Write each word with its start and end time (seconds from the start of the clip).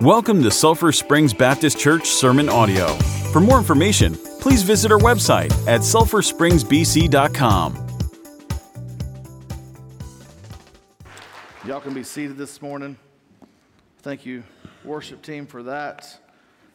Welcome 0.00 0.42
to 0.44 0.50
Sulphur 0.50 0.92
Springs 0.92 1.34
Baptist 1.34 1.78
Church 1.78 2.08
Sermon 2.08 2.48
Audio. 2.48 2.94
For 3.34 3.40
more 3.40 3.58
information, 3.58 4.14
please 4.40 4.62
visit 4.62 4.90
our 4.90 4.98
website 4.98 5.52
at 5.68 5.82
sulphurspringsbc.com. 5.82 7.86
Y'all 11.66 11.80
can 11.82 11.92
be 11.92 12.02
seated 12.02 12.38
this 12.38 12.62
morning. 12.62 12.96
Thank 13.98 14.24
you, 14.24 14.42
worship 14.86 15.20
team, 15.20 15.46
for 15.46 15.62
that. 15.64 16.18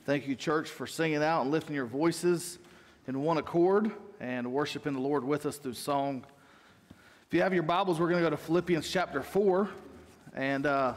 Thank 0.05 0.27
you, 0.27 0.35
church, 0.35 0.69
for 0.69 0.85
singing 0.85 1.23
out 1.23 1.41
and 1.41 1.49
lifting 1.49 1.75
your 1.75 1.87
voices 1.87 2.59
in 3.07 3.23
one 3.23 3.39
accord 3.39 3.91
and 4.19 4.53
worshiping 4.53 4.93
the 4.93 4.99
Lord 4.99 5.23
with 5.23 5.47
us 5.47 5.57
through 5.57 5.73
song. 5.73 6.23
If 6.91 7.33
you 7.33 7.41
have 7.41 7.55
your 7.55 7.63
Bibles, 7.63 7.99
we're 7.99 8.09
going 8.09 8.23
to 8.23 8.29
go 8.29 8.35
to 8.35 8.37
Philippians 8.37 8.87
chapter 8.87 9.23
4. 9.23 9.67
And 10.35 10.67
uh, 10.67 10.93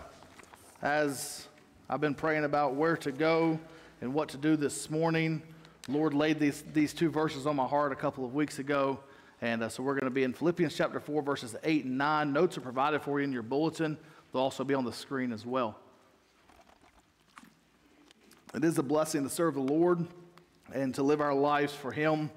as 0.82 1.47
I've 1.90 2.02
been 2.02 2.14
praying 2.14 2.44
about 2.44 2.74
where 2.74 2.98
to 2.98 3.10
go 3.10 3.58
and 4.02 4.12
what 4.12 4.28
to 4.30 4.36
do 4.36 4.56
this 4.56 4.90
morning. 4.90 5.40
Lord 5.88 6.12
laid 6.12 6.38
these, 6.38 6.62
these 6.74 6.92
two 6.92 7.08
verses 7.08 7.46
on 7.46 7.56
my 7.56 7.66
heart 7.66 7.92
a 7.92 7.96
couple 7.96 8.26
of 8.26 8.34
weeks 8.34 8.58
ago. 8.58 9.00
And 9.40 9.62
uh, 9.62 9.70
so 9.70 9.82
we're 9.82 9.94
going 9.94 10.04
to 10.04 10.10
be 10.10 10.22
in 10.22 10.34
Philippians 10.34 10.76
chapter 10.76 11.00
4, 11.00 11.22
verses 11.22 11.56
8 11.64 11.86
and 11.86 11.96
9. 11.96 12.30
Notes 12.30 12.58
are 12.58 12.60
provided 12.60 13.00
for 13.00 13.20
you 13.20 13.24
in 13.24 13.32
your 13.32 13.42
bulletin, 13.42 13.96
they'll 14.32 14.42
also 14.42 14.64
be 14.64 14.74
on 14.74 14.84
the 14.84 14.92
screen 14.92 15.32
as 15.32 15.46
well. 15.46 15.78
It 18.54 18.64
is 18.64 18.76
a 18.76 18.82
blessing 18.82 19.22
to 19.22 19.30
serve 19.30 19.54
the 19.54 19.60
Lord 19.60 20.06
and 20.74 20.94
to 20.94 21.02
live 21.02 21.22
our 21.22 21.34
lives 21.34 21.72
for 21.72 21.90
Him. 21.90 22.30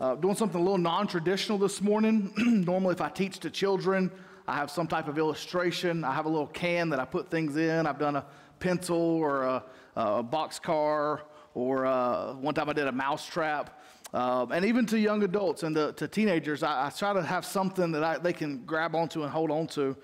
Uh, 0.00 0.14
doing 0.14 0.36
something 0.36 0.60
a 0.60 0.62
little 0.62 0.78
non 0.78 1.08
traditional 1.08 1.58
this 1.58 1.80
morning. 1.80 2.32
Normally, 2.36 2.94
if 2.94 3.00
I 3.00 3.08
teach 3.08 3.40
to 3.40 3.50
children, 3.50 4.12
I 4.46 4.54
have 4.54 4.70
some 4.70 4.86
type 4.86 5.08
of 5.08 5.18
illustration. 5.18 6.04
I 6.04 6.12
have 6.12 6.26
a 6.26 6.28
little 6.28 6.46
can 6.46 6.90
that 6.90 7.00
I 7.00 7.04
put 7.04 7.30
things 7.30 7.56
in. 7.56 7.88
I've 7.88 7.98
done 7.98 8.14
a 8.14 8.24
pencil 8.62 8.96
or 8.96 9.42
a, 9.42 9.64
a 9.96 10.22
box 10.22 10.60
car, 10.60 11.22
or 11.52 11.84
uh, 11.84 12.32
one 12.34 12.54
time 12.54 12.70
I 12.70 12.72
did 12.72 12.86
a 12.86 12.92
mouse 12.92 13.26
trap. 13.26 13.82
Um, 14.14 14.52
and 14.52 14.64
even 14.64 14.86
to 14.86 14.98
young 14.98 15.22
adults 15.24 15.64
and 15.64 15.74
to, 15.74 15.92
to 15.94 16.06
teenagers, 16.06 16.62
I, 16.62 16.86
I, 16.86 16.90
try 16.90 17.12
to 17.12 17.22
have 17.22 17.44
something 17.44 17.92
that 17.92 18.04
I, 18.04 18.18
they 18.18 18.32
can 18.32 18.64
grab 18.64 18.94
onto 18.94 19.22
and 19.22 19.30
hold 19.32 19.50
onto. 19.50 19.96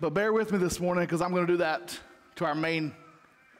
But 0.00 0.10
bear 0.12 0.32
with 0.32 0.52
me 0.52 0.58
this 0.58 0.78
morning 0.78 1.04
because 1.04 1.22
I'm 1.22 1.30
going 1.30 1.46
to 1.46 1.52
do 1.52 1.58
that 1.58 1.98
to 2.36 2.44
our 2.44 2.54
main 2.54 2.92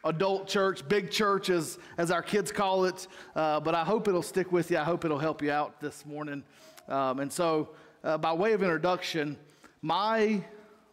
adult 0.05 0.47
church, 0.47 0.87
big 0.87 1.11
church 1.11 1.49
as, 1.49 1.79
as 1.97 2.11
our 2.11 2.23
kids 2.23 2.53
call 2.53 2.85
it. 2.85 3.07
Uh, 3.35 3.61
but 3.61 3.75
I 3.75 3.85
hope 3.85 4.09
it'll 4.09 4.23
stick 4.23 4.53
with 4.53 4.71
you. 4.71 4.79
I 4.79 4.85
hope 4.85 5.05
it'll 5.05 5.19
help 5.19 5.43
you 5.43 5.53
out 5.53 5.81
this 5.81 6.05
morning. 6.05 6.43
Um, 6.89 7.21
and 7.21 7.33
so, 7.33 7.71
uh, 8.05 8.19
by 8.19 8.33
way 8.33 8.53
of 8.53 8.63
introduction, 8.63 9.39
my 9.81 10.45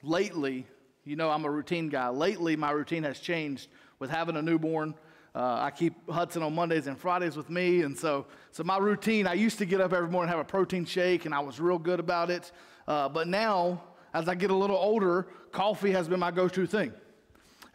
lately 0.04 0.68
you 1.06 1.16
know, 1.16 1.30
I'm 1.30 1.46
a 1.46 1.52
routine 1.52 1.90
guy. 1.90 2.10
Lately, 2.10 2.56
my 2.56 2.72
routine 2.72 3.04
has 3.04 3.20
changed 3.20 3.68
with 4.00 4.10
having 4.10 4.36
a 4.36 4.42
newborn. 4.42 4.96
Uh, 5.36 5.58
I 5.62 5.72
keep 5.72 6.10
Hudson 6.10 6.44
on 6.44 6.54
Mondays 6.54 6.88
and 6.88 6.98
Fridays 6.98 7.36
with 7.36 7.50
me, 7.50 7.82
and 7.82 7.98
so 7.98 8.28
so 8.52 8.64
my 8.64 8.78
routine. 8.78 9.26
I 9.26 9.34
used 9.34 9.58
to 9.58 9.66
get 9.66 9.82
up 9.82 9.92
every 9.92 10.10
morning 10.10 10.30
and 10.30 10.38
have 10.38 10.46
a 10.46 10.50
protein 10.50 10.86
shake, 10.86 11.26
and 11.26 11.34
I 11.34 11.40
was 11.40 11.60
real 11.60 11.80
good 11.80 12.00
about 12.00 12.30
it. 12.30 12.52
Uh, 12.88 13.10
but 13.10 13.28
now, 13.28 13.82
as 14.14 14.30
I 14.30 14.36
get 14.36 14.52
a 14.52 14.56
little 14.56 14.78
older, 14.78 15.28
coffee 15.52 15.92
has 15.92 16.08
been 16.08 16.20
my 16.20 16.32
go-to 16.32 16.68
thing. 16.68 16.94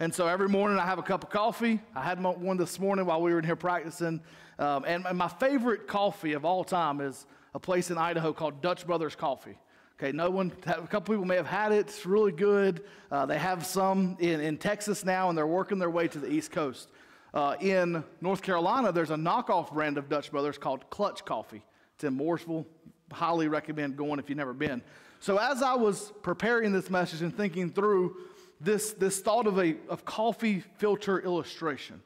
And 0.00 0.14
so 0.14 0.28
every 0.28 0.48
morning 0.48 0.78
I 0.78 0.86
have 0.86 1.00
a 1.00 1.02
cup 1.02 1.24
of 1.24 1.30
coffee. 1.30 1.80
I 1.94 2.04
had 2.04 2.22
one 2.22 2.56
this 2.56 2.78
morning 2.78 3.06
while 3.06 3.20
we 3.20 3.32
were 3.32 3.40
in 3.40 3.44
here 3.44 3.56
practicing. 3.56 4.20
Um, 4.60 4.84
and 4.86 5.04
my 5.14 5.26
favorite 5.26 5.88
coffee 5.88 6.34
of 6.34 6.44
all 6.44 6.62
time 6.62 7.00
is 7.00 7.26
a 7.54 7.58
place 7.58 7.90
in 7.90 7.98
Idaho 7.98 8.32
called 8.32 8.62
Dutch 8.62 8.86
Brothers 8.86 9.16
Coffee. 9.16 9.58
Okay, 10.00 10.12
no 10.12 10.30
one, 10.30 10.52
a 10.64 10.86
couple 10.86 11.12
people 11.12 11.24
may 11.24 11.34
have 11.34 11.46
had 11.48 11.72
it. 11.72 11.78
It's 11.78 12.06
really 12.06 12.30
good. 12.30 12.84
Uh, 13.10 13.26
they 13.26 13.36
have 13.36 13.66
some 13.66 14.16
in, 14.20 14.40
in 14.40 14.56
Texas 14.56 15.04
now, 15.04 15.28
and 15.28 15.36
they're 15.36 15.44
working 15.44 15.80
their 15.80 15.90
way 15.90 16.06
to 16.06 16.20
the 16.20 16.30
East 16.30 16.52
Coast. 16.52 16.88
Uh, 17.34 17.56
in 17.60 18.04
North 18.20 18.40
Carolina, 18.40 18.92
there's 18.92 19.10
a 19.10 19.16
knockoff 19.16 19.72
brand 19.72 19.98
of 19.98 20.08
Dutch 20.08 20.30
Brothers 20.30 20.56
called 20.56 20.88
Clutch 20.88 21.24
Coffee. 21.24 21.64
It's 21.96 22.04
in 22.04 22.16
Mooresville. 22.16 22.64
Highly 23.12 23.48
recommend 23.48 23.96
going 23.96 24.20
if 24.20 24.28
you've 24.28 24.38
never 24.38 24.52
been. 24.52 24.82
So, 25.18 25.36
as 25.36 25.62
I 25.62 25.74
was 25.74 26.12
preparing 26.22 26.72
this 26.72 26.90
message 26.90 27.22
and 27.22 27.36
thinking 27.36 27.72
through 27.72 28.18
this, 28.60 28.92
this 28.92 29.18
thought 29.18 29.48
of 29.48 29.58
a 29.58 29.74
of 29.88 30.04
coffee 30.04 30.62
filter 30.76 31.18
illustration 31.18 32.00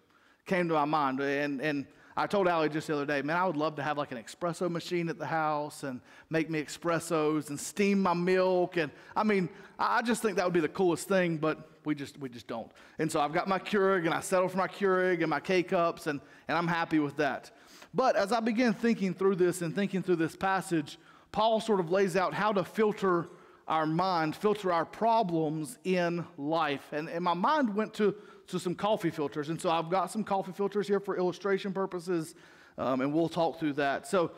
came 0.47 0.67
to 0.69 0.75
my 0.75 0.87
mind. 0.87 1.21
And, 1.21 1.61
and 1.61 1.87
I 2.17 2.27
told 2.27 2.47
Allie 2.47 2.69
just 2.69 2.87
the 2.87 2.95
other 2.95 3.07
day, 3.07 3.23
man, 3.23 3.37
I 3.37 3.47
would 3.47 3.57
love 3.57 3.77
to 3.77 3.83
have 3.83 3.97
like 3.97 4.13
an 4.13 4.19
espresso 4.19 4.71
machine 4.71 5.09
at 5.09 5.19
the 5.19 5.27
house 5.27 5.83
and 5.83 6.01
make 6.29 6.51
me 6.51 6.63
espressos 6.63 7.49
and 7.49 7.59
steam 7.59 8.01
my 8.01 8.15
milk. 8.15 8.77
And 8.77 8.93
I 9.17 9.25
mean, 9.25 9.49
I 9.79 10.03
just 10.03 10.23
think 10.23 10.37
that 10.37 10.45
would 10.45 10.53
be 10.53 10.61
the 10.61 10.69
coolest 10.69 11.09
thing, 11.09 11.39
but 11.39 11.71
we 11.85 11.95
just, 11.95 12.19
we 12.19 12.29
just 12.29 12.47
don't. 12.47 12.71
And 12.99 13.11
so 13.11 13.21
I've 13.21 13.33
got 13.33 13.49
my 13.49 13.59
Keurig 13.59 14.05
and 14.05 14.15
I 14.15 14.21
settle 14.21 14.49
for 14.49 14.59
my 14.59 14.69
Keurig 14.69 15.21
and 15.21 15.31
my 15.31 15.41
K 15.41 15.63
cups, 15.63 16.07
and, 16.07 16.21
and 16.49 16.59
I'm 16.59 16.69
happy 16.69 16.99
with 16.99 17.17
that. 17.17 17.51
But 17.95 18.17
as 18.17 18.33
I 18.33 18.41
begin 18.41 18.73
thinking 18.73 19.15
through 19.15 19.37
this 19.37 19.63
and 19.63 19.75
thinking 19.75 20.03
through 20.03 20.17
this 20.17 20.37
passage, 20.37 20.99
Paul 21.31 21.61
sort 21.61 21.81
of 21.81 21.91
lays 21.91 22.17
out 22.17 22.35
how 22.35 22.53
to 22.53 22.65
filter 22.65 23.29
our 23.69 23.87
mind, 23.87 24.37
filter 24.37 24.73
our 24.73 24.85
problems 24.85 25.79
in 25.85 26.25
life. 26.37 26.93
And, 26.93 27.09
and 27.09 27.25
my 27.25 27.35
mind 27.35 27.75
went 27.75 27.95
to 27.95 28.15
to 28.49 28.59
some 28.59 28.75
coffee 28.75 29.11
filters. 29.11 29.49
And 29.49 29.61
so 29.61 29.71
I've 29.71 29.91
got 29.91 30.11
some 30.11 30.25
coffee 30.25 30.53
filters 30.53 30.87
here 30.87 31.01
for 31.01 31.17
illustration 31.17 31.73
purposes, 31.73 32.35
um, 32.79 33.01
and 33.01 33.13
we'll 33.13 33.29
talk 33.29 33.59
through 33.59 33.75
that. 33.75 34.07
So, 34.07 34.33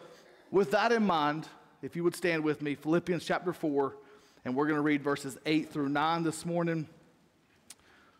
with 0.51 0.71
that 0.71 0.93
in 0.93 1.05
mind, 1.05 1.49
if 1.83 1.97
you 1.97 2.05
would 2.05 2.15
stand 2.15 2.45
with 2.45 2.63
me, 2.63 2.75
Philippians 2.77 3.25
chapter 3.25 3.53
4, 3.53 3.97
and 4.45 4.55
we're 4.55 4.67
going 4.67 4.77
to 4.77 4.83
read 4.83 5.03
verses 5.03 5.37
8 5.47 5.73
through 5.73 5.89
9 5.89 6.23
this 6.23 6.47
morning. 6.47 6.87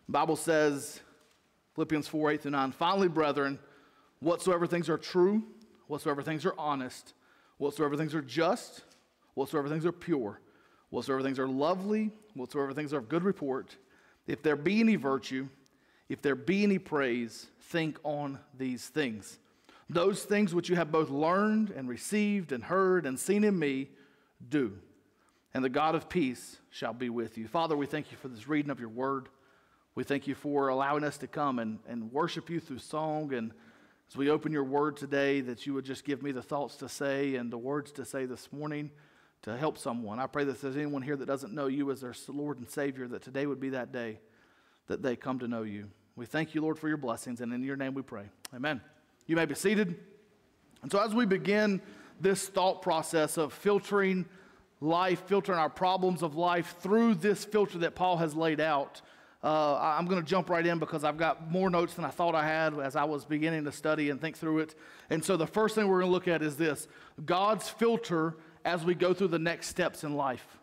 The 0.07 0.11
Bible 0.11 0.35
says, 0.35 0.99
Philippians 1.75 2.07
4, 2.07 2.31
8 2.31 2.41
through 2.41 2.51
9, 2.51 2.71
finally, 2.73 3.07
brethren, 3.07 3.57
whatsoever 4.19 4.67
things 4.67 4.89
are 4.89 4.97
true, 4.97 5.43
whatsoever 5.87 6.21
things 6.21 6.45
are 6.45 6.55
honest, 6.57 7.13
whatsoever 7.57 7.95
things 7.95 8.13
are 8.13 8.21
just, 8.21 8.81
whatsoever 9.33 9.69
things 9.69 9.85
are 9.85 9.91
pure, 9.91 10.41
whatsoever 10.89 11.21
things 11.21 11.39
are 11.39 11.47
lovely, 11.47 12.11
whatsoever 12.33 12.73
things 12.73 12.93
are 12.93 12.97
of 12.97 13.09
good 13.09 13.23
report, 13.23 13.75
if 14.27 14.41
there 14.41 14.55
be 14.55 14.79
any 14.79 14.95
virtue, 14.95 15.47
if 16.09 16.21
there 16.21 16.35
be 16.35 16.63
any 16.63 16.79
praise, 16.79 17.47
think 17.59 17.97
on 18.03 18.39
these 18.57 18.87
things. 18.87 19.39
Those 19.89 20.23
things 20.23 20.53
which 20.53 20.69
you 20.69 20.75
have 20.75 20.91
both 20.91 21.09
learned 21.09 21.69
and 21.71 21.87
received 21.87 22.51
and 22.51 22.63
heard 22.63 23.05
and 23.05 23.19
seen 23.19 23.43
in 23.43 23.57
me, 23.57 23.89
do. 24.47 24.77
And 25.53 25.63
the 25.63 25.69
God 25.69 25.95
of 25.95 26.09
peace 26.09 26.57
shall 26.69 26.93
be 26.93 27.09
with 27.09 27.37
you. 27.37 27.47
Father, 27.47 27.77
we 27.77 27.85
thank 27.85 28.11
you 28.11 28.17
for 28.17 28.27
this 28.27 28.47
reading 28.47 28.71
of 28.71 28.79
your 28.79 28.89
word. 28.89 29.29
We 29.93 30.03
thank 30.03 30.27
you 30.27 30.35
for 30.35 30.67
allowing 30.67 31.03
us 31.03 31.17
to 31.19 31.27
come 31.27 31.59
and, 31.59 31.79
and 31.87 32.11
worship 32.11 32.49
you 32.49 32.59
through 32.59 32.79
song. 32.79 33.33
And 33.33 33.51
as 34.09 34.17
we 34.17 34.29
open 34.29 34.51
your 34.51 34.63
word 34.63 34.97
today, 34.97 35.41
that 35.41 35.65
you 35.65 35.73
would 35.73 35.85
just 35.85 36.03
give 36.03 36.21
me 36.21 36.31
the 36.31 36.41
thoughts 36.41 36.75
to 36.77 36.89
say 36.89 37.35
and 37.35 37.51
the 37.51 37.57
words 37.57 37.91
to 37.93 38.05
say 38.05 38.25
this 38.25 38.51
morning 38.51 38.91
to 39.43 39.55
help 39.55 39.77
someone. 39.77 40.19
I 40.19 40.27
pray 40.27 40.43
that 40.43 40.61
there's 40.61 40.75
anyone 40.75 41.03
here 41.03 41.15
that 41.15 41.27
doesn't 41.27 41.53
know 41.53 41.67
you 41.67 41.91
as 41.91 42.01
their 42.01 42.13
Lord 42.27 42.57
and 42.57 42.69
Savior, 42.69 43.07
that 43.07 43.21
today 43.21 43.45
would 43.45 43.59
be 43.59 43.69
that 43.69 43.91
day 43.91 44.19
that 44.87 45.01
they 45.01 45.15
come 45.15 45.39
to 45.39 45.47
know 45.47 45.63
you. 45.63 45.89
We 46.15 46.25
thank 46.25 46.55
you, 46.55 46.61
Lord, 46.61 46.79
for 46.79 46.87
your 46.87 46.97
blessings, 46.97 47.41
and 47.41 47.51
in 47.51 47.63
your 47.63 47.75
name 47.75 47.93
we 47.93 48.01
pray. 48.01 48.29
Amen. 48.53 48.81
You 49.27 49.35
may 49.35 49.45
be 49.45 49.55
seated. 49.55 49.95
And 50.81 50.91
so, 50.91 50.99
as 50.99 51.13
we 51.13 51.25
begin 51.25 51.81
this 52.21 52.47
thought 52.47 52.81
process 52.81 53.37
of 53.37 53.51
filtering 53.51 54.25
life, 54.79 55.23
filtering 55.27 55.59
our 55.59 55.69
problems 55.69 56.21
of 56.21 56.35
life 56.35 56.75
through 56.79 57.15
this 57.15 57.43
filter 57.43 57.79
that 57.79 57.95
Paul 57.95 58.17
has 58.17 58.35
laid 58.35 58.61
out, 58.61 59.01
uh, 59.43 59.77
I'm 59.79 60.05
going 60.05 60.21
to 60.21 60.27
jump 60.27 60.49
right 60.49 60.65
in 60.65 60.79
because 60.79 61.03
I've 61.03 61.17
got 61.17 61.51
more 61.51 61.69
notes 61.69 61.95
than 61.95 62.05
I 62.05 62.09
thought 62.09 62.33
I 62.33 62.45
had 62.47 62.79
as 62.79 62.95
I 62.95 63.03
was 63.03 63.25
beginning 63.25 63.65
to 63.65 63.71
study 63.71 64.09
and 64.09 64.19
think 64.19 64.37
through 64.37 64.59
it. 64.59 64.75
And 65.09 65.23
so, 65.23 65.37
the 65.37 65.47
first 65.47 65.75
thing 65.75 65.87
we're 65.87 65.99
going 65.99 66.09
to 66.09 66.13
look 66.13 66.27
at 66.27 66.41
is 66.41 66.55
this 66.55 66.87
God's 67.25 67.67
filter 67.69 68.37
as 68.63 68.85
we 68.85 68.95
go 68.95 69.13
through 69.13 69.27
the 69.29 69.39
next 69.39 69.67
steps 69.67 70.03
in 70.03 70.15
life. 70.15 70.57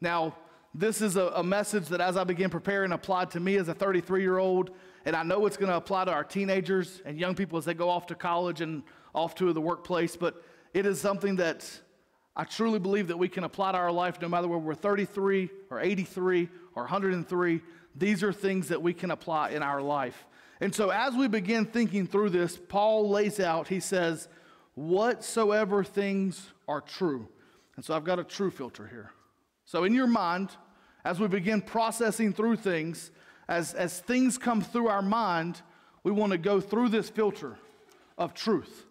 Now, 0.00 0.36
this 0.74 1.00
is 1.00 1.16
a, 1.16 1.26
a, 1.28 1.42
message 1.42 1.86
that 1.88 2.00
as 2.00 2.16
I 2.16 2.24
began 2.24 2.50
preparing 2.50 2.92
applied 2.92 3.30
to 3.32 3.40
me 3.40 3.56
as 3.56 3.68
a 3.68 3.74
33 3.74 4.20
year 4.20 4.38
old, 4.38 4.70
and 5.04 5.16
I 5.16 5.22
know 5.22 5.46
it's 5.46 5.56
going 5.56 5.70
to 5.70 5.76
apply 5.76 6.04
to 6.04 6.12
our 6.12 6.24
teenagers 6.24 7.00
and 7.04 7.18
young 7.18 7.34
people 7.34 7.58
as 7.58 7.64
they 7.64 7.74
go 7.74 7.88
off 7.88 8.06
to 8.08 8.14
college 8.14 8.60
and 8.60 8.82
off 9.14 9.34
to 9.36 9.52
the 9.52 9.60
workplace, 9.60 10.16
but 10.16 10.42
it 10.74 10.86
is 10.86 11.00
something 11.00 11.36
that 11.36 11.68
I 12.36 12.44
truly 12.44 12.78
believe 12.78 13.08
that 13.08 13.16
we 13.16 13.28
can 13.28 13.44
apply 13.44 13.72
to 13.72 13.78
our 13.78 13.90
life 13.90 14.20
no 14.20 14.28
matter 14.28 14.46
whether 14.46 14.62
we're 14.62 14.74
33 14.74 15.50
or 15.70 15.80
83 15.80 16.48
or 16.74 16.82
103. 16.82 17.62
These 17.96 18.22
are 18.22 18.32
things 18.32 18.68
that 18.68 18.80
we 18.80 18.92
can 18.92 19.10
apply 19.10 19.50
in 19.50 19.62
our 19.62 19.82
life. 19.82 20.26
And 20.60 20.74
so 20.74 20.90
as 20.90 21.14
we 21.14 21.28
begin 21.28 21.64
thinking 21.64 22.06
through 22.06 22.30
this, 22.30 22.56
Paul 22.68 23.08
lays 23.08 23.40
out, 23.40 23.68
he 23.68 23.80
says, 23.80 24.28
whatsoever 24.74 25.82
things 25.82 26.52
are 26.68 26.80
true. 26.80 27.28
And 27.76 27.84
so 27.84 27.94
I've 27.94 28.04
got 28.04 28.18
a 28.18 28.24
true 28.24 28.50
filter 28.50 28.86
here. 28.86 29.12
So 29.68 29.84
in 29.84 29.92
your 29.92 30.06
mind, 30.06 30.48
as 31.04 31.20
we 31.20 31.28
begin 31.28 31.60
processing 31.60 32.32
through 32.32 32.56
things, 32.56 33.10
as, 33.50 33.74
as 33.74 34.00
things 34.00 34.38
come 34.38 34.62
through 34.62 34.88
our 34.88 35.02
mind, 35.02 35.60
we 36.02 36.10
want 36.10 36.32
to 36.32 36.38
go 36.38 36.58
through 36.58 36.88
this 36.88 37.10
filter 37.10 37.58
of 38.16 38.32
truth. 38.32 38.86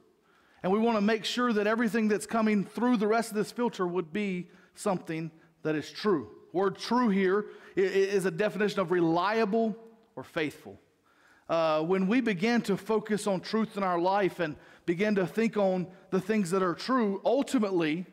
And 0.62 0.71
we 0.71 0.77
want 0.77 0.95
to 0.95 1.01
make 1.01 1.25
sure 1.25 1.51
that 1.51 1.65
everything 1.65 2.07
that's 2.07 2.27
coming 2.27 2.63
through 2.63 2.97
the 2.97 3.07
rest 3.07 3.31
of 3.31 3.38
this 3.38 3.51
filter 3.51 3.88
would 3.88 4.13
be 4.13 4.50
something 4.75 5.31
that 5.63 5.74
is 5.74 5.89
true. 5.89 6.29
Word 6.53 6.77
true 6.77 7.09
here 7.09 7.47
is 7.75 8.25
a 8.25 8.31
definition 8.31 8.79
of 8.79 8.91
reliable 8.91 9.75
or 10.15 10.21
faithful. 10.21 10.79
Uh, 11.50 11.81
when 11.81 12.07
we 12.07 12.21
begin 12.21 12.62
to 12.62 12.77
focus 12.77 13.25
on 13.25 13.41
truth 13.41 13.77
in 13.77 13.83
our 13.83 13.97
life 13.97 14.39
and 14.39 14.56
begin 14.85 15.15
to 15.15 15.25
think 15.25 15.57
on 15.57 15.88
the 16.12 16.21
things 16.21 16.51
that 16.51 16.62
are 16.62 16.75
true, 16.75 17.19
ultimately, 17.25 18.06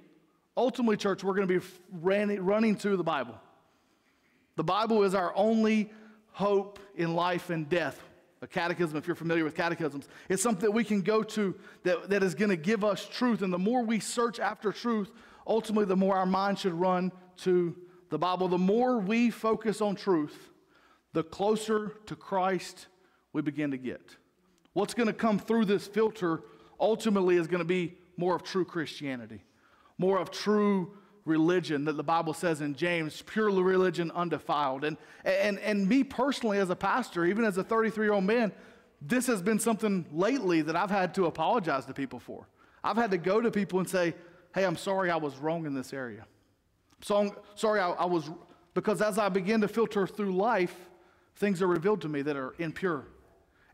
ultimately, 0.57 0.97
church, 0.97 1.25
we're 1.25 1.35
going 1.35 1.49
to 1.49 1.61
be 1.61 1.67
running, 1.93 2.77
to 2.77 2.97
the 2.97 3.05
Bible. 3.05 3.35
The 4.57 4.65
Bible 4.65 5.03
is 5.03 5.15
our 5.15 5.33
only 5.37 5.91
hope 6.33 6.79
in 6.97 7.15
life 7.15 7.51
and 7.51 7.69
death. 7.69 8.01
A 8.43 8.47
catechism, 8.47 8.97
if 8.99 9.07
you're 9.07 9.17
familiar 9.17 9.43
with 9.43 9.55
catechisms, 9.55 10.07
it's 10.29 10.43
something 10.43 10.67
that 10.67 10.73
we 10.73 10.85
can 10.85 11.01
go 11.01 11.23
to 11.23 11.55
that, 11.85 12.11
that 12.11 12.23
is 12.23 12.35
going 12.35 12.51
to 12.51 12.57
give 12.57 12.85
us 12.85 13.09
truth. 13.09 13.41
And 13.41 13.53
the 13.53 13.59
more 13.59 13.83
we 13.83 14.01
search 14.01 14.39
after 14.39 14.71
truth, 14.71 15.11
ultimately, 15.47 15.87
the 15.87 15.97
more 15.97 16.17
our 16.17 16.27
mind 16.27 16.59
should 16.59 16.75
run 16.75 17.11
to 17.39 17.75
the 18.11 18.19
Bible. 18.19 18.49
The 18.49 18.59
more 18.59 18.99
we 18.99 19.31
focus 19.31 19.81
on 19.81 19.97
truth, 19.97 20.51
the 21.15 21.23
closer 21.23 21.95
to 22.07 22.15
Christ 22.15 22.87
we 23.33 23.41
begin 23.41 23.71
to 23.71 23.79
get. 23.79 24.17
What's 24.75 24.93
going 24.93 25.07
to 25.07 25.15
come 25.15 25.39
through 25.39 25.65
this 25.65 25.87
filter 25.87 26.43
ultimately 26.79 27.37
is 27.37 27.47
going 27.47 27.61
to 27.61 27.65
be 27.65 27.95
more 28.17 28.37
of 28.37 28.43
true 28.43 28.65
Christianity, 28.65 29.43
more 29.99 30.19
of 30.19 30.31
true 30.31 30.97
religion 31.25 31.85
that 31.85 31.97
the 31.97 32.03
Bible 32.03 32.35
says 32.35 32.61
in 32.61 32.75
James, 32.75 33.23
pure 33.23 33.51
religion 33.51 34.11
undefiled. 34.15 34.85
And, 34.85 34.97
and, 35.25 35.59
and 35.61 35.89
me 35.89 36.05
personally, 36.05 36.59
as 36.59 36.71
a 36.71 36.77
pastor, 36.77 37.25
even 37.25 37.45
as 37.45 37.57
a 37.57 37.65
33 37.65 38.07
year 38.07 38.13
old 38.13 38.25
man, 38.25 38.53
this 39.01 39.27
has 39.27 39.43
been 39.43 39.59
something 39.59 40.07
lately 40.13 40.63
that 40.63 40.77
I've 40.77 40.91
had 40.91 41.15
to 41.15 41.27
apologize 41.27 41.87
to 41.87 41.95
people 41.95 42.19
for. 42.19 42.47
I've 42.83 42.97
had 42.97 43.11
to 43.13 43.19
go 43.19 43.41
to 43.41 43.51
people 43.51 43.79
and 43.79 43.89
say, 43.89 44.15
hey, 44.55 44.65
I'm 44.65 44.77
sorry 44.77 45.11
I 45.11 45.17
was 45.17 45.37
wrong 45.39 45.67
in 45.67 45.75
this 45.75 45.93
area. 45.93 46.27
So, 47.03 47.35
sorry 47.55 47.81
I, 47.81 47.91
I 47.91 48.05
was, 48.05 48.31
because 48.75 49.03
as 49.03 49.19
I 49.19 49.29
begin 49.29 49.61
to 49.63 49.69
filter 49.69 50.07
through 50.07 50.35
life, 50.35 50.75
things 51.37 51.61
are 51.63 51.67
revealed 51.67 52.01
to 52.03 52.09
me 52.09 52.23
that 52.23 52.37
are 52.37 52.55
impure. 52.59 53.07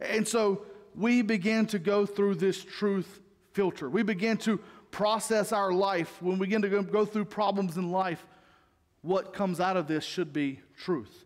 And 0.01 0.27
so 0.27 0.65
we 0.95 1.23
begin 1.23 1.67
to 1.67 1.79
go 1.79 2.07
through 2.07 2.37
this 2.37 2.65
truth 2.65 3.21
filter. 3.53 3.91
We 3.91 4.03
begin 4.03 4.37
to 4.39 4.61
process 4.91 5.53
our 5.53 5.73
life, 5.73 6.21
when 6.21 6.39
we 6.39 6.47
begin 6.47 6.63
to 6.63 6.83
go 6.83 7.05
through 7.05 7.27
problems 7.27 7.77
in 7.77 7.91
life, 7.91 8.27
what 9.03 9.33
comes 9.33 9.61
out 9.61 9.77
of 9.77 9.87
this 9.87 10.05
should 10.05 10.33
be 10.33 10.61
truth. 10.77 11.25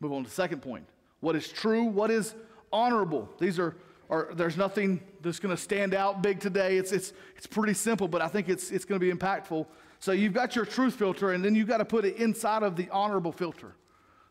Move 0.00 0.12
on 0.12 0.24
to 0.24 0.30
second 0.30 0.62
point. 0.62 0.86
What 1.20 1.36
is 1.36 1.48
true? 1.48 1.84
What 1.84 2.10
is 2.10 2.34
honorable? 2.72 3.28
These 3.38 3.58
are, 3.58 3.76
are 4.08 4.30
there's 4.34 4.56
nothing 4.56 5.00
that's 5.20 5.38
going 5.38 5.54
to 5.54 5.60
stand 5.60 5.94
out 5.94 6.22
big 6.22 6.40
today. 6.40 6.78
It's, 6.78 6.92
it's, 6.92 7.12
it's 7.36 7.46
pretty 7.46 7.74
simple, 7.74 8.08
but 8.08 8.22
I 8.22 8.28
think 8.28 8.48
it's, 8.48 8.70
it's 8.70 8.84
going 8.84 9.00
to 9.00 9.04
be 9.04 9.12
impactful. 9.12 9.66
So 9.98 10.12
you've 10.12 10.32
got 10.32 10.56
your 10.56 10.64
truth 10.64 10.94
filter, 10.94 11.32
and 11.32 11.44
then 11.44 11.54
you've 11.54 11.68
got 11.68 11.78
to 11.78 11.84
put 11.84 12.04
it 12.04 12.16
inside 12.16 12.62
of 12.62 12.76
the 12.76 12.88
honorable 12.90 13.32
filter. 13.32 13.74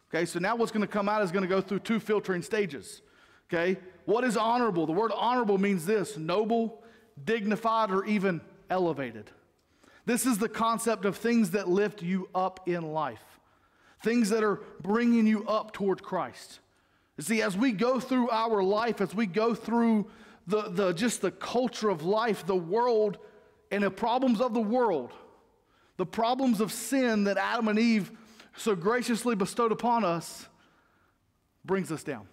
Okay, 0.10 0.25
so 0.25 0.39
now 0.39 0.56
what's 0.56 0.71
going 0.71 0.81
to 0.81 0.88
come 0.88 1.07
out 1.07 1.21
is 1.21 1.31
going 1.31 1.44
to 1.44 1.48
go 1.48 1.62
through 1.62 1.80
two 1.80 2.00
filtering 2.00 2.42
stages. 2.42 3.04
Okay, 3.48 3.77
what 4.06 4.24
is 4.24 4.38
honorable? 4.38 4.88
The 4.88 4.94
word 4.94 5.12
honorable 5.16 5.60
means 5.60 5.86
this 5.86 6.18
noble, 6.18 6.81
dignified, 7.24 7.92
or 7.92 8.06
even 8.06 8.42
elevated. 8.69 9.30
This 10.06 10.25
is 10.25 10.38
the 10.38 10.50
concept 10.50 11.06
of 11.06 11.18
things 11.18 11.51
that 11.51 11.68
lift 11.68 12.01
you 12.01 12.30
up 12.33 12.68
in 12.68 12.83
life, 12.83 13.24
things 14.04 14.30
that 14.30 14.44
are 14.44 14.62
bringing 14.81 15.27
you 15.27 15.45
up 15.48 15.71
toward 15.71 16.01
Christ. 16.01 16.60
You 17.18 17.24
see, 17.24 17.42
as 17.42 17.57
we 17.57 17.71
go 17.71 18.00
through 18.00 18.30
our 18.30 18.63
life, 18.63 19.01
as 19.01 19.13
we 19.13 19.25
go 19.25 19.54
through 19.54 20.07
the, 20.48 20.69
the, 20.69 20.94
just 20.94 21.21
the 21.21 21.31
culture 21.31 21.89
of 21.89 22.04
life, 22.04 22.45
the 22.45 22.56
world, 22.56 23.18
and 23.71 23.83
the 23.83 23.92
problems 23.92 24.42
of 24.42 24.54
the 24.54 24.62
world, 24.62 25.12
the 25.98 26.06
problems 26.06 26.62
of 26.62 26.71
sin 26.71 27.25
that 27.25 27.38
Adam 27.38 27.68
and 27.68 27.77
Eve 27.77 28.12
so 28.56 28.75
graciously 28.75 29.36
bestowed 29.36 29.71
upon 29.71 30.04
us, 30.04 30.48
brings 31.66 31.92
us 31.92 32.04
down. 32.04 32.27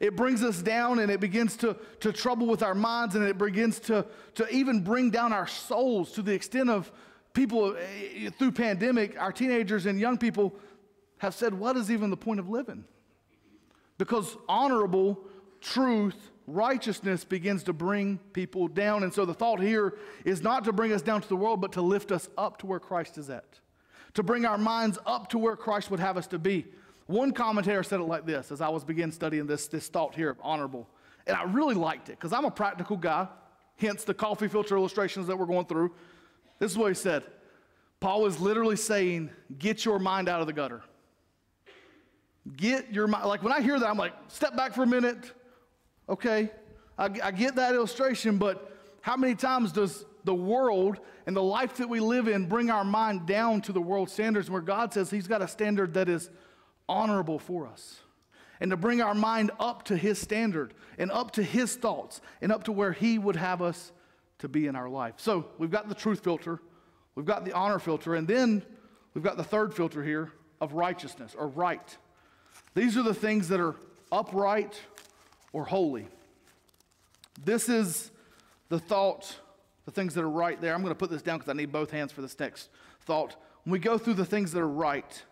It 0.00 0.16
brings 0.16 0.42
us 0.42 0.62
down 0.62 0.98
and 0.98 1.10
it 1.10 1.20
begins 1.20 1.56
to, 1.58 1.76
to 2.00 2.12
trouble 2.12 2.46
with 2.46 2.62
our 2.62 2.74
minds 2.74 3.14
and 3.14 3.24
it 3.24 3.38
begins 3.38 3.78
to, 3.80 4.06
to 4.34 4.48
even 4.48 4.80
bring 4.80 5.10
down 5.10 5.32
our 5.32 5.46
souls 5.46 6.12
to 6.12 6.22
the 6.22 6.32
extent 6.32 6.70
of 6.70 6.90
people 7.34 7.76
eh, 7.76 8.30
through 8.38 8.52
pandemic, 8.52 9.20
our 9.20 9.32
teenagers 9.32 9.86
and 9.86 10.00
young 10.00 10.18
people 10.18 10.54
have 11.18 11.34
said, 11.34 11.54
what 11.54 11.76
is 11.76 11.90
even 11.90 12.10
the 12.10 12.16
point 12.16 12.40
of 12.40 12.48
living? 12.48 12.84
Because 13.98 14.36
honorable 14.48 15.20
truth, 15.60 16.30
righteousness 16.46 17.24
begins 17.24 17.62
to 17.64 17.72
bring 17.72 18.18
people 18.32 18.66
down. 18.66 19.04
And 19.04 19.14
so 19.14 19.24
the 19.24 19.34
thought 19.34 19.60
here 19.60 19.96
is 20.24 20.42
not 20.42 20.64
to 20.64 20.72
bring 20.72 20.92
us 20.92 21.02
down 21.02 21.20
to 21.20 21.28
the 21.28 21.36
world, 21.36 21.60
but 21.60 21.72
to 21.72 21.82
lift 21.82 22.10
us 22.10 22.28
up 22.36 22.58
to 22.58 22.66
where 22.66 22.80
Christ 22.80 23.18
is 23.18 23.30
at, 23.30 23.60
to 24.14 24.22
bring 24.22 24.44
our 24.44 24.58
minds 24.58 24.98
up 25.06 25.28
to 25.30 25.38
where 25.38 25.56
Christ 25.56 25.90
would 25.90 26.00
have 26.00 26.16
us 26.16 26.26
to 26.28 26.38
be. 26.38 26.66
One 27.06 27.32
commentator 27.32 27.82
said 27.82 28.00
it 28.00 28.04
like 28.04 28.26
this 28.26 28.52
as 28.52 28.60
I 28.60 28.68
was 28.68 28.84
beginning 28.84 29.12
studying 29.12 29.46
this, 29.46 29.66
this 29.66 29.88
thought 29.88 30.14
here 30.14 30.30
of 30.30 30.38
honorable. 30.42 30.88
And 31.26 31.36
I 31.36 31.44
really 31.44 31.74
liked 31.74 32.08
it 32.08 32.18
because 32.18 32.32
I'm 32.32 32.44
a 32.44 32.50
practical 32.50 32.96
guy, 32.96 33.28
hence 33.76 34.04
the 34.04 34.14
coffee 34.14 34.48
filter 34.48 34.76
illustrations 34.76 35.26
that 35.26 35.38
we're 35.38 35.46
going 35.46 35.66
through. 35.66 35.92
This 36.58 36.70
is 36.70 36.78
what 36.78 36.88
he 36.88 36.94
said 36.94 37.24
Paul 38.00 38.26
is 38.26 38.40
literally 38.40 38.76
saying, 38.76 39.30
Get 39.58 39.84
your 39.84 39.98
mind 39.98 40.28
out 40.28 40.40
of 40.40 40.46
the 40.46 40.52
gutter. 40.52 40.82
Get 42.56 42.92
your 42.92 43.06
mind. 43.06 43.26
Like 43.26 43.42
when 43.42 43.52
I 43.52 43.60
hear 43.60 43.78
that, 43.78 43.88
I'm 43.88 43.96
like, 43.96 44.12
Step 44.28 44.56
back 44.56 44.74
for 44.74 44.82
a 44.82 44.86
minute. 44.86 45.32
Okay, 46.08 46.50
I, 46.98 47.04
I 47.22 47.30
get 47.30 47.54
that 47.56 47.74
illustration, 47.74 48.38
but 48.38 48.76
how 49.00 49.16
many 49.16 49.34
times 49.34 49.72
does 49.72 50.04
the 50.24 50.34
world 50.34 50.98
and 51.26 51.36
the 51.36 51.42
life 51.42 51.76
that 51.76 51.88
we 51.88 52.00
live 52.00 52.28
in 52.28 52.46
bring 52.46 52.70
our 52.70 52.84
mind 52.84 53.26
down 53.26 53.60
to 53.62 53.72
the 53.72 53.80
world 53.80 54.10
standards 54.10 54.50
where 54.50 54.60
God 54.60 54.92
says 54.92 55.10
He's 55.10 55.28
got 55.28 55.42
a 55.42 55.48
standard 55.48 55.94
that 55.94 56.08
is 56.08 56.30
honorable 56.88 57.38
for 57.38 57.66
us 57.66 58.00
and 58.60 58.70
to 58.70 58.76
bring 58.76 59.00
our 59.02 59.14
mind 59.14 59.50
up 59.58 59.84
to 59.84 59.96
His 59.96 60.18
standard 60.18 60.72
and 60.98 61.10
up 61.10 61.32
to 61.32 61.42
His 61.42 61.74
thoughts 61.74 62.20
and 62.40 62.52
up 62.52 62.64
to 62.64 62.72
where 62.72 62.92
He 62.92 63.18
would 63.18 63.36
have 63.36 63.60
us 63.60 63.92
to 64.38 64.48
be 64.48 64.66
in 64.66 64.76
our 64.76 64.88
life. 64.88 65.14
So 65.16 65.46
we've 65.58 65.70
got 65.70 65.88
the 65.88 65.94
truth 65.94 66.22
filter, 66.22 66.60
we've 67.14 67.26
got 67.26 67.44
the 67.44 67.52
honor 67.52 67.78
filter, 67.78 68.14
and 68.14 68.26
then 68.26 68.62
we've 69.14 69.24
got 69.24 69.36
the 69.36 69.44
third 69.44 69.74
filter 69.74 70.02
here 70.02 70.32
of 70.60 70.74
righteousness 70.74 71.34
or 71.36 71.48
right. 71.48 71.96
These 72.74 72.96
are 72.96 73.02
the 73.02 73.14
things 73.14 73.48
that 73.48 73.60
are 73.60 73.74
upright 74.10 74.80
or 75.52 75.64
holy. 75.64 76.06
This 77.44 77.68
is 77.68 78.10
the 78.68 78.78
thought, 78.78 79.36
the 79.84 79.90
things 79.90 80.14
that 80.14 80.22
are 80.22 80.30
right 80.30 80.60
there. 80.60 80.74
I'm 80.74 80.82
going 80.82 80.92
to 80.92 80.98
put 80.98 81.10
this 81.10 81.22
down 81.22 81.38
because 81.38 81.50
I 81.50 81.54
need 81.54 81.72
both 81.72 81.90
hands 81.90 82.12
for 82.12 82.22
this 82.22 82.38
next 82.38 82.70
thought. 83.00 83.36
When 83.64 83.72
we 83.72 83.78
go 83.78 83.98
through 83.98 84.14
the 84.14 84.24
things 84.24 84.52
that 84.52 84.60
are 84.60 84.68
right, 84.68 85.22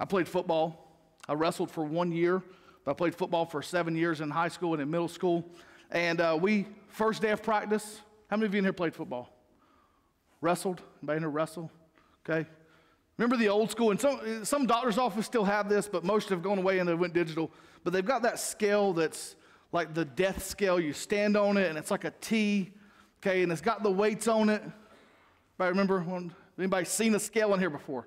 I 0.00 0.04
played 0.04 0.28
football. 0.28 0.94
I 1.28 1.34
wrestled 1.34 1.70
for 1.70 1.84
one 1.84 2.12
year. 2.12 2.42
I 2.86 2.92
played 2.92 3.14
football 3.14 3.44
for 3.44 3.62
seven 3.62 3.96
years 3.96 4.20
in 4.20 4.30
high 4.30 4.48
school 4.48 4.72
and 4.72 4.82
in 4.82 4.90
middle 4.90 5.08
school. 5.08 5.44
And 5.90 6.20
uh, 6.20 6.38
we, 6.40 6.66
first 6.88 7.20
day 7.20 7.30
of 7.30 7.42
practice, 7.42 8.00
how 8.30 8.36
many 8.36 8.46
of 8.46 8.54
you 8.54 8.58
in 8.58 8.64
here 8.64 8.72
played 8.72 8.94
football? 8.94 9.30
Wrestled? 10.40 10.80
Anybody 11.02 11.16
in 11.18 11.22
here 11.24 11.30
wrestle? 11.30 11.70
Okay. 12.28 12.48
Remember 13.16 13.36
the 13.36 13.48
old 13.48 13.70
school? 13.70 13.90
And 13.90 14.00
some, 14.00 14.44
some 14.44 14.66
doctor's 14.66 14.96
office 14.96 15.26
still 15.26 15.44
have 15.44 15.68
this, 15.68 15.88
but 15.88 16.04
most 16.04 16.28
have 16.28 16.42
gone 16.42 16.58
away 16.58 16.78
and 16.78 16.88
they 16.88 16.94
went 16.94 17.12
digital. 17.12 17.50
But 17.84 17.92
they've 17.92 18.06
got 18.06 18.22
that 18.22 18.38
scale 18.38 18.92
that's 18.92 19.34
like 19.72 19.92
the 19.92 20.04
death 20.04 20.44
scale. 20.46 20.78
You 20.78 20.92
stand 20.92 21.36
on 21.36 21.56
it 21.56 21.68
and 21.68 21.76
it's 21.76 21.90
like 21.90 22.04
a 22.04 22.12
T, 22.20 22.72
okay, 23.20 23.42
and 23.42 23.50
it's 23.50 23.60
got 23.60 23.82
the 23.82 23.90
weights 23.90 24.28
on 24.28 24.48
it. 24.48 24.62
Anybody 25.60 25.78
remember? 25.78 26.30
Anybody 26.58 26.84
seen 26.84 27.14
a 27.16 27.20
scale 27.20 27.52
in 27.54 27.60
here 27.60 27.70
before? 27.70 28.06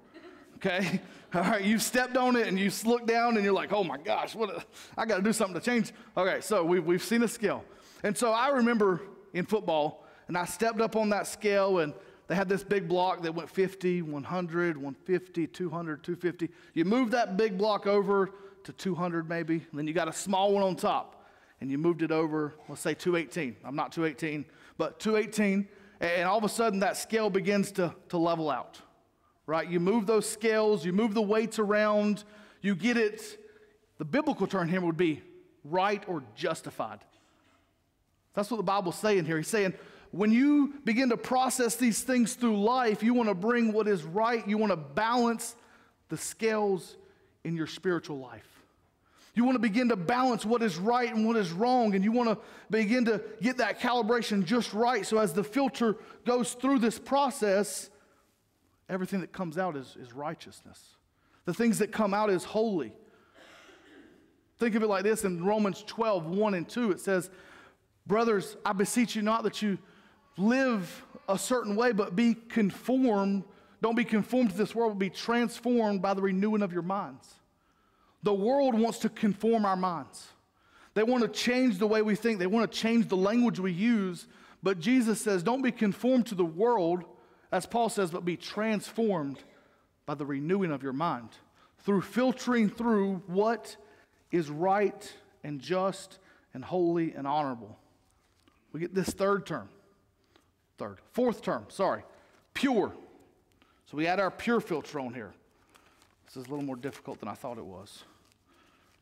Okay? 0.56 1.02
All 1.34 1.42
right, 1.42 1.64
you've 1.64 1.82
stepped 1.82 2.18
on 2.18 2.36
it 2.36 2.48
and 2.48 2.60
you 2.60 2.70
look 2.84 3.08
down 3.08 3.38
and 3.38 3.46
you're 3.46 3.54
like, 3.54 3.72
oh 3.72 3.86
my 3.86 3.98
gosh, 3.98 4.36
what 4.36 4.50
a, 4.50 4.66
I 4.98 5.06
got 5.06 5.18
to 5.18 5.24
do 5.24 5.32
something 5.32 5.58
to 5.58 5.66
change. 5.66 5.94
Okay, 6.18 6.42
so 6.42 6.62
we've, 6.62 6.86
we've 6.86 7.04
seen 7.04 7.24
a 7.24 7.28
scale. 7.28 7.64
And 8.04 8.18
so 8.18 8.34
I 8.34 8.50
remember 8.50 9.02
in 9.34 9.46
football, 9.46 10.06
and 10.28 10.38
I 10.38 10.44
stepped 10.44 10.82
up 10.82 10.98
on 10.98 11.10
that 11.10 11.28
scale 11.28 11.80
and 11.80 11.94
they 12.28 12.36
had 12.36 12.50
this 12.50 12.66
big 12.66 12.90
block 12.90 13.22
that 13.22 13.34
went 13.34 13.50
50, 13.50 14.02
100, 14.02 14.78
150, 14.78 15.48
200, 15.48 16.04
250. 16.04 16.50
You 16.74 16.84
move 16.84 17.12
that 17.12 17.38
big 17.38 17.58
block 17.58 17.88
over 17.88 18.32
to 18.64 18.74
200 18.74 19.30
maybe, 19.30 19.56
and 19.56 19.80
then 19.80 19.88
you 19.88 19.94
got 19.94 20.10
a 20.10 20.14
small 20.14 20.54
one 20.54 20.64
on 20.64 20.76
top, 20.76 21.26
and 21.62 21.72
you 21.72 21.78
moved 21.78 22.02
it 22.02 22.12
over, 22.12 22.54
let's 22.70 22.82
say 22.82 22.94
218. 22.94 23.56
I'm 23.64 23.76
not 23.76 23.92
218, 23.92 24.46
but 24.78 25.00
218, 25.00 25.68
and 26.02 26.28
all 26.28 26.38
of 26.38 26.44
a 26.44 26.50
sudden 26.50 26.80
that 26.80 26.98
scale 26.98 27.30
begins 27.30 27.72
to, 27.74 27.94
to 28.10 28.18
level 28.18 28.50
out 28.50 28.82
right? 29.51 29.67
You 29.67 29.81
move 29.81 30.08
those 30.08 30.27
scales, 30.27 30.86
you 30.86 30.93
move 30.93 31.13
the 31.13 31.22
weights 31.22 31.60
around, 31.60 32.24
you 32.62 32.74
get 32.74 32.96
it. 32.96 33.38
The 33.98 34.05
biblical 34.05 34.48
term 34.48 34.70
here 34.70 34.79
would 34.79 34.96
be 34.96 35.22
right 35.65 36.01
or 36.08 36.24
justified. 36.38 37.00
That's 38.34 38.50
what 38.50 38.55
the 38.55 38.63
Bible's 38.63 38.96
saying 38.96 39.25
here. 39.25 39.36
He's 39.36 39.50
saying, 39.50 39.74
when 40.12 40.31
you 40.31 40.75
begin 40.86 41.10
to 41.10 41.17
process 41.17 41.75
these 41.75 42.01
things 42.01 42.36
through 42.36 42.63
life, 42.63 43.03
you 43.03 43.13
want 43.13 43.27
to 43.27 43.36
bring 43.36 43.74
what 43.74 43.89
is 43.89 44.03
right, 44.03 44.48
you 44.48 44.58
want 44.58 44.72
to 44.72 44.77
balance 44.77 45.58
the 46.08 46.15
scales 46.15 46.96
in 47.43 47.58
your 47.58 47.67
spiritual 47.67 48.20
life. 48.20 48.48
You 49.36 49.43
want 49.43 49.55
to 49.55 49.60
begin 49.60 49.89
to 49.89 49.98
balance 49.98 50.46
what 50.46 50.63
is 50.63 50.77
right 50.77 51.13
and 51.13 51.27
what 51.27 51.36
is 51.36 51.51
wrong, 51.51 51.93
and 51.93 52.05
you 52.05 52.13
want 52.13 52.29
to 52.29 52.38
begin 52.70 53.03
to 53.05 53.22
get 53.41 53.58
that 53.58 53.81
calibration 53.81 54.46
just 54.46 54.74
right. 54.74 55.05
So, 55.05 55.17
as 55.17 55.34
the 55.34 55.43
filter 55.43 55.98
goes 56.25 56.53
through 56.53 56.79
this 56.79 56.98
process, 56.98 57.89
everything 58.92 59.22
that 59.22 59.32
comes 59.32 59.58
out 59.58 59.76
is, 59.76 59.96
is 60.00 60.14
righteousness. 60.14 60.98
The 61.46 61.54
things 61.54 61.80
that 61.80 61.92
come 61.92 62.14
out 62.14 62.30
is 62.30 62.44
holy. 62.44 62.94
Think 64.60 64.76
of 64.76 64.84
it 64.84 64.88
like 64.88 65.04
this 65.04 65.24
in 65.24 65.44
Romans 65.44 65.84
12, 65.88 66.28
1 66.28 66.54
and 66.54 66.70
2. 66.70 66.92
It 66.92 67.00
says, 67.00 67.32
Brothers, 68.06 68.58
I 68.66 68.74
beseech 68.74 69.16
you 69.16 69.22
not 69.22 69.44
that 69.44 69.62
you 69.62 69.80
live 70.38 71.04
a 71.28 71.38
certain 71.38 71.76
way, 71.76 71.94
but 71.94 72.16
be 72.16 72.36
conformed. 72.36 73.44
Don't 73.82 73.96
be 73.96 74.04
conformed 74.04 74.52
to 74.52 74.58
this 74.58 74.76
world, 74.76 74.94
but 74.94 75.00
be 75.00 75.10
transformed 75.10 76.02
by 76.02 76.14
the 76.14 76.22
renewing 76.22 76.62
of 76.62 76.74
your 76.74 76.84
minds. 76.84 77.28
The 78.24 78.34
world 78.34 78.78
wants 78.78 79.00
to 79.00 79.10
conform 79.10 79.66
our 79.66 79.76
minds. 79.76 80.28
They 80.94 81.04
want 81.04 81.24
to 81.24 81.30
change 81.30 81.78
the 81.78 81.88
way 81.88 82.02
we 82.02 82.16
think, 82.16 82.38
they 82.38 82.48
want 82.48 82.70
to 82.72 82.78
change 82.78 83.08
the 83.08 83.18
language 83.18 83.60
we 83.60 83.72
use. 83.72 84.28
But 84.62 84.80
Jesus 84.80 85.20
says, 85.22 85.42
Don't 85.42 85.62
be 85.62 85.72
conformed 85.72 86.28
to 86.28 86.36
the 86.36 86.46
world, 86.46 87.06
as 87.51 87.65
Paul 87.65 87.89
says, 87.89 88.12
but 88.12 88.25
be 88.25 88.38
transformed 88.38 89.39
by 90.05 90.15
the 90.15 90.25
renewing 90.25 90.72
of 90.72 90.84
your 90.84 90.93
mind 90.93 91.29
through 91.79 92.01
filtering 92.01 92.70
through 92.70 93.22
what 93.27 93.75
is 94.31 94.50
right 94.50 95.13
and 95.43 95.60
just 95.60 96.20
and 96.53 96.63
holy 96.63 97.13
and 97.13 97.27
honorable. 97.27 97.77
We 98.72 98.79
get 98.79 98.93
this 98.93 99.10
third 99.10 99.46
term. 99.46 99.70
Third. 100.77 101.00
Fourth 101.12 101.41
term, 101.41 101.65
sorry. 101.70 102.03
Pure. 102.53 102.93
So 103.86 103.98
we 103.98 104.08
add 104.08 104.20
our 104.20 104.31
pure 104.31 104.62
filter 104.62 105.00
on 105.00 105.13
here. 105.13 105.34
This 106.25 106.38
is 106.38 106.48
a 106.48 106.50
little 106.50 106.65
more 106.65 106.77
difficult 106.77 107.20
than 107.20 107.27
I 107.27 107.34
thought 107.34 107.58
it 107.58 107.65
was. 107.65 108.03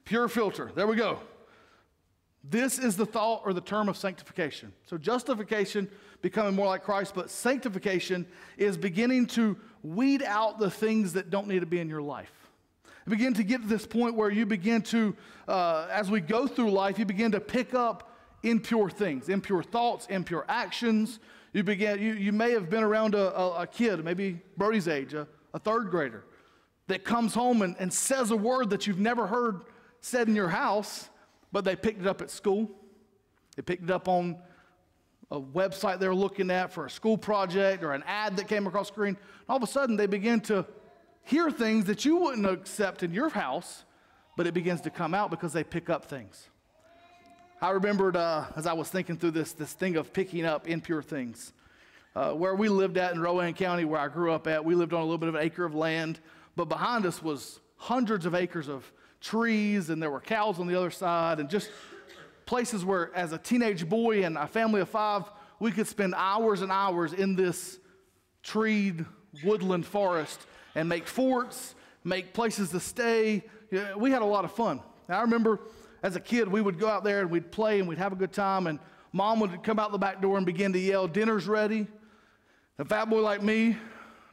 Pure 0.03 0.29
filter. 0.29 0.71
There 0.73 0.87
we 0.87 0.95
go. 0.95 1.19
This 2.43 2.79
is 2.79 2.97
the 2.97 3.05
thought 3.05 3.43
or 3.45 3.53
the 3.53 3.61
term 3.61 3.89
of 3.89 3.97
sanctification. 3.97 4.73
So, 4.85 4.97
justification, 4.97 5.89
becoming 6.21 6.55
more 6.55 6.67
like 6.67 6.83
Christ, 6.83 7.13
but 7.15 7.29
sanctification 7.29 8.25
is 8.57 8.77
beginning 8.77 9.27
to 9.27 9.57
weed 9.83 10.23
out 10.23 10.59
the 10.59 10.69
things 10.69 11.13
that 11.13 11.29
don't 11.29 11.47
need 11.47 11.61
to 11.61 11.65
be 11.65 11.79
in 11.79 11.89
your 11.89 12.01
life. 12.01 12.31
Begin 13.07 13.33
to 13.35 13.43
get 13.43 13.61
to 13.61 13.67
this 13.67 13.87
point 13.87 14.15
where 14.15 14.29
you 14.29 14.45
begin 14.45 14.83
to, 14.83 15.15
uh, 15.47 15.87
as 15.91 16.11
we 16.11 16.21
go 16.21 16.45
through 16.45 16.69
life, 16.71 16.99
you 16.99 17.05
begin 17.05 17.31
to 17.31 17.39
pick 17.39 17.73
up 17.73 18.15
impure 18.43 18.89
things, 18.89 19.29
impure 19.29 19.63
thoughts, 19.63 20.05
impure 20.07 20.45
actions. 20.47 21.19
You, 21.53 21.63
begin, 21.63 21.99
you, 21.99 22.13
you 22.13 22.31
may 22.31 22.51
have 22.51 22.69
been 22.69 22.83
around 22.83 23.15
a, 23.15 23.35
a, 23.35 23.61
a 23.63 23.67
kid, 23.67 24.05
maybe 24.05 24.39
Brody's 24.57 24.87
age, 24.87 25.15
a, 25.15 25.27
a 25.55 25.59
third 25.59 25.89
grader, 25.89 26.23
that 26.87 27.03
comes 27.03 27.33
home 27.33 27.63
and, 27.63 27.75
and 27.79 27.91
says 27.91 28.29
a 28.29 28.37
word 28.37 28.69
that 28.69 28.85
you've 28.85 28.99
never 28.99 29.25
heard 29.25 29.61
said 30.01 30.27
in 30.27 30.35
your 30.35 30.49
house 30.49 31.09
but 31.51 31.65
they 31.65 31.75
picked 31.75 32.01
it 32.01 32.07
up 32.07 32.21
at 32.21 32.29
school. 32.29 32.69
They 33.55 33.61
picked 33.61 33.83
it 33.83 33.91
up 33.91 34.07
on 34.07 34.37
a 35.31 35.39
website 35.39 35.99
they're 35.99 36.15
looking 36.15 36.49
at 36.49 36.71
for 36.73 36.85
a 36.85 36.89
school 36.89 37.17
project 37.17 37.83
or 37.83 37.93
an 37.93 38.03
ad 38.07 38.37
that 38.37 38.47
came 38.47 38.65
across 38.65 38.89
the 38.89 38.93
screen. 38.93 39.17
All 39.47 39.57
of 39.57 39.63
a 39.63 39.67
sudden, 39.67 39.95
they 39.95 40.07
begin 40.07 40.41
to 40.41 40.65
hear 41.23 41.51
things 41.51 41.85
that 41.85 42.05
you 42.05 42.17
wouldn't 42.17 42.47
accept 42.47 43.03
in 43.03 43.13
your 43.13 43.29
house, 43.29 43.83
but 44.35 44.47
it 44.47 44.53
begins 44.53 44.81
to 44.81 44.89
come 44.89 45.13
out 45.13 45.29
because 45.29 45.53
they 45.53 45.63
pick 45.63 45.89
up 45.89 46.05
things. 46.05 46.49
I 47.61 47.71
remembered 47.71 48.15
uh, 48.15 48.45
as 48.55 48.65
I 48.65 48.73
was 48.73 48.89
thinking 48.89 49.17
through 49.17 49.31
this, 49.31 49.53
this 49.53 49.73
thing 49.73 49.97
of 49.97 50.13
picking 50.13 50.45
up 50.45 50.67
impure 50.67 51.01
things. 51.01 51.53
Uh, 52.15 52.31
where 52.31 52.55
we 52.55 52.69
lived 52.69 52.97
at 52.97 53.13
in 53.13 53.21
Rowan 53.21 53.53
County, 53.53 53.85
where 53.85 53.99
I 53.99 54.07
grew 54.07 54.31
up 54.31 54.47
at, 54.47 54.65
we 54.65 54.73
lived 54.73 54.93
on 54.93 55.01
a 55.01 55.03
little 55.03 55.19
bit 55.19 55.29
of 55.29 55.35
an 55.35 55.41
acre 55.43 55.63
of 55.63 55.75
land, 55.75 56.19
but 56.55 56.65
behind 56.65 57.05
us 57.05 57.21
was 57.21 57.59
hundreds 57.77 58.25
of 58.25 58.33
acres 58.33 58.67
of 58.67 58.91
trees, 59.21 59.89
and 59.89 60.01
there 60.01 60.09
were 60.09 60.19
cows 60.19 60.59
on 60.59 60.67
the 60.67 60.75
other 60.75 60.89
side, 60.89 61.39
and 61.39 61.49
just 61.49 61.69
places 62.49 62.83
where, 62.83 63.15
as 63.15 63.31
a 63.31 63.37
teenage 63.37 63.87
boy 63.87 64.23
and 64.23 64.35
a 64.35 64.47
family 64.47 64.81
of 64.81 64.89
five, 64.89 65.23
we 65.59 65.71
could 65.71 65.85
spend 65.85 66.15
hours 66.17 66.63
and 66.63 66.71
hours 66.71 67.13
in 67.13 67.35
this 67.35 67.77
treed 68.41 69.05
woodland 69.43 69.85
forest 69.85 70.39
and 70.73 70.89
make 70.89 71.05
forts, 71.05 71.75
make 72.03 72.33
places 72.33 72.71
to 72.71 72.79
stay. 72.79 73.43
We 73.95 74.09
had 74.09 74.23
a 74.23 74.25
lot 74.25 74.45
of 74.45 74.51
fun. 74.51 74.81
I 75.07 75.21
remember 75.21 75.59
as 76.01 76.15
a 76.15 76.19
kid, 76.19 76.47
we 76.47 76.59
would 76.59 76.79
go 76.79 76.87
out 76.87 77.03
there 77.03 77.21
and 77.21 77.29
we'd 77.29 77.51
play 77.51 77.77
and 77.77 77.87
we'd 77.87 77.99
have 77.99 78.13
a 78.13 78.15
good 78.15 78.33
time, 78.33 78.65
and 78.65 78.79
mom 79.13 79.39
would 79.41 79.61
come 79.61 79.77
out 79.77 79.91
the 79.91 79.99
back 79.99 80.19
door 80.19 80.35
and 80.37 80.45
begin 80.45 80.73
to 80.73 80.79
yell, 80.79 81.07
Dinner's 81.07 81.47
ready. 81.47 81.85
A 82.79 82.85
fat 82.85 83.11
boy 83.11 83.21
like 83.21 83.43
me, 83.43 83.77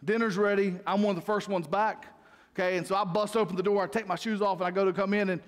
dinner's 0.02 0.38
ready. 0.38 0.75
I'm 0.87 1.02
one 1.02 1.14
of 1.14 1.20
the 1.20 1.26
first 1.26 1.49
ones 1.49 1.66
back. 1.66 2.06
Okay, 2.54 2.78
and 2.78 2.87
so 2.87 2.96
I 2.96 3.04
bust 3.04 3.37
open 3.37 3.56
the 3.56 3.62
door, 3.62 3.82
I 3.82 3.88
take 3.88 4.06
my 4.06 4.16
shoes 4.16 4.40
off, 4.40 4.61
and 4.61 4.66
I 4.66 4.70
go 4.70 4.87
to 4.87 4.92
come 4.94 5.12
in, 5.12 5.28
and 5.28 5.42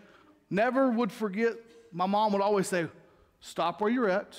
never 0.51 0.91
would 0.91 1.11
forget, 1.11 1.55
my 1.93 2.07
mom 2.07 2.33
would 2.33 2.43
always 2.43 2.67
say, 2.67 2.87
Stop 3.41 3.81
where 3.81 3.91
you're 3.91 4.09
at. 4.11 4.37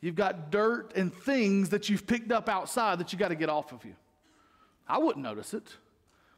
You've 0.00 0.14
got 0.14 0.50
dirt 0.50 0.92
and 0.96 1.12
things 1.12 1.68
that 1.68 1.90
you've 1.90 2.06
picked 2.06 2.32
up 2.32 2.48
outside 2.48 2.98
that 3.00 3.12
you 3.12 3.18
got 3.18 3.28
to 3.28 3.34
get 3.34 3.50
off 3.50 3.72
of 3.72 3.84
you. 3.84 3.94
I 4.88 4.96
wouldn't 4.96 5.22
notice 5.22 5.52
it, 5.52 5.66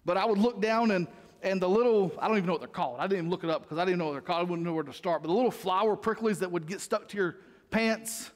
but 0.05 0.17
I 0.17 0.25
would 0.25 0.39
look 0.39 0.61
down 0.61 0.91
and 0.91 1.07
and 1.43 1.61
the 1.61 1.69
little, 1.69 2.13
I 2.19 2.29
don't 2.29 2.37
even 2.37 2.47
know 2.47 2.53
what 2.53 2.61
they're 2.61 2.69
called. 2.69 3.01
I 3.01 3.07
didn't 3.07 3.19
even 3.19 3.31
look 3.31 3.45
it 3.45 3.51
up 3.51 3.63
because 3.63 3.79
I 3.79 3.85
didn't 3.85 3.99
know 3.99 4.07
what 4.07 4.13
they're 4.13 4.21
called. 4.21 4.47
I 4.47 4.49
wouldn't 4.49 4.67
know 4.67 4.75
where 4.75 4.85
to 4.85 4.93
start. 4.93 5.23
But 5.23 5.29
the 5.29 5.35
little 5.35 5.51
flower 5.51 5.97
pricklies 5.97 6.39
that 6.39 6.51
would 6.51 6.67
get 6.67 6.81
stuck 6.81 7.09
to 7.09 7.17
your 7.17 7.37
pants, 7.71 8.31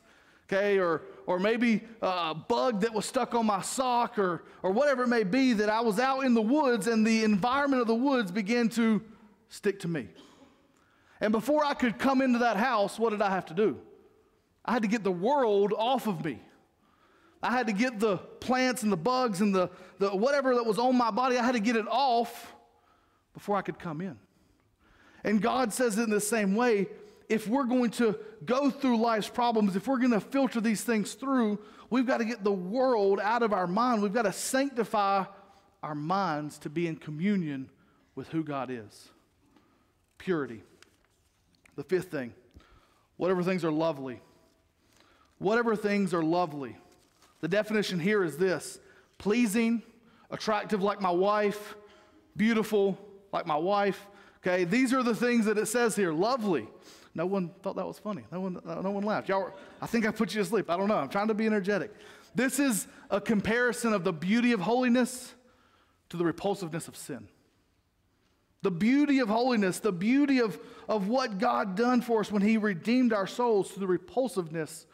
okay, 0.46 0.78
or, 0.78 1.02
or 1.24 1.38
maybe 1.38 1.82
a 2.02 2.34
bug 2.34 2.80
that 2.80 2.92
was 2.92 3.06
stuck 3.06 3.34
on 3.34 3.46
my 3.46 3.62
sock, 3.62 4.18
or, 4.18 4.42
or 4.62 4.72
whatever 4.72 5.04
it 5.04 5.08
may 5.08 5.22
be, 5.22 5.52
that 5.52 5.70
I 5.70 5.80
was 5.80 6.00
out 6.00 6.24
in 6.24 6.34
the 6.34 6.42
woods 6.42 6.88
and 6.88 7.06
the 7.06 7.22
environment 7.22 7.80
of 7.80 7.86
the 7.86 7.94
woods 7.94 8.32
began 8.32 8.68
to 8.70 9.00
stick 9.48 9.78
to 9.80 9.88
me. 9.88 10.08
And 11.20 11.32
before 11.32 11.64
I 11.64 11.74
could 11.74 11.98
come 11.98 12.20
into 12.20 12.40
that 12.40 12.56
house, 12.56 12.98
what 12.98 13.10
did 13.10 13.22
I 13.22 13.30
have 13.30 13.46
to 13.46 13.54
do? 13.54 13.78
I 14.64 14.72
had 14.72 14.82
to 14.82 14.88
get 14.88 15.04
the 15.04 15.12
world 15.12 15.72
off 15.76 16.06
of 16.06 16.24
me. 16.24 16.40
I 17.42 17.52
had 17.52 17.68
to 17.68 17.72
get 17.72 18.00
the 18.00 18.16
plants 18.16 18.82
and 18.82 18.90
the 18.90 18.96
bugs 18.96 19.40
and 19.40 19.54
the, 19.54 19.70
the 19.98 20.10
whatever 20.10 20.54
that 20.56 20.66
was 20.66 20.78
on 20.78 20.96
my 20.96 21.10
body, 21.10 21.38
I 21.38 21.44
had 21.44 21.52
to 21.52 21.60
get 21.60 21.76
it 21.76 21.86
off 21.88 22.54
before 23.34 23.56
I 23.56 23.62
could 23.62 23.78
come 23.78 24.00
in. 24.00 24.18
And 25.22 25.40
God 25.40 25.72
says 25.72 25.98
in 25.98 26.10
the 26.10 26.20
same 26.20 26.54
way 26.54 26.88
if 27.28 27.48
we're 27.48 27.64
going 27.64 27.90
to 27.90 28.18
go 28.44 28.70
through 28.70 28.98
life's 28.98 29.28
problems, 29.28 29.76
if 29.76 29.88
we're 29.88 29.98
going 29.98 30.12
to 30.12 30.20
filter 30.20 30.60
these 30.60 30.82
things 30.82 31.14
through, 31.14 31.58
we've 31.90 32.06
got 32.06 32.18
to 32.18 32.24
get 32.24 32.44
the 32.44 32.52
world 32.52 33.20
out 33.20 33.42
of 33.42 33.52
our 33.52 33.66
mind. 33.66 34.02
We've 34.02 34.12
got 34.12 34.22
to 34.22 34.32
sanctify 34.32 35.24
our 35.82 35.94
minds 35.94 36.58
to 36.58 36.70
be 36.70 36.86
in 36.86 36.96
communion 36.96 37.68
with 38.14 38.28
who 38.28 38.44
God 38.44 38.70
is. 38.70 39.08
Purity. 40.18 40.62
The 41.76 41.84
fifth 41.84 42.10
thing 42.10 42.32
whatever 43.16 43.42
things 43.42 43.64
are 43.64 43.70
lovely. 43.70 44.20
Whatever 45.38 45.76
things 45.76 46.12
are 46.12 46.22
lovely. 46.22 46.76
The 47.40 47.48
definition 47.48 48.00
here 48.00 48.24
is 48.24 48.36
this 48.36 48.78
pleasing, 49.18 49.82
attractive 50.30 50.82
like 50.82 51.00
my 51.00 51.10
wife, 51.10 51.76
beautiful 52.36 52.98
like 53.32 53.46
my 53.46 53.56
wife. 53.56 54.06
Okay, 54.38 54.64
these 54.64 54.92
are 54.92 55.02
the 55.02 55.14
things 55.14 55.46
that 55.46 55.58
it 55.58 55.66
says 55.66 55.96
here 55.96 56.12
lovely. 56.12 56.68
No 57.14 57.24
one 57.24 57.50
thought 57.62 57.76
that 57.76 57.86
was 57.86 57.98
funny. 57.98 58.24
No 58.30 58.40
one, 58.40 58.60
no 58.64 58.90
one 58.90 59.02
laughed. 59.02 59.28
Y'all, 59.28 59.50
I 59.80 59.86
think 59.86 60.06
I 60.06 60.10
put 60.10 60.34
you 60.34 60.42
to 60.42 60.48
sleep. 60.48 60.68
I 60.70 60.76
don't 60.76 60.88
know. 60.88 60.96
I'm 60.96 61.08
trying 61.08 61.28
to 61.28 61.34
be 61.34 61.46
energetic. 61.46 61.90
This 62.34 62.58
is 62.58 62.86
a 63.10 63.20
comparison 63.20 63.94
of 63.94 64.04
the 64.04 64.12
beauty 64.12 64.52
of 64.52 64.60
holiness 64.60 65.34
to 66.10 66.18
the 66.18 66.24
repulsiveness 66.24 66.88
of 66.88 66.96
sin. 66.96 67.28
The 68.66 68.72
beauty 68.72 69.20
of 69.20 69.28
holiness, 69.28 69.78
the 69.78 69.92
beauty 69.92 70.40
of, 70.40 70.58
of 70.88 71.06
what 71.06 71.38
God 71.38 71.76
done 71.76 72.00
for 72.00 72.18
us 72.18 72.32
when 72.32 72.42
He 72.42 72.56
redeemed 72.56 73.12
our 73.12 73.28
souls 73.28 73.70
to 73.74 73.78
the 73.78 73.86
repulsiveness 73.86 74.86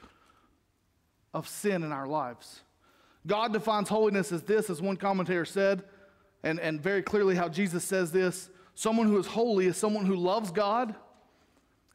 of 1.33 1.49
sin 1.49 1.83
in 1.83 1.91
our 1.91 2.07
lives. 2.07 2.61
God 3.27 3.55
defines 3.55 3.89
holiness 3.89 4.31
as 4.31 4.43
this, 4.43 4.69
as 4.69 4.83
one 4.83 4.99
commentator 4.99 5.47
said, 5.47 5.85
and, 6.43 6.61
and 6.61 6.83
very 6.83 7.01
clearly 7.01 7.35
how 7.35 7.49
Jesus 7.49 7.83
says 7.83 8.13
this 8.13 8.51
someone 8.75 9.07
who 9.07 9.17
is 9.17 9.27
holy 9.27 9.65
is 9.65 9.79
someone 9.79 10.05
who 10.05 10.17
loves 10.17 10.51
God 10.51 10.95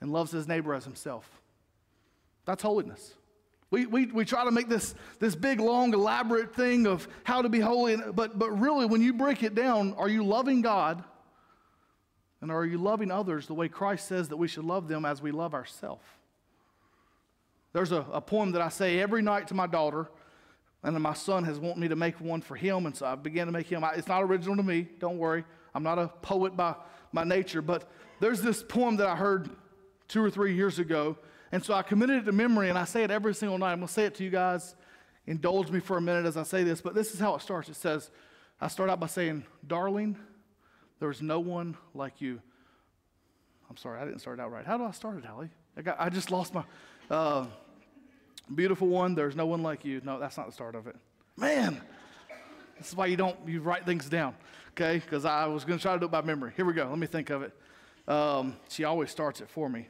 and 0.02 0.12
loves 0.12 0.32
his 0.32 0.48
neighbor 0.48 0.74
as 0.74 0.84
himself. 0.84 1.30
That's 2.46 2.64
holiness. 2.64 3.14
We, 3.70 3.86
we, 3.86 4.08
we 4.08 4.26
try 4.26 4.46
to 4.46 4.52
make 4.52 4.68
this, 4.68 4.96
this 5.20 5.36
big, 5.36 5.60
long, 5.60 5.94
elaborate 5.94 6.56
thing 6.56 6.88
of 6.88 7.08
how 7.24 7.44
to 7.44 7.50
be 7.50 7.60
holy, 7.60 7.98
but, 7.98 8.40
but 8.40 8.50
really, 8.60 8.88
when 8.88 9.04
you 9.04 9.14
break 9.14 9.44
it 9.44 9.54
down, 9.54 9.94
are 9.94 10.10
you 10.10 10.24
loving 10.24 10.64
God? 10.64 11.04
And 12.42 12.52
are 12.52 12.66
you 12.66 12.78
loving 12.78 13.12
others 13.12 13.48
the 13.48 13.54
way 13.54 13.68
Christ 13.68 14.08
says 14.08 14.30
that 14.30 14.38
we 14.38 14.48
should 14.48 14.66
love 14.66 14.88
them 14.88 15.06
as 15.06 15.22
we 15.22 15.32
love 15.32 15.54
ourselves? 15.54 16.04
There's 17.74 17.92
a, 17.92 18.06
a 18.12 18.22
poem 18.22 18.52
that 18.54 18.62
I 18.62 18.70
say 18.70 19.00
every 19.00 19.22
night 19.22 19.48
to 19.48 19.54
my 19.54 19.68
daughter, 19.68 20.08
and 20.84 21.00
my 21.02 21.14
son 21.14 21.44
has 21.44 21.60
wanted 21.60 21.80
me 21.80 21.88
to 21.88 21.96
make 21.96 22.20
one 22.22 22.42
for 22.42 22.56
him, 22.56 22.86
and 22.86 22.96
so 22.96 23.06
I 23.06 23.16
began 23.16 23.48
to 23.48 23.52
make 23.52 23.68
him. 23.68 23.84
It's 23.96 24.08
not 24.08 24.24
original 24.24 24.56
to 24.56 24.64
me, 24.64 24.88
don't 25.00 25.18
worry. 25.18 25.44
I'm 25.74 25.84
not 25.84 26.00
a 26.00 26.08
poet 26.08 26.56
by 26.56 26.76
my 27.12 27.24
nature, 27.24 27.62
but 27.62 27.90
there's 28.20 28.42
this 28.42 28.64
poem 28.64 28.98
that 28.98 29.08
I 29.08 29.16
heard 29.16 29.50
two 30.08 30.24
or 30.24 30.30
three 30.30 30.56
years 30.56 30.80
ago. 30.80 31.18
And 31.52 31.64
so 31.64 31.74
I 31.74 31.82
committed 31.82 32.24
it 32.24 32.26
to 32.26 32.32
memory, 32.32 32.70
and 32.70 32.78
I 32.78 32.86
say 32.86 33.04
it 33.04 33.12
every 33.12 33.34
single 33.34 33.58
night. 33.58 33.72
I'm 33.72 33.80
going 33.80 33.88
to 33.88 33.94
say 33.94 34.06
it 34.06 34.16
to 34.16 34.24
you 34.24 34.30
guys. 34.30 34.76
Indulge 35.26 35.72
me 35.72 35.80
for 35.80 35.98
a 35.98 36.02
minute 36.02 36.26
as 36.26 36.38
I 36.38 36.44
say 36.44 36.64
this, 36.64 36.82
but 36.82 36.94
this 36.94 37.14
is 37.14 37.20
how 37.20 37.36
it 37.36 37.42
starts. 37.42 37.70
It 37.70 37.76
says, 37.76 38.10
I 38.60 38.68
start 38.70 38.90
out 38.90 39.00
by 39.00 39.08
saying, 39.08 39.46
Darling, 39.66 40.18
there's 41.00 41.22
no 41.22 41.40
one 41.40 41.78
like 41.94 42.22
you. 42.22 42.42
I'm 43.70 43.78
sorry, 43.78 44.00
I 44.00 44.06
didn't 44.06 44.20
start 44.20 44.40
out 44.40 44.52
right. 44.52 44.66
How 44.66 44.78
do 44.78 44.84
I 44.84 44.92
start 44.92 45.18
it, 45.18 45.26
Allie? 45.26 45.50
I, 45.76 45.82
got, 45.82 45.98
I 46.00 46.10
just 46.10 46.32
lost 46.32 46.54
my 46.54 46.64
uh, 47.12 47.46
beautiful 48.54 48.88
one. 48.88 49.14
There's 49.14 49.36
no 49.36 49.46
one 49.46 49.62
like 49.62 49.86
you. 49.86 50.02
No, 50.04 50.20
that's 50.20 50.38
not 50.38 50.48
the 50.48 50.54
start 50.54 50.76
of 50.76 50.88
it. 50.88 50.96
Man, 51.36 51.80
this 52.78 52.90
is 52.90 52.96
why 52.96 53.08
you 53.08 53.18
don't 53.18 53.38
you 53.46 53.62
write 53.62 53.86
things 53.86 54.10
down, 54.10 54.36
okay? 54.72 55.00
Because 55.00 55.26
I 55.26 55.46
was 55.46 55.66
going 55.66 55.78
to 55.78 55.82
try 55.82 55.94
to 55.94 56.00
do 56.00 56.06
it 56.06 56.12
by 56.12 56.22
memory. 56.22 56.54
Here 56.56 56.66
we 56.66 56.74
go. 56.74 56.88
Let 56.88 56.98
me 56.98 57.08
think 57.08 57.30
of 57.30 57.44
it. 57.44 57.54
Um, 58.08 58.56
she 58.70 58.86
always 58.86 59.12
starts 59.12 59.42
it 59.42 59.50
for 59.50 59.70
me. 59.70 59.88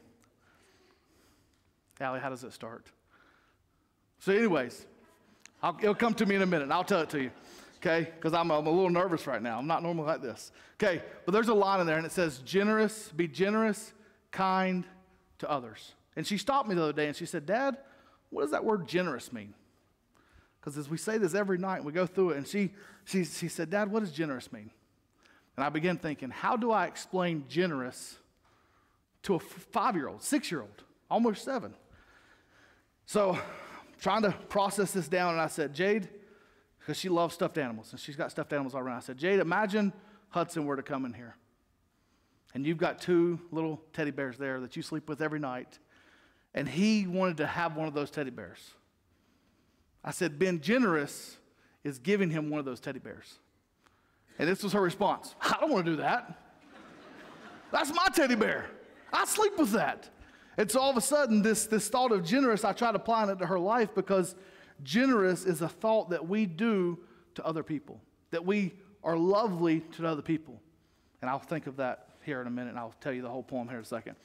Allie, 1.99 2.19
how 2.19 2.29
does 2.29 2.43
it 2.43 2.53
start? 2.53 2.85
So, 4.19 4.33
anyways, 4.33 4.85
I'll, 5.61 5.77
it'll 5.79 5.95
come 5.95 6.13
to 6.15 6.25
me 6.25 6.35
in 6.35 6.41
a 6.41 6.45
minute, 6.45 6.71
I'll 6.71 6.83
tell 6.83 7.01
it 7.01 7.09
to 7.11 7.21
you, 7.21 7.31
okay? 7.77 8.11
Because 8.15 8.33
I'm, 8.33 8.51
I'm 8.51 8.67
a 8.67 8.71
little 8.71 8.89
nervous 8.89 9.27
right 9.27 9.41
now. 9.41 9.57
I'm 9.57 9.67
not 9.67 9.83
normally 9.83 10.07
like 10.07 10.21
this. 10.21 10.51
Okay, 10.81 11.01
but 11.25 11.31
there's 11.31 11.47
a 11.47 11.53
line 11.53 11.79
in 11.79 11.87
there, 11.87 11.97
and 11.97 12.05
it 12.05 12.11
says, 12.11 12.39
generous, 12.39 13.09
be 13.15 13.27
generous, 13.27 13.93
kind 14.31 14.85
to 15.39 15.49
others. 15.49 15.93
And 16.15 16.25
she 16.25 16.37
stopped 16.37 16.67
me 16.67 16.75
the 16.75 16.83
other 16.83 16.93
day, 16.93 17.07
and 17.07 17.15
she 17.15 17.25
said, 17.25 17.45
Dad, 17.45 17.77
what 18.29 18.41
does 18.41 18.51
that 18.51 18.63
word 18.63 18.87
generous 18.87 19.31
mean? 19.31 19.53
Because 20.59 20.77
as 20.77 20.89
we 20.89 20.97
say 20.97 21.17
this 21.17 21.33
every 21.33 21.57
night, 21.57 21.83
we 21.83 21.91
go 21.91 22.05
through 22.05 22.31
it, 22.31 22.37
and 22.37 22.47
she, 22.47 22.71
she, 23.05 23.23
she 23.23 23.47
said, 23.47 23.69
Dad, 23.69 23.91
what 23.91 24.01
does 24.01 24.11
generous 24.11 24.51
mean? 24.51 24.69
And 25.55 25.65
I 25.65 25.69
began 25.69 25.97
thinking, 25.97 26.29
how 26.29 26.55
do 26.55 26.71
I 26.71 26.85
explain 26.85 27.45
generous 27.47 28.17
to 29.23 29.35
a 29.35 29.39
five 29.39 29.95
year 29.95 30.07
old, 30.07 30.21
six 30.21 30.51
year 30.51 30.61
old, 30.61 30.83
almost 31.09 31.43
seven? 31.43 31.73
So, 33.05 33.39
trying 33.99 34.21
to 34.23 34.31
process 34.49 34.91
this 34.91 35.07
down, 35.07 35.33
and 35.33 35.41
I 35.41 35.47
said, 35.47 35.73
Jade, 35.73 36.09
because 36.87 36.97
she 36.97 37.09
loves 37.09 37.33
stuffed 37.33 37.57
animals, 37.57 37.91
and 37.91 37.99
she's 37.99 38.15
got 38.15 38.31
stuffed 38.31 38.53
animals 38.53 38.73
all 38.73 38.79
around. 38.79 38.95
I 38.95 39.01
said, 39.01 39.17
Jade, 39.17 39.41
imagine 39.41 39.91
Hudson 40.29 40.65
were 40.65 40.77
to 40.77 40.81
come 40.81 41.03
in 41.03 41.11
here, 41.11 41.35
and 42.53 42.65
you've 42.65 42.77
got 42.77 43.01
two 43.01 43.41
little 43.51 43.81
teddy 43.91 44.11
bears 44.11 44.37
there 44.37 44.61
that 44.61 44.77
you 44.77 44.81
sleep 44.81 45.09
with 45.09 45.21
every 45.21 45.37
night, 45.37 45.79
and 46.53 46.65
he 46.65 47.05
wanted 47.05 47.35
to 47.37 47.45
have 47.45 47.75
one 47.75 47.89
of 47.89 47.93
those 47.93 48.09
teddy 48.09 48.29
bears. 48.29 48.71
I 50.01 50.11
said, 50.11 50.39
being 50.39 50.61
generous 50.61 51.35
is 51.83 51.99
giving 51.99 52.29
him 52.29 52.49
one 52.49 52.59
of 52.59 52.65
those 52.65 52.79
teddy 52.79 52.99
bears. 52.99 53.37
And 54.39 54.47
this 54.47 54.63
was 54.63 54.71
her 54.71 54.81
response 54.81 55.35
I 55.41 55.57
don't 55.59 55.73
want 55.73 55.85
to 55.87 55.91
do 55.91 55.97
that. 55.97 56.39
That's 57.69 57.93
my 57.93 58.07
teddy 58.15 58.35
bear. 58.35 58.69
I 59.11 59.25
sleep 59.25 59.57
with 59.57 59.71
that. 59.71 60.09
And 60.55 60.71
so 60.71 60.79
all 60.79 60.89
of 60.89 60.95
a 60.95 61.01
sudden, 61.01 61.41
this, 61.41 61.65
this 61.65 61.89
thought 61.89 62.13
of 62.13 62.23
generous, 62.23 62.63
I 62.63 62.71
tried 62.71 62.95
applying 62.95 63.29
it 63.29 63.39
to 63.39 63.45
her 63.45 63.59
life 63.59 63.93
because 63.93 64.37
generous 64.83 65.45
is 65.45 65.61
a 65.61 65.69
thought 65.69 66.09
that 66.09 66.27
we 66.27 66.45
do 66.45 66.99
to 67.35 67.45
other 67.45 67.63
people, 67.63 68.01
that 68.31 68.45
we 68.45 68.73
are 69.03 69.17
lovely 69.17 69.81
to 69.93 70.07
other 70.07 70.21
people. 70.21 70.59
And 71.21 71.29
I'll 71.29 71.39
think 71.39 71.67
of 71.67 71.77
that 71.77 72.09
here 72.23 72.41
in 72.41 72.47
a 72.47 72.51
minute, 72.51 72.71
and 72.71 72.79
I'll 72.79 72.95
tell 73.01 73.13
you 73.13 73.21
the 73.21 73.29
whole 73.29 73.43
poem 73.43 73.67
here 73.67 73.77
in 73.77 73.83
a 73.83 73.87
second. 73.87 74.15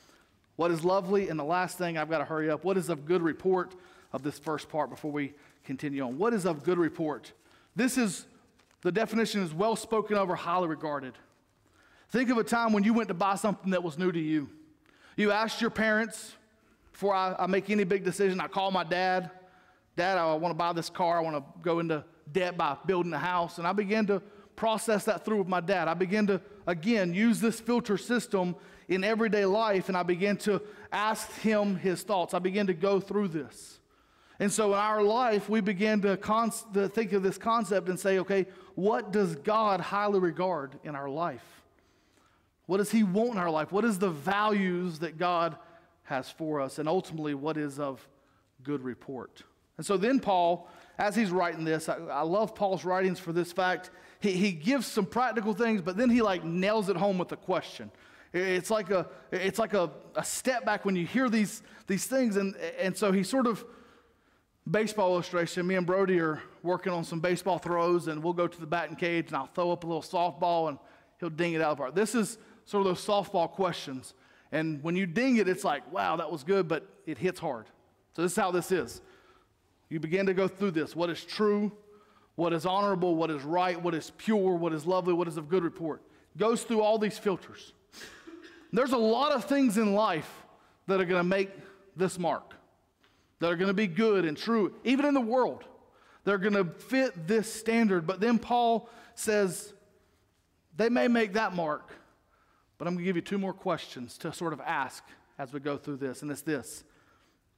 What 0.57 0.71
is 0.71 0.85
lovely, 0.85 1.29
and 1.29 1.39
the 1.39 1.45
last 1.45 1.79
thing, 1.79 1.97
I've 1.97 2.11
got 2.11 2.19
to 2.19 2.25
hurry 2.25 2.51
up. 2.51 2.65
What 2.65 2.77
is 2.77 2.89
of 2.89 3.07
good 3.07 3.23
report 3.23 3.75
of 4.13 4.23
this 4.23 4.39
first 4.39 4.69
part 4.69 4.91
before 4.91 5.11
we 5.11 5.33
continue 5.65 6.03
on? 6.03 6.19
What 6.19 6.35
is 6.35 6.45
of 6.45 6.65
good 6.65 6.79
report? 6.79 7.33
This 7.75 7.97
is 7.97 8.27
the 8.83 8.93
definition 8.93 9.43
is 9.43 9.55
well 9.55 9.77
spoken 9.77 10.17
of 10.17 10.29
or 10.29 10.37
highly 10.37 10.69
regarded. 10.69 11.15
Think 12.11 12.29
of 12.29 12.37
a 12.37 12.45
time 12.45 12.73
when 12.73 12.85
you 12.85 12.93
went 12.93 13.09
to 13.09 13.15
buy 13.15 13.37
something 13.37 13.71
that 13.71 13.83
was 13.83 13.97
new 13.97 14.13
to 14.13 14.21
you. 14.21 14.51
You 15.17 15.31
asked 15.31 15.61
your 15.61 15.71
parents, 15.71 16.35
before 16.91 17.15
I, 17.15 17.35
I 17.39 17.47
make 17.47 17.71
any 17.71 17.85
big 17.85 18.05
decision, 18.05 18.41
I 18.41 18.49
call 18.49 18.71
my 18.71 18.85
dad. 18.85 19.31
Dad, 19.97 20.19
I 20.19 20.35
want 20.35 20.53
to 20.53 20.57
buy 20.57 20.73
this 20.73 20.89
car. 20.89 21.19
I 21.19 21.21
want 21.21 21.37
to 21.37 21.45
go 21.63 21.79
into 21.79 22.05
debt 22.31 22.57
by 22.57 22.77
building 22.87 23.13
a 23.13 23.19
house. 23.19 23.59
And 23.59 23.67
I 23.67 23.73
began 23.73 24.07
to 24.07 24.23
process 24.57 25.05
that 25.05 25.25
through 25.25 25.39
with 25.39 25.49
my 25.49 25.61
dad. 25.61 25.89
I 25.89 25.95
began 25.95 26.27
to, 26.29 26.41
again, 26.67 27.15
use 27.15 27.41
this 27.41 27.61
filter 27.61 27.99
system 27.99 28.57
in 28.89 29.05
everyday 29.05 29.45
life, 29.45 29.89
and 29.89 29.97
I 29.97 30.03
began 30.03 30.37
to 30.39 30.61
ask 30.91 31.31
him 31.41 31.77
his 31.77 32.03
thoughts. 32.03 32.35
I 32.35 32.39
began 32.39 32.67
to 32.67 32.75
go 32.75 33.01
through 33.01 33.29
this. 33.29 33.79
And 34.39 34.53
so 34.53 34.73
in 34.73 34.79
our 34.79 35.03
life, 35.03 35.49
we 35.49 35.61
began 35.61 36.01
to, 36.03 36.17
to 36.17 36.89
think 36.89 37.13
of 37.13 37.23
this 37.23 37.39
concept 37.39 37.89
and 37.89 37.99
say, 37.99 38.19
okay, 38.19 38.47
what 38.75 39.13
does 39.13 39.37
God 39.37 39.81
highly 39.81 40.19
regard 40.19 40.79
in 40.85 40.95
our 40.97 41.09
life? 41.09 41.45
What 42.67 42.79
does 42.79 42.91
He 42.91 43.03
want 43.03 43.33
in 43.33 43.38
our 43.38 43.51
life? 43.51 43.71
What 43.71 43.85
is 43.85 43.99
the 43.99 44.11
values 44.11 45.01
that 45.01 45.19
God 45.19 45.57
has 46.05 46.31
for 46.31 46.61
us? 46.61 46.79
And 46.79 46.88
ultimately, 46.88 47.35
what 47.35 47.57
is 47.57 47.79
of 47.79 48.07
good 48.62 48.83
report? 48.83 49.43
And 49.77 49.87
so 49.87 49.97
then, 49.97 50.21
Paul, 50.21 50.69
as 50.99 51.17
he's 51.17 51.31
writing 51.31 51.65
this, 51.65 51.89
I, 51.89 51.97
I 51.97 52.23
love 52.23 52.55
Paul's 52.55 52.85
writings 52.85 53.19
for 53.19 53.33
this 53.33 53.53
fact. 53.53 53.91
He, 54.21 54.33
he 54.33 54.53
gives 54.53 54.87
some 54.87 55.07
practical 55.07 55.55
things, 55.55 55.81
but 55.81 55.97
then 55.97 56.11
he 56.11 56.23
like 56.23 56.45
nails 56.45 56.89
it 56.89 56.97
home 56.97 57.19
with 57.19 57.33
a 57.33 57.37
question. 57.37 57.91
It's 58.33 58.71
like 58.71 58.91
a, 58.91 59.09
it's 59.31 59.59
like 59.59 59.75
a, 59.75 59.91
a 60.15 60.25
step 60.25 60.65
back 60.65 60.85
when 60.85 60.97
you 60.97 61.07
hear 61.07 61.29
these, 61.29 61.63
these 61.87 62.07
things. 62.07 62.37
And, 62.37 62.57
and 62.79 62.97
so 62.97 63.13
he 63.13 63.23
sort 63.23 63.47
of, 63.47 63.65
baseball 64.71 65.13
illustration, 65.13 65.67
me 65.67 65.75
and 65.75 65.87
Brody 65.87 66.21
are 66.21 66.41
working 66.63 66.93
on 66.93 67.05
some 67.05 67.21
baseball 67.21 67.59
throws, 67.59 68.07
and 68.07 68.23
we'll 68.23 68.33
go 68.33 68.47
to 68.47 68.61
the 68.61 68.67
batting 68.67 68.97
cage, 68.97 69.27
and 69.29 69.37
I'll 69.37 69.47
throw 69.47 69.73
up 69.73 69.85
a 69.85 69.87
little 69.87 70.03
softball, 70.03 70.69
and 70.69 70.79
he'll 71.19 71.31
ding 71.31 71.55
it 71.55 71.61
out 71.61 71.73
of 71.73 71.81
our. 71.81 71.91
This 71.91 72.15
is 72.15 72.39
sort 72.65 72.87
of 72.87 72.95
those 72.95 73.05
softball 73.05 73.51
questions. 73.51 74.15
And 74.53 74.83
when 74.83 74.95
you 74.95 75.07
ding 75.07 75.39
it, 75.39 75.49
it's 75.49 75.65
like, 75.65 75.91
wow, 75.93 76.17
that 76.17 76.31
was 76.31 76.45
good, 76.45 76.69
but 76.69 76.87
it 77.07 77.19
hits 77.19 77.41
hard. 77.41 77.67
So 78.15 78.23
this 78.23 78.33
is 78.33 78.39
how 78.39 78.51
this 78.51 78.71
is. 78.71 79.01
You 79.92 80.00
begin 80.00 80.24
to 80.24 80.33
go 80.33 80.48
through 80.48 80.70
this. 80.70 80.96
What 80.96 81.11
is 81.11 81.22
true? 81.22 81.70
What 82.37 82.55
is 82.55 82.64
honorable? 82.64 83.14
What 83.14 83.31
is 83.31 83.42
right? 83.42 83.78
What 83.78 83.94
is 83.94 84.11
pure? 84.16 84.57
What 84.57 84.72
is 84.72 84.87
lovely? 84.87 85.12
What 85.12 85.28
is 85.28 85.37
of 85.37 85.50
good 85.50 85.62
report? 85.62 86.00
Goes 86.38 86.62
through 86.62 86.81
all 86.81 86.96
these 86.96 87.18
filters. 87.18 87.74
There's 88.72 88.92
a 88.92 88.96
lot 88.96 89.33
of 89.33 89.44
things 89.44 89.76
in 89.76 89.92
life 89.92 90.44
that 90.87 90.98
are 90.98 91.05
going 91.05 91.20
to 91.20 91.28
make 91.28 91.50
this 91.94 92.18
mark, 92.18 92.55
that 93.40 93.52
are 93.52 93.57
going 93.57 93.68
to 93.68 93.74
be 93.74 93.87
good 93.87 94.24
and 94.24 94.35
true, 94.35 94.72
even 94.83 95.05
in 95.05 95.12
the 95.12 95.20
world. 95.20 95.62
They're 96.24 96.38
going 96.38 96.55
to 96.55 96.64
fit 96.64 97.26
this 97.28 97.52
standard. 97.52 98.07
But 98.07 98.18
then 98.18 98.38
Paul 98.38 98.88
says 99.14 99.74
they 100.74 100.88
may 100.88 101.07
make 101.07 101.35
that 101.35 101.55
mark, 101.55 101.92
but 102.78 102.88
I'm 102.88 102.94
going 102.94 103.05
to 103.05 103.07
give 103.07 103.16
you 103.16 103.22
two 103.22 103.37
more 103.37 103.52
questions 103.52 104.16
to 104.18 104.33
sort 104.33 104.55
of 104.55 104.61
ask 104.62 105.05
as 105.38 105.52
we 105.52 105.61
go 105.61 105.76
through 105.76 105.96
this, 105.96 106.22
and 106.22 106.31
it's 106.31 106.40
this 106.40 106.83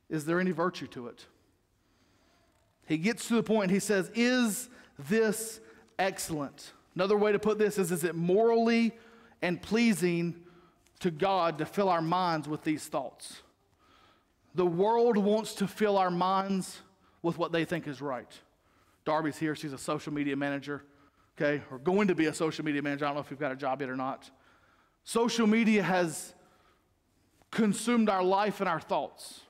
Is 0.08 0.24
there 0.24 0.40
any 0.40 0.50
virtue 0.50 0.88
to 0.88 1.06
it? 1.06 1.26
He 2.86 2.98
gets 2.98 3.28
to 3.28 3.34
the 3.34 3.42
point, 3.42 3.70
he 3.70 3.78
says, 3.78 4.10
Is 4.14 4.68
this 4.98 5.60
excellent? 5.98 6.72
Another 6.94 7.16
way 7.16 7.32
to 7.32 7.38
put 7.38 7.58
this 7.58 7.78
is 7.78 7.90
Is 7.90 8.04
it 8.04 8.14
morally 8.14 8.92
and 9.42 9.60
pleasing 9.60 10.36
to 11.00 11.10
God 11.10 11.58
to 11.58 11.66
fill 11.66 11.88
our 11.88 12.02
minds 12.02 12.48
with 12.48 12.62
these 12.62 12.86
thoughts? 12.86 13.42
The 14.54 14.66
world 14.66 15.16
wants 15.16 15.54
to 15.54 15.66
fill 15.66 15.98
our 15.98 16.10
minds 16.10 16.80
with 17.22 17.38
what 17.38 17.52
they 17.52 17.64
think 17.64 17.88
is 17.88 18.00
right. 18.00 18.30
Darby's 19.04 19.36
here, 19.36 19.54
she's 19.54 19.72
a 19.72 19.78
social 19.78 20.12
media 20.12 20.36
manager, 20.36 20.84
okay, 21.36 21.62
or 21.70 21.78
going 21.78 22.08
to 22.08 22.14
be 22.14 22.26
a 22.26 22.34
social 22.34 22.64
media 22.64 22.80
manager. 22.80 23.04
I 23.04 23.08
don't 23.08 23.16
know 23.16 23.20
if 23.20 23.30
you've 23.30 23.40
got 23.40 23.52
a 23.52 23.56
job 23.56 23.80
yet 23.80 23.90
or 23.90 23.96
not. 23.96 24.30
Social 25.02 25.46
media 25.46 25.82
has 25.82 26.34
consumed 27.50 28.08
our 28.08 28.22
life 28.22 28.60
and 28.60 28.68
our 28.68 28.80
thoughts. 28.80 29.40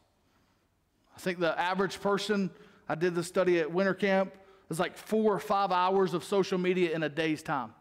I 1.17 1.21
think 1.21 1.39
the 1.39 1.59
average 1.59 2.01
person, 2.01 2.51
I 2.89 2.95
did 2.95 3.15
this 3.15 3.27
study 3.27 3.61
at 3.61 3.71
winter 3.71 3.95
camp, 3.95 4.35
is 4.71 4.79
like 4.79 4.97
four 4.97 5.35
or 5.35 5.39
five 5.39 5.73
hours 5.73 6.15
of 6.15 6.25
social 6.25 6.59
media 6.59 6.95
in 6.95 7.03
a 7.03 7.09
day's 7.09 7.43
time 7.43 7.75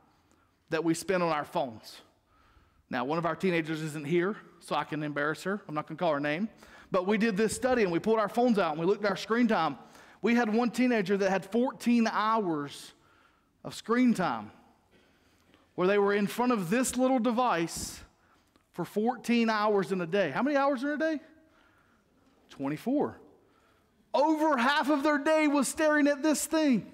that 0.69 0.83
we 0.83 0.93
spend 0.93 1.23
on 1.23 1.29
our 1.29 1.45
phones. 1.45 2.01
Now, 2.89 3.05
one 3.05 3.17
of 3.17 3.25
our 3.25 3.35
teenagers 3.35 3.81
isn't 3.81 4.05
here, 4.05 4.35
so 4.59 4.75
I 4.75 4.83
can 4.83 5.03
embarrass 5.03 5.43
her. 5.43 5.61
I'm 5.67 5.75
not 5.75 5.87
going 5.87 5.97
to 5.97 6.03
call 6.03 6.13
her 6.13 6.19
name. 6.19 6.49
But 6.91 7.07
we 7.07 7.17
did 7.17 7.35
this 7.35 7.55
study 7.55 7.83
and 7.83 7.91
we 7.91 7.99
pulled 7.99 8.19
our 8.19 8.29
phones 8.29 8.59
out 8.59 8.71
and 8.71 8.79
we 8.79 8.85
looked 8.85 9.03
at 9.03 9.09
our 9.09 9.17
screen 9.17 9.47
time. 9.47 9.77
We 10.21 10.35
had 10.35 10.53
one 10.53 10.69
teenager 10.69 11.17
that 11.17 11.29
had 11.29 11.45
14 11.45 12.07
hours 12.07 12.93
of 13.63 13.73
screen 13.73 14.13
time 14.13 14.51
where 15.75 15.87
they 15.87 15.97
were 15.97 16.13
in 16.13 16.27
front 16.27 16.51
of 16.51 16.69
this 16.69 16.95
little 16.95 17.19
device 17.19 17.99
for 18.73 18.85
14 18.85 19.49
hours 19.49 19.91
in 19.91 20.01
a 20.01 20.05
day. 20.05 20.29
How 20.29 20.43
many 20.43 20.55
hours 20.55 20.83
in 20.83 20.89
a 20.89 20.97
day? 20.97 21.19
24. 22.51 23.17
Over 24.13 24.57
half 24.57 24.89
of 24.89 25.03
their 25.03 25.17
day 25.17 25.47
was 25.47 25.67
staring 25.67 26.07
at 26.07 26.21
this 26.21 26.45
thing. 26.45 26.91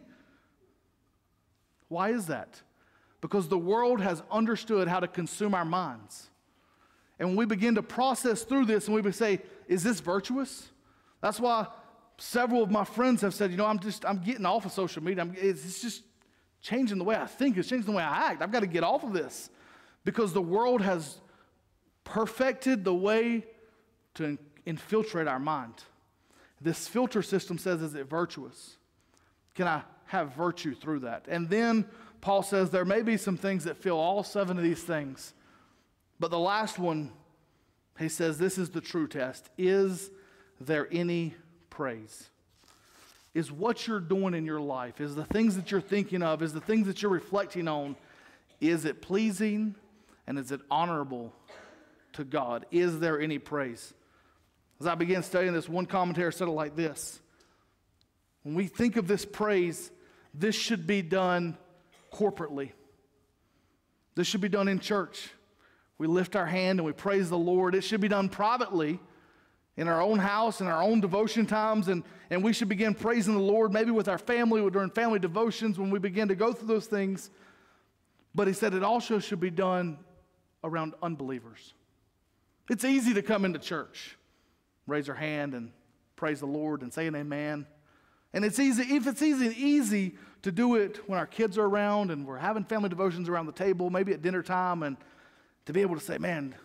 Why 1.90 2.12
is 2.12 2.28
that? 2.28 2.62
Because 3.22 3.50
the 3.50 3.58
world 3.58 4.00
has 4.00 4.24
understood 4.32 4.88
how 4.88 5.00
to 5.00 5.08
consume 5.08 5.54
our 5.54 5.66
minds. 5.66 6.30
And 7.20 7.30
when 7.30 7.38
we 7.38 7.46
begin 7.46 7.76
to 7.76 7.84
process 7.84 8.44
through 8.44 8.66
this 8.66 8.88
and 8.88 8.96
we 8.96 9.12
say, 9.12 9.42
is 9.68 9.84
this 9.84 10.00
virtuous? 10.00 10.70
That's 11.22 11.40
why 11.40 11.68
several 12.18 12.64
of 12.64 12.72
my 12.72 12.86
friends 12.86 13.22
have 13.22 13.34
said, 13.34 13.52
you 13.52 13.58
know, 13.58 13.66
I'm 13.66 13.80
just, 13.80 14.06
I'm 14.06 14.20
getting 14.20 14.46
off 14.46 14.66
of 14.66 14.72
social 14.72 15.04
media. 15.04 15.24
I'm, 15.24 15.36
it's 15.38 15.82
just 15.82 16.04
changing 16.62 16.98
the 16.98 17.04
way 17.04 17.16
I 17.16 17.26
think, 17.26 17.58
it's 17.58 17.68
changing 17.68 17.92
the 17.92 17.98
way 17.98 18.04
I 18.04 18.32
act. 18.32 18.42
I've 18.42 18.52
got 18.52 18.62
to 18.62 18.68
get 18.68 18.84
off 18.84 19.04
of 19.04 19.12
this 19.12 19.50
because 20.06 20.32
the 20.32 20.42
world 20.42 20.82
has 20.82 21.20
perfected 22.04 22.84
the 22.86 22.94
way 22.94 23.46
to 24.16 24.38
infiltrate 24.66 25.28
our 25.28 25.40
mind. 25.40 25.74
This 26.62 26.88
filter 26.88 27.22
system 27.22 27.58
says, 27.58 27.82
is 27.82 27.96
it 27.96 28.10
virtuous? 28.10 28.78
Can 29.56 29.68
I 29.68 29.84
have 30.06 30.34
virtue 30.34 30.76
through 30.76 31.00
that? 31.00 31.26
And 31.28 31.50
then 31.50 31.86
Paul 32.22 32.44
says 32.44 32.70
there 32.70 32.86
may 32.86 33.02
be 33.02 33.18
some 33.18 33.38
things 33.38 33.64
that 33.64 33.78
fill 33.78 33.98
all 33.98 34.24
seven 34.24 34.58
of 34.58 34.64
these 34.64 34.84
things. 34.84 35.34
But 36.20 36.32
the 36.32 36.40
last 36.40 36.78
one, 36.78 37.12
he 37.98 38.10
says, 38.10 38.38
this 38.38 38.58
is 38.58 38.70
the 38.70 38.82
true 38.82 39.08
test. 39.08 39.50
Is 39.58 40.10
there 40.60 40.88
any 40.92 41.36
praise? 41.70 42.30
is 43.34 43.52
what 43.52 43.88
you're 43.88 44.00
doing 44.00 44.34
in 44.34 44.46
your 44.46 44.60
life, 44.60 45.00
is 45.00 45.16
the 45.16 45.26
things 45.26 45.56
that 45.56 45.72
you're 45.72 45.82
thinking 45.82 46.24
of, 46.24 46.42
is 46.42 46.54
the 46.54 46.62
things 46.62 46.88
that 46.88 47.02
you're 47.02 47.12
reflecting 47.12 47.68
on, 47.68 47.96
is 48.60 48.86
it 48.86 49.02
pleasing 49.02 49.76
and 50.28 50.38
is 50.38 50.52
it 50.52 50.62
honorable 50.70 51.34
to 52.14 52.24
God? 52.24 52.66
Is 52.72 53.00
there 53.00 53.20
any 53.20 53.38
praise? 53.38 53.94
As 54.80 54.88
I 54.88 54.96
began 54.96 55.24
studying 55.24 55.54
this, 55.54 55.68
one 55.68 55.86
commentator 55.86 56.32
said 56.32 56.48
it 56.48 56.52
like 56.52 56.76
this 56.76 57.20
When 58.44 58.56
we 58.56 58.68
think 58.68 58.96
of 58.96 59.08
this 59.08 59.26
praise, 59.26 59.92
this 60.34 60.56
should 60.56 60.88
be 60.88 61.02
done 61.02 61.58
corporately. 62.14 62.72
This 64.16 64.28
should 64.28 64.42
be 64.42 64.50
done 64.50 64.68
in 64.68 64.80
church. 64.80 65.30
We 65.98 66.08
lift 66.08 66.36
our 66.36 66.46
hand 66.46 66.80
and 66.80 66.86
we 66.86 66.94
praise 66.94 67.30
the 67.30 67.38
Lord. 67.38 67.76
It 67.76 67.84
should 67.84 68.02
be 68.02 68.08
done 68.08 68.30
privately 68.30 69.00
in 69.76 69.88
our 69.88 70.02
own 70.02 70.20
house, 70.20 70.60
in 70.60 70.68
our 70.68 70.84
own 70.84 71.00
devotion 71.00 71.46
times, 71.46 71.88
and, 71.88 72.04
and 72.30 72.44
we 72.44 72.52
should 72.52 72.68
begin 72.68 72.94
praising 72.94 73.34
the 73.34 73.40
Lord 73.40 73.72
maybe 73.72 73.92
with 73.92 74.10
our 74.10 74.18
family 74.18 74.68
during 74.70 74.90
family 74.90 75.20
devotions 75.20 75.80
when 75.80 75.90
we 75.90 76.00
begin 76.00 76.28
to 76.28 76.36
go 76.36 76.52
through 76.52 76.68
those 76.68 76.86
things. 76.86 77.30
But 78.36 78.48
he 78.48 78.54
said 78.54 78.74
it 78.74 78.84
also 78.84 79.20
should 79.20 79.40
be 79.40 79.50
done 79.50 79.98
around 80.64 80.96
unbelievers. 81.02 81.74
It's 82.70 82.84
easy 82.84 83.14
to 83.14 83.22
come 83.22 83.46
into 83.46 83.58
church, 83.58 84.18
raise 84.90 85.10
our 85.10 85.16
hand 85.16 85.54
and 85.54 85.72
praise 86.16 86.40
the 86.40 86.46
Lord 86.46 86.82
and 86.82 86.94
say 86.94 87.08
an 87.08 87.16
amen. 87.16 87.66
And 88.34 88.46
it's 88.46 88.60
easy, 88.60 88.96
if 88.96 89.08
it's 89.08 89.22
easy, 89.22 89.48
easy 89.58 90.16
to 90.44 90.52
do 90.52 90.76
it 90.76 91.08
when 91.08 91.18
our 91.18 91.26
kids 91.26 91.58
are 91.58 91.66
around 91.66 92.12
and 92.12 92.26
we're 92.26 92.38
having 92.38 92.64
family 92.64 92.90
devotions 92.90 93.28
around 93.28 93.48
the 93.48 93.52
table, 93.52 93.90
maybe 93.90 94.14
at 94.14 94.22
dinner 94.22 94.44
time, 94.44 94.84
and 94.84 94.98
to 95.66 95.74
be 95.74 95.82
able 95.82 95.96
to 95.96 96.02
say, 96.02 96.18
man, 96.18 96.56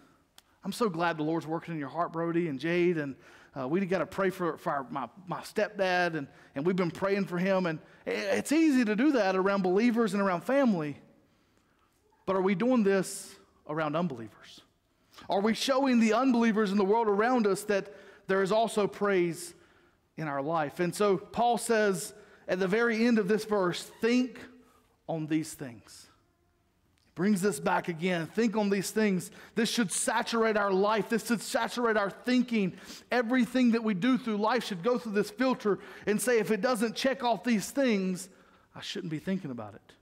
I'm 0.64 0.72
so 0.72 0.88
glad 0.88 1.18
the 1.18 1.22
Lord's 1.22 1.46
working 1.46 1.74
in 1.74 1.80
your 1.80 1.88
heart, 1.88 2.12
Brody 2.12 2.48
and 2.48 2.58
Jade. 2.58 2.98
And 2.98 3.16
uh, 3.58 3.68
we 3.68 3.84
got 3.86 3.98
to 3.98 4.06
pray 4.06 4.30
for, 4.30 4.56
for 4.58 4.70
our, 4.70 4.86
my, 4.90 5.08
my 5.26 5.40
stepdad, 5.40 6.16
and, 6.16 6.26
and 6.54 6.66
we've 6.66 6.76
been 6.76 6.90
praying 6.90 7.26
for 7.26 7.38
him. 7.38 7.66
And 7.66 7.78
it's 8.06 8.52
easy 8.52 8.84
to 8.84 8.96
do 8.96 9.12
that 9.12 9.36
around 9.36 9.62
believers 9.62 10.14
and 10.14 10.22
around 10.22 10.42
family. 10.42 10.96
But 12.26 12.36
are 12.36 12.42
we 12.42 12.54
doing 12.54 12.82
this 12.82 13.34
around 13.68 13.96
unbelievers? 13.96 14.62
Are 15.28 15.40
we 15.40 15.54
showing 15.54 16.00
the 16.00 16.14
unbelievers 16.14 16.72
in 16.72 16.78
the 16.78 16.84
world 16.84 17.08
around 17.08 17.46
us 17.46 17.62
that 17.64 17.94
there 18.26 18.42
is 18.42 18.52
also 18.52 18.86
praise 18.86 19.54
in 20.16 20.28
our 20.28 20.42
life? 20.42 20.80
And 20.80 20.94
so 20.94 21.16
Paul 21.16 21.58
says 21.58 22.14
at 22.48 22.58
the 22.58 22.68
very 22.68 23.06
end 23.06 23.18
of 23.18 23.28
this 23.28 23.44
verse, 23.44 23.82
think 24.00 24.38
on 25.08 25.26
these 25.26 25.52
things 25.54 26.06
brings 27.14 27.40
this 27.40 27.60
back 27.60 27.88
again. 27.88 28.26
Think 28.26 28.56
on 28.56 28.70
these 28.70 28.90
things. 28.90 29.30
This 29.54 29.70
should 29.70 29.92
saturate 29.92 30.56
our 30.56 30.72
life. 30.72 31.08
This 31.08 31.26
should 31.26 31.42
saturate 31.42 31.96
our 31.96 32.10
thinking. 32.10 32.74
Everything 33.10 33.72
that 33.72 33.84
we 33.84 33.94
do 33.94 34.18
through 34.18 34.38
life 34.38 34.64
should 34.64 34.82
go 34.82 34.98
through 34.98 35.12
this 35.12 35.30
filter 35.30 35.78
and 36.06 36.20
say, 36.20 36.38
if 36.38 36.50
it 36.50 36.60
doesn't 36.60 36.96
check 36.96 37.22
off 37.22 37.44
these 37.44 37.70
things, 37.70 38.28
I 38.74 38.80
shouldn't 38.80 39.10
be 39.10 39.20
thinking 39.20 39.50
about 39.50 39.74
it. 39.74 39.92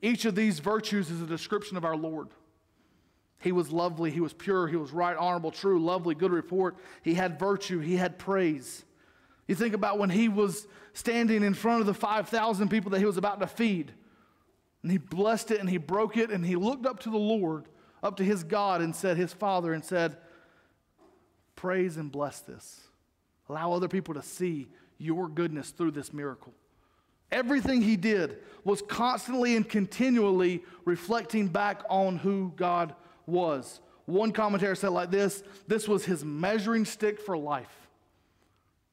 Each 0.00 0.24
of 0.24 0.36
these 0.36 0.60
virtues 0.60 1.10
is 1.10 1.20
a 1.20 1.26
description 1.26 1.76
of 1.76 1.84
our 1.84 1.96
Lord. 1.96 2.28
He 3.40 3.52
was 3.52 3.70
lovely, 3.70 4.10
he 4.10 4.20
was 4.20 4.32
pure, 4.32 4.66
he 4.66 4.76
was 4.76 4.90
right, 4.90 5.16
honorable, 5.16 5.52
true, 5.52 5.78
lovely, 5.78 6.14
good 6.14 6.32
report. 6.32 6.76
He 7.02 7.14
had 7.14 7.38
virtue, 7.38 7.78
he 7.78 7.96
had 7.96 8.18
praise. 8.18 8.84
You 9.46 9.54
think 9.54 9.74
about 9.74 9.98
when 9.98 10.10
he 10.10 10.28
was 10.28 10.66
standing 10.92 11.42
in 11.42 11.54
front 11.54 11.80
of 11.80 11.86
the 11.86 11.94
5,000 11.94 12.68
people 12.68 12.90
that 12.90 12.98
he 12.98 13.04
was 13.04 13.16
about 13.16 13.40
to 13.40 13.46
feed. 13.46 13.92
And 14.82 14.90
he 14.90 14.98
blessed 14.98 15.52
it 15.52 15.60
and 15.60 15.70
he 15.70 15.76
broke 15.78 16.16
it 16.16 16.30
and 16.30 16.44
he 16.44 16.56
looked 16.56 16.84
up 16.84 17.00
to 17.00 17.10
the 17.10 17.18
Lord, 17.18 17.66
up 18.02 18.16
to 18.16 18.24
his 18.24 18.42
God, 18.44 18.80
and 18.80 18.94
said, 18.94 19.16
his 19.16 19.32
Father, 19.32 19.72
and 19.72 19.84
said, 19.84 20.16
Praise 21.56 21.96
and 21.96 22.12
bless 22.12 22.40
this. 22.40 22.80
Allow 23.48 23.72
other 23.72 23.88
people 23.88 24.14
to 24.14 24.22
see 24.22 24.68
your 24.98 25.28
goodness 25.28 25.70
through 25.70 25.92
this 25.92 26.12
miracle. 26.12 26.52
Everything 27.30 27.82
he 27.82 27.96
did 27.96 28.38
was 28.64 28.82
constantly 28.82 29.56
and 29.56 29.68
continually 29.68 30.62
reflecting 30.84 31.48
back 31.48 31.82
on 31.90 32.16
who 32.16 32.52
God 32.56 32.94
was. 33.28 33.80
One 34.06 34.32
commentator 34.32 34.74
said 34.74 34.90
like 34.90 35.10
this 35.10 35.42
this 35.66 35.86
was 35.86 36.04
his 36.04 36.24
measuring 36.24 36.84
stick 36.84 37.20
for 37.20 37.36
life, 37.36 37.88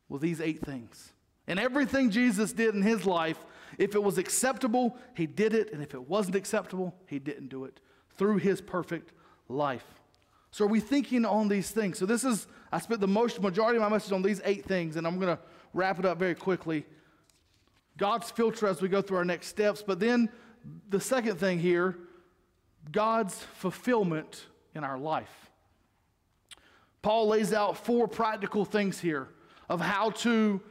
with 0.09 0.21
these 0.21 0.41
eight 0.41 0.61
things. 0.61 1.13
And 1.47 1.59
everything 1.59 2.09
Jesus 2.09 2.51
did 2.51 2.75
in 2.75 2.81
his 2.81 3.05
life 3.05 3.37
if 3.77 3.95
it 3.95 4.03
was 4.03 4.17
acceptable, 4.17 4.97
he 5.15 5.25
did 5.25 5.53
it. 5.53 5.73
And 5.73 5.81
if 5.81 5.93
it 5.93 6.09
wasn't 6.09 6.35
acceptable, 6.35 6.95
he 7.07 7.19
didn't 7.19 7.49
do 7.49 7.65
it 7.65 7.79
through 8.17 8.37
his 8.37 8.61
perfect 8.61 9.11
life. 9.49 9.85
So 10.51 10.65
are 10.65 10.69
we 10.69 10.79
thinking 10.79 11.25
on 11.25 11.49
these 11.49 11.71
things? 11.71 11.97
So 11.97 12.05
this 12.05 12.23
is, 12.23 12.47
I 12.71 12.79
spent 12.79 13.01
the 13.01 13.07
most 13.07 13.41
majority 13.41 13.77
of 13.77 13.83
my 13.83 13.89
message 13.89 14.13
on 14.13 14.21
these 14.21 14.41
eight 14.45 14.65
things, 14.65 14.95
and 14.95 15.05
I'm 15.05 15.19
going 15.19 15.35
to 15.35 15.41
wrap 15.73 15.99
it 15.99 16.05
up 16.05 16.17
very 16.17 16.35
quickly. 16.35 16.85
God's 17.97 18.31
filter 18.31 18.67
as 18.67 18.81
we 18.81 18.87
go 18.87 19.01
through 19.01 19.17
our 19.17 19.25
next 19.25 19.47
steps. 19.47 19.83
But 19.85 19.99
then 19.99 20.29
the 20.89 21.01
second 21.01 21.37
thing 21.37 21.59
here, 21.59 21.97
God's 22.91 23.35
fulfillment 23.55 24.45
in 24.73 24.83
our 24.83 24.97
life. 24.97 25.49
Paul 27.01 27.27
lays 27.27 27.53
out 27.53 27.77
four 27.77 28.07
practical 28.07 28.65
things 28.65 28.99
here 28.99 29.29
of 29.69 29.79
how 29.79 30.09
to 30.11 30.61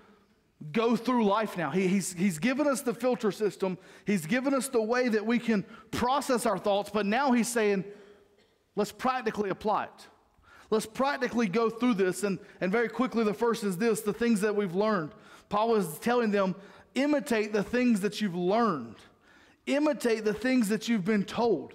go 0.72 0.96
through 0.96 1.24
life 1.24 1.56
now. 1.56 1.70
He, 1.70 1.86
he's, 1.86 2.12
he's 2.12 2.38
given 2.38 2.66
us 2.66 2.82
the 2.82 2.94
filter 2.94 3.30
system, 3.30 3.78
He's 4.04 4.26
given 4.26 4.54
us 4.54 4.68
the 4.68 4.82
way 4.82 5.08
that 5.08 5.24
we 5.24 5.38
can 5.38 5.64
process 5.90 6.46
our 6.46 6.58
thoughts, 6.58 6.90
but 6.90 7.06
now 7.06 7.32
He's 7.32 7.48
saying, 7.48 7.84
let's 8.76 8.92
practically 8.92 9.50
apply 9.50 9.84
it. 9.84 10.08
Let's 10.70 10.86
practically 10.86 11.46
go 11.46 11.70
through 11.70 11.94
this. 11.94 12.24
And, 12.24 12.38
and 12.60 12.72
very 12.72 12.88
quickly, 12.88 13.22
the 13.22 13.34
first 13.34 13.62
is 13.62 13.76
this 13.76 14.00
the 14.00 14.12
things 14.12 14.40
that 14.40 14.56
we've 14.56 14.74
learned. 14.74 15.12
Paul 15.48 15.76
is 15.76 15.98
telling 15.98 16.30
them, 16.30 16.56
imitate 16.94 17.52
the 17.52 17.62
things 17.62 18.00
that 18.00 18.20
you've 18.20 18.34
learned, 18.34 18.96
imitate 19.66 20.24
the 20.24 20.34
things 20.34 20.68
that 20.68 20.88
you've 20.88 21.04
been 21.04 21.24
told. 21.24 21.74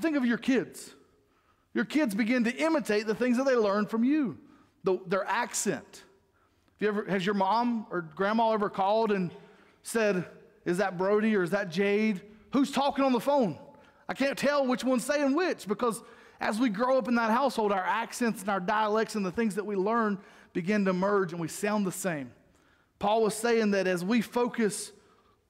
Think 0.00 0.16
of 0.16 0.24
your 0.24 0.38
kids. 0.38 0.94
Your 1.74 1.84
kids 1.84 2.14
begin 2.14 2.44
to 2.44 2.54
imitate 2.54 3.06
the 3.06 3.14
things 3.14 3.36
that 3.36 3.46
they 3.46 3.56
learn 3.56 3.86
from 3.86 4.04
you, 4.04 4.38
the, 4.84 4.98
their 5.06 5.24
accent 5.24 6.04
you 6.80 6.88
ever, 6.88 7.04
has 7.08 7.26
your 7.26 7.34
mom 7.34 7.86
or 7.90 8.02
grandma 8.02 8.52
ever 8.52 8.70
called 8.70 9.10
and 9.10 9.30
said, 9.82 10.24
Is 10.64 10.78
that 10.78 10.96
Brody 10.96 11.34
or 11.34 11.42
is 11.42 11.50
that 11.50 11.70
Jade? 11.70 12.20
Who's 12.52 12.70
talking 12.70 13.04
on 13.04 13.12
the 13.12 13.20
phone? 13.20 13.58
I 14.08 14.14
can't 14.14 14.38
tell 14.38 14.66
which 14.66 14.84
one's 14.84 15.04
saying 15.04 15.34
which 15.34 15.66
because 15.66 16.02
as 16.40 16.58
we 16.58 16.68
grow 16.68 16.98
up 16.98 17.08
in 17.08 17.16
that 17.16 17.30
household, 17.30 17.72
our 17.72 17.82
accents 17.82 18.40
and 18.40 18.48
our 18.48 18.60
dialects 18.60 19.16
and 19.16 19.26
the 19.26 19.32
things 19.32 19.56
that 19.56 19.66
we 19.66 19.76
learn 19.76 20.18
begin 20.52 20.84
to 20.84 20.92
merge 20.92 21.32
and 21.32 21.40
we 21.40 21.48
sound 21.48 21.86
the 21.86 21.92
same. 21.92 22.30
Paul 23.00 23.22
was 23.22 23.34
saying 23.34 23.72
that 23.72 23.86
as 23.86 24.04
we 24.04 24.22
focus 24.22 24.92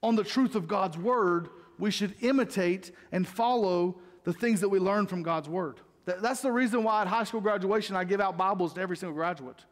on 0.03 0.17
the 0.17 0.25
truth 0.25 0.55
of 0.55 0.67
God's 0.67 0.97
word, 0.97 1.49
we 1.79 1.91
should 1.91 2.15
imitate 2.21 2.91
and 3.13 3.29
follow 3.29 4.01
the 4.25 4.33
things 4.33 4.61
that 4.61 4.69
we 4.69 4.79
learn 4.79 5.07
from 5.07 5.23
God's 5.23 5.49
word. 5.49 5.81
That's 6.05 6.41
the 6.41 6.53
reason 6.53 6.85
why 6.85 7.03
at 7.03 7.09
high 7.09 7.25
school 7.25 7.41
graduation 7.41 7.95
I 7.95 8.05
give 8.05 8.21
out 8.21 8.37
Bibles 8.37 8.73
to 8.75 8.81
every 8.81 8.97
single 8.97 9.15
graduate. 9.15 9.63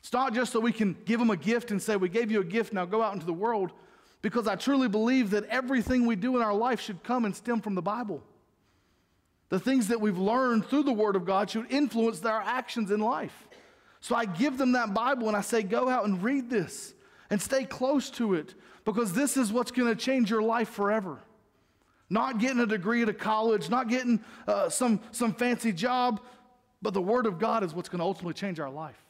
It's 0.00 0.12
not 0.12 0.34
just 0.34 0.52
so 0.52 0.60
we 0.60 0.72
can 0.72 0.96
give 1.04 1.18
them 1.18 1.30
a 1.30 1.36
gift 1.36 1.70
and 1.70 1.80
say, 1.80 1.96
We 1.96 2.08
gave 2.08 2.30
you 2.30 2.40
a 2.40 2.44
gift, 2.44 2.72
now 2.72 2.84
go 2.84 3.02
out 3.02 3.14
into 3.14 3.26
the 3.26 3.32
world, 3.32 3.72
because 4.20 4.46
I 4.46 4.56
truly 4.56 4.88
believe 4.88 5.30
that 5.30 5.44
everything 5.46 6.06
we 6.06 6.16
do 6.16 6.36
in 6.36 6.42
our 6.42 6.54
life 6.54 6.80
should 6.80 7.02
come 7.02 7.24
and 7.24 7.34
stem 7.34 7.60
from 7.60 7.74
the 7.74 7.82
Bible. 7.82 8.22
The 9.48 9.60
things 9.60 9.88
that 9.88 10.00
we've 10.00 10.18
learned 10.18 10.66
through 10.66 10.82
the 10.82 10.92
Word 10.92 11.16
of 11.16 11.24
God 11.24 11.48
should 11.48 11.70
influence 11.70 12.24
our 12.24 12.42
actions 12.42 12.90
in 12.90 13.00
life. 13.00 13.48
So 14.00 14.14
I 14.14 14.26
give 14.26 14.58
them 14.58 14.72
that 14.72 14.92
Bible 14.92 15.28
and 15.28 15.36
I 15.36 15.40
say, 15.40 15.62
Go 15.62 15.88
out 15.88 16.04
and 16.04 16.22
read 16.22 16.50
this 16.50 16.94
and 17.30 17.40
stay 17.40 17.64
close 17.64 18.10
to 18.10 18.34
it 18.34 18.54
because 18.84 19.12
this 19.12 19.36
is 19.36 19.52
what's 19.52 19.70
going 19.70 19.88
to 19.88 19.96
change 19.96 20.30
your 20.30 20.42
life 20.42 20.68
forever. 20.68 21.20
Not 22.10 22.38
getting 22.38 22.60
a 22.60 22.66
degree 22.66 23.02
at 23.02 23.08
a 23.08 23.14
college, 23.14 23.70
not 23.70 23.88
getting 23.88 24.22
uh, 24.46 24.68
some, 24.68 25.00
some 25.10 25.34
fancy 25.34 25.72
job, 25.72 26.20
but 26.82 26.92
the 26.92 27.02
Word 27.02 27.26
of 27.26 27.38
God 27.38 27.64
is 27.64 27.74
what's 27.74 27.88
going 27.88 28.00
to 28.00 28.04
ultimately 28.04 28.34
change 28.34 28.60
our 28.60 28.70
life. 28.70 29.02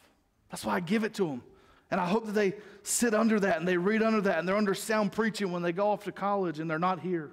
That's 0.50 0.64
why 0.64 0.74
I 0.74 0.80
give 0.80 1.04
it 1.04 1.14
to 1.14 1.26
them. 1.26 1.42
And 1.90 2.00
I 2.00 2.06
hope 2.06 2.26
that 2.26 2.32
they 2.32 2.54
sit 2.82 3.14
under 3.14 3.38
that 3.40 3.58
and 3.58 3.68
they 3.68 3.76
read 3.76 4.02
under 4.02 4.20
that 4.22 4.38
and 4.38 4.48
they're 4.48 4.56
under 4.56 4.74
sound 4.74 5.12
preaching 5.12 5.52
when 5.52 5.62
they 5.62 5.72
go 5.72 5.90
off 5.90 6.04
to 6.04 6.12
college 6.12 6.60
and 6.60 6.70
they're 6.70 6.78
not 6.78 7.00
here. 7.00 7.30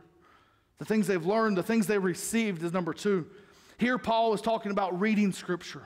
The 0.79 0.85
things 0.85 1.07
they've 1.07 1.25
learned, 1.25 1.57
the 1.57 1.63
things 1.63 1.87
they've 1.87 2.03
received 2.03 2.63
is 2.63 2.73
number 2.73 2.93
two. 2.93 3.27
Here, 3.77 3.97
Paul 3.97 4.33
is 4.33 4.41
talking 4.41 4.71
about 4.71 4.99
reading 4.99 5.31
scripture. 5.31 5.83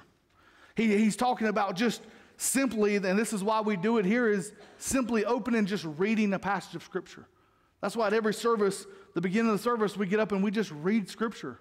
He, 0.75 0.97
he's 0.97 1.15
talking 1.15 1.47
about 1.47 1.75
just 1.75 2.01
simply, 2.37 2.95
and 2.95 3.19
this 3.19 3.33
is 3.33 3.43
why 3.43 3.61
we 3.61 3.77
do 3.77 3.97
it 3.97 4.05
here, 4.05 4.27
is 4.29 4.53
simply 4.77 5.25
opening 5.25 5.65
just 5.65 5.85
reading 5.97 6.33
a 6.33 6.39
passage 6.39 6.75
of 6.75 6.83
scripture. 6.83 7.25
That's 7.85 7.95
why 7.95 8.07
at 8.07 8.13
every 8.13 8.33
service, 8.33 8.87
the 9.13 9.21
beginning 9.21 9.51
of 9.51 9.57
the 9.59 9.63
service, 9.63 9.95
we 9.95 10.07
get 10.07 10.19
up 10.19 10.31
and 10.31 10.43
we 10.43 10.49
just 10.49 10.71
read 10.71 11.07
scripture 11.07 11.59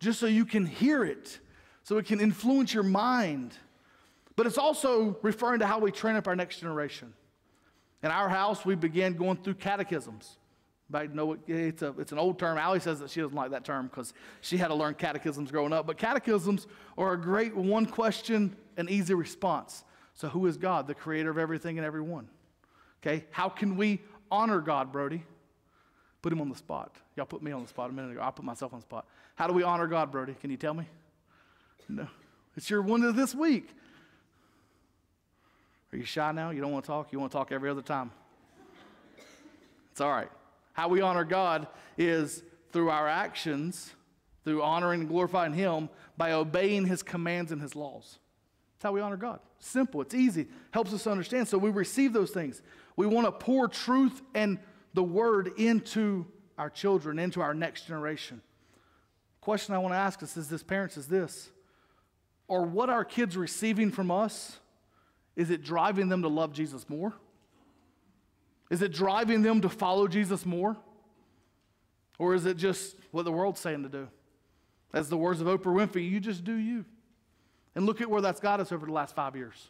just 0.00 0.18
so 0.18 0.26
you 0.26 0.44
can 0.44 0.66
hear 0.66 1.04
it, 1.04 1.38
so 1.84 1.98
it 1.98 2.06
can 2.06 2.18
influence 2.18 2.74
your 2.74 2.82
mind. 2.82 3.56
But 4.34 4.48
it's 4.48 4.58
also 4.58 5.16
referring 5.22 5.60
to 5.60 5.66
how 5.68 5.78
we 5.78 5.92
train 5.92 6.16
up 6.16 6.26
our 6.26 6.34
next 6.34 6.58
generation. 6.58 7.14
In 8.02 8.10
our 8.10 8.28
house, 8.28 8.64
we 8.64 8.74
began 8.74 9.12
going 9.12 9.36
through 9.36 9.54
catechisms. 9.54 10.36
But 10.90 11.14
know 11.14 11.36
it's, 11.46 11.82
a, 11.82 11.94
it's 11.96 12.10
an 12.10 12.18
old 12.18 12.40
term. 12.40 12.58
Allie 12.58 12.80
says 12.80 12.98
that 12.98 13.10
she 13.10 13.20
doesn't 13.20 13.36
like 13.36 13.52
that 13.52 13.64
term 13.64 13.86
because 13.86 14.14
she 14.40 14.56
had 14.56 14.66
to 14.66 14.74
learn 14.74 14.94
catechisms 14.94 15.52
growing 15.52 15.72
up. 15.72 15.86
But 15.86 15.96
catechisms 15.96 16.66
are 16.98 17.12
a 17.12 17.20
great 17.20 17.54
one 17.54 17.86
question 17.86 18.56
and 18.76 18.90
easy 18.90 19.14
response. 19.14 19.84
So, 20.14 20.26
who 20.26 20.44
is 20.46 20.56
God, 20.56 20.88
the 20.88 20.94
creator 20.94 21.30
of 21.30 21.38
everything 21.38 21.78
and 21.78 21.86
everyone? 21.86 22.26
Okay, 23.00 23.26
how 23.30 23.48
can 23.48 23.76
we 23.76 24.00
honor 24.28 24.60
God, 24.60 24.90
Brody? 24.90 25.22
Put 26.22 26.32
him 26.32 26.40
on 26.40 26.48
the 26.48 26.56
spot. 26.56 26.96
Y'all 27.16 27.26
put 27.26 27.42
me 27.42 27.52
on 27.52 27.62
the 27.62 27.68
spot 27.68 27.90
a 27.90 27.92
minute 27.92 28.12
ago. 28.12 28.20
I 28.22 28.30
put 28.30 28.44
myself 28.44 28.72
on 28.72 28.80
the 28.80 28.84
spot. 28.84 29.06
How 29.34 29.46
do 29.46 29.52
we 29.52 29.62
honor 29.62 29.86
God, 29.86 30.10
Brody? 30.10 30.34
Can 30.40 30.50
you 30.50 30.56
tell 30.56 30.74
me? 30.74 30.86
No. 31.88 32.08
It's 32.56 32.68
your 32.68 32.82
one 32.82 33.02
of 33.02 33.14
this 33.16 33.34
week. 33.34 33.68
Are 35.92 35.96
you 35.96 36.04
shy 36.04 36.32
now? 36.32 36.50
You 36.50 36.60
don't 36.60 36.72
want 36.72 36.84
to 36.84 36.88
talk? 36.88 37.12
You 37.12 37.20
want 37.20 37.32
to 37.32 37.38
talk 37.38 37.52
every 37.52 37.70
other 37.70 37.82
time? 37.82 38.10
It's 39.92 40.00
all 40.00 40.10
right. 40.10 40.28
How 40.72 40.88
we 40.88 41.00
honor 41.00 41.24
God 41.24 41.68
is 41.96 42.42
through 42.72 42.90
our 42.90 43.08
actions, 43.08 43.94
through 44.44 44.62
honoring 44.62 45.00
and 45.00 45.08
glorifying 45.08 45.54
Him 45.54 45.88
by 46.18 46.32
obeying 46.32 46.86
His 46.86 47.02
commands 47.02 47.52
and 47.52 47.62
His 47.62 47.74
laws. 47.74 48.18
That's 48.74 48.82
how 48.82 48.92
we 48.92 49.00
honor 49.00 49.16
God. 49.16 49.40
Simple, 49.58 50.02
it's 50.02 50.14
easy, 50.14 50.48
helps 50.70 50.92
us 50.92 51.06
understand. 51.06 51.48
So 51.48 51.56
we 51.56 51.70
receive 51.70 52.12
those 52.12 52.30
things. 52.30 52.60
We 52.96 53.06
want 53.06 53.26
to 53.26 53.32
pour 53.32 53.68
truth 53.68 54.20
and 54.34 54.58
the 54.96 55.02
word 55.02 55.52
into 55.58 56.26
our 56.56 56.70
children, 56.70 57.18
into 57.18 57.42
our 57.42 57.52
next 57.52 57.86
generation. 57.86 58.40
Question 59.42 59.74
I 59.74 59.78
want 59.78 59.92
to 59.92 59.98
ask 59.98 60.22
us 60.22 60.38
is 60.38 60.48
this, 60.48 60.62
parents, 60.62 60.96
is 60.96 61.06
this. 61.06 61.50
Or 62.48 62.62
what 62.62 62.88
our 62.88 63.04
kids 63.04 63.36
receiving 63.36 63.90
from 63.90 64.10
us, 64.10 64.58
is 65.36 65.50
it 65.50 65.62
driving 65.62 66.08
them 66.08 66.22
to 66.22 66.28
love 66.28 66.54
Jesus 66.54 66.88
more? 66.88 67.12
Is 68.70 68.80
it 68.80 68.90
driving 68.90 69.42
them 69.42 69.60
to 69.60 69.68
follow 69.68 70.08
Jesus 70.08 70.46
more? 70.46 70.78
Or 72.18 72.34
is 72.34 72.46
it 72.46 72.56
just 72.56 72.96
what 73.10 73.24
the 73.24 73.32
world's 73.32 73.60
saying 73.60 73.82
to 73.82 73.90
do? 73.90 74.08
As 74.94 75.10
the 75.10 75.18
words 75.18 75.42
of 75.42 75.46
Oprah 75.46 75.74
Winfrey, 75.74 76.10
you 76.10 76.20
just 76.20 76.42
do 76.42 76.54
you. 76.54 76.86
And 77.74 77.84
look 77.84 78.00
at 78.00 78.08
where 78.08 78.22
that's 78.22 78.40
got 78.40 78.60
us 78.60 78.72
over 78.72 78.86
the 78.86 78.92
last 78.92 79.14
five 79.14 79.36
years. 79.36 79.68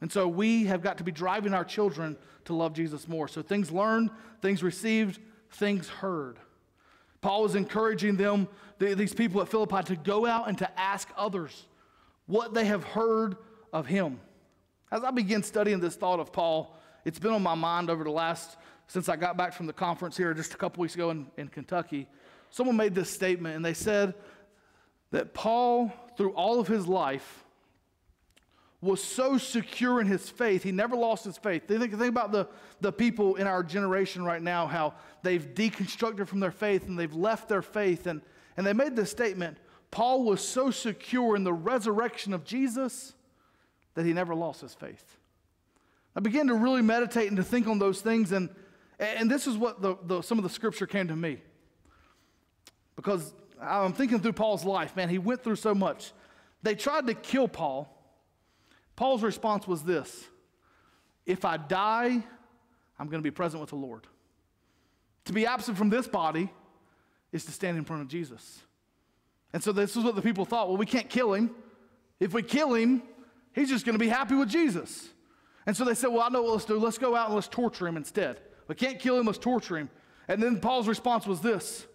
And 0.00 0.12
so 0.12 0.28
we 0.28 0.64
have 0.64 0.82
got 0.82 0.98
to 0.98 1.04
be 1.04 1.12
driving 1.12 1.54
our 1.54 1.64
children 1.64 2.16
to 2.44 2.54
love 2.54 2.74
Jesus 2.74 3.08
more. 3.08 3.28
So 3.28 3.42
things 3.42 3.70
learned, 3.70 4.10
things 4.42 4.62
received, 4.62 5.20
things 5.52 5.88
heard. 5.88 6.38
Paul 7.20 7.42
was 7.42 7.54
encouraging 7.54 8.16
them, 8.16 8.46
these 8.78 9.14
people 9.14 9.40
at 9.40 9.48
Philippi, 9.48 9.82
to 9.84 9.96
go 9.96 10.26
out 10.26 10.48
and 10.48 10.58
to 10.58 10.80
ask 10.80 11.08
others 11.16 11.66
what 12.26 12.54
they 12.54 12.66
have 12.66 12.84
heard 12.84 13.36
of 13.72 13.86
him. 13.86 14.20
As 14.92 15.02
I 15.02 15.10
begin 15.10 15.42
studying 15.42 15.80
this 15.80 15.96
thought 15.96 16.20
of 16.20 16.32
Paul, 16.32 16.76
it's 17.04 17.18
been 17.18 17.32
on 17.32 17.42
my 17.42 17.54
mind 17.54 17.88
over 17.88 18.04
the 18.04 18.10
last, 18.10 18.56
since 18.86 19.08
I 19.08 19.16
got 19.16 19.36
back 19.36 19.52
from 19.52 19.66
the 19.66 19.72
conference 19.72 20.16
here 20.16 20.34
just 20.34 20.54
a 20.54 20.56
couple 20.56 20.82
weeks 20.82 20.94
ago 20.94 21.10
in, 21.10 21.26
in 21.36 21.48
Kentucky. 21.48 22.06
Someone 22.50 22.76
made 22.76 22.94
this 22.94 23.10
statement, 23.10 23.56
and 23.56 23.64
they 23.64 23.74
said 23.74 24.14
that 25.10 25.34
Paul, 25.34 25.92
through 26.16 26.32
all 26.32 26.60
of 26.60 26.68
his 26.68 26.86
life, 26.86 27.44
was 28.80 29.02
so 29.02 29.38
secure 29.38 30.00
in 30.00 30.06
his 30.06 30.28
faith, 30.28 30.62
he 30.62 30.72
never 30.72 30.96
lost 30.96 31.24
his 31.24 31.38
faith. 31.38 31.66
Think, 31.66 31.82
think 31.82 32.08
about 32.08 32.30
the, 32.30 32.46
the 32.80 32.92
people 32.92 33.36
in 33.36 33.46
our 33.46 33.62
generation 33.62 34.24
right 34.24 34.42
now, 34.42 34.66
how 34.66 34.94
they've 35.22 35.54
deconstructed 35.54 36.28
from 36.28 36.40
their 36.40 36.50
faith 36.50 36.86
and 36.86 36.98
they've 36.98 37.14
left 37.14 37.48
their 37.48 37.62
faith. 37.62 38.06
And, 38.06 38.20
and 38.56 38.66
they 38.66 38.72
made 38.72 38.94
this 38.96 39.10
statement 39.10 39.58
Paul 39.90 40.24
was 40.24 40.46
so 40.46 40.70
secure 40.70 41.36
in 41.36 41.44
the 41.44 41.52
resurrection 41.52 42.34
of 42.34 42.44
Jesus 42.44 43.14
that 43.94 44.04
he 44.04 44.12
never 44.12 44.34
lost 44.34 44.60
his 44.60 44.74
faith. 44.74 45.16
I 46.14 46.20
began 46.20 46.48
to 46.48 46.54
really 46.54 46.82
meditate 46.82 47.28
and 47.28 47.36
to 47.36 47.42
think 47.42 47.66
on 47.66 47.78
those 47.78 48.00
things, 48.00 48.32
and, 48.32 48.50
and 48.98 49.30
this 49.30 49.46
is 49.46 49.56
what 49.56 49.80
the, 49.80 49.96
the, 50.02 50.22
some 50.22 50.38
of 50.38 50.44
the 50.44 50.50
scripture 50.50 50.86
came 50.86 51.08
to 51.08 51.16
me. 51.16 51.38
Because 52.94 53.32
I'm 53.60 53.92
thinking 53.92 54.20
through 54.20 54.32
Paul's 54.32 54.64
life, 54.64 54.96
man, 54.96 55.08
he 55.08 55.18
went 55.18 55.42
through 55.42 55.56
so 55.56 55.74
much. 55.74 56.12
They 56.62 56.74
tried 56.74 57.06
to 57.06 57.14
kill 57.14 57.48
Paul. 57.48 57.92
Paul's 58.96 59.22
response 59.22 59.68
was 59.68 59.82
this 59.84 60.24
If 61.24 61.44
I 61.44 61.58
die, 61.58 62.24
I'm 62.98 63.08
going 63.08 63.22
to 63.22 63.26
be 63.26 63.30
present 63.30 63.60
with 63.60 63.70
the 63.70 63.76
Lord. 63.76 64.06
To 65.26 65.32
be 65.32 65.46
absent 65.46 65.76
from 65.76 65.90
this 65.90 66.06
body 66.06 66.50
is 67.32 67.44
to 67.44 67.52
stand 67.52 67.76
in 67.76 67.84
front 67.84 68.02
of 68.02 68.08
Jesus. 68.08 68.60
And 69.52 69.62
so 69.62 69.72
this 69.72 69.96
is 69.96 70.04
what 70.04 70.14
the 70.14 70.22
people 70.22 70.44
thought 70.44 70.68
well, 70.68 70.76
we 70.76 70.86
can't 70.86 71.08
kill 71.08 71.34
him. 71.34 71.50
If 72.18 72.32
we 72.32 72.42
kill 72.42 72.74
him, 72.74 73.02
he's 73.52 73.68
just 73.68 73.84
going 73.84 73.94
to 73.94 74.02
be 74.02 74.08
happy 74.08 74.34
with 74.34 74.48
Jesus. 74.48 75.08
And 75.66 75.76
so 75.76 75.84
they 75.84 75.94
said, 75.94 76.08
well, 76.08 76.22
I 76.22 76.28
know 76.28 76.42
what 76.42 76.52
let's 76.52 76.64
do. 76.64 76.78
Let's 76.78 76.98
go 76.98 77.14
out 77.14 77.26
and 77.26 77.34
let's 77.34 77.48
torture 77.48 77.86
him 77.86 77.96
instead. 77.96 78.40
We 78.68 78.74
can't 78.74 78.98
kill 78.98 79.18
him, 79.18 79.26
let's 79.26 79.38
torture 79.38 79.76
him. 79.76 79.90
And 80.28 80.42
then 80.42 80.60
Paul's 80.60 80.88
response 80.88 81.26
was 81.26 81.40
this 81.40 81.86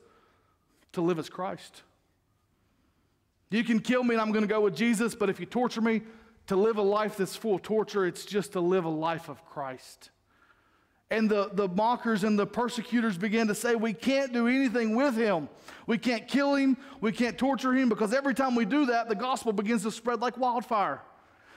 to 0.94 1.02
live 1.02 1.20
as 1.20 1.30
Christ. 1.30 1.84
You 3.50 3.64
can 3.64 3.80
kill 3.80 4.04
me 4.04 4.16
and 4.16 4.22
I'm 4.22 4.32
going 4.32 4.44
to 4.44 4.48
go 4.48 4.62
with 4.62 4.76
Jesus, 4.76 5.16
but 5.16 5.30
if 5.30 5.40
you 5.40 5.46
torture 5.46 5.82
me, 5.82 6.02
to 6.52 6.58
live 6.58 6.76
a 6.76 6.82
life 6.82 7.16
that's 7.16 7.34
full 7.34 7.56
of 7.56 7.62
torture, 7.62 8.06
it's 8.06 8.26
just 8.26 8.52
to 8.52 8.60
live 8.60 8.84
a 8.84 8.90
life 8.90 9.30
of 9.30 9.46
Christ. 9.46 10.10
And 11.10 11.30
the, 11.30 11.50
the 11.54 11.70
mockers 11.70 12.26
and 12.26 12.38
the 12.38 12.46
persecutors 12.46 13.18
began 13.18 13.48
to 13.48 13.56
say, 13.56 13.76
We 13.76 13.94
can't 13.94 14.34
do 14.34 14.48
anything 14.48 14.94
with 14.94 15.16
him. 15.16 15.48
We 15.88 15.98
can't 15.98 16.28
kill 16.28 16.56
him. 16.56 16.76
We 17.00 17.14
can't 17.14 17.38
torture 17.38 17.74
him 17.74 17.88
because 17.88 18.14
every 18.14 18.34
time 18.34 18.56
we 18.56 18.66
do 18.66 18.88
that, 18.88 19.08
the 19.08 19.16
gospel 19.16 19.54
begins 19.54 19.84
to 19.84 19.92
spread 19.92 20.20
like 20.20 20.38
wildfire. 20.38 21.02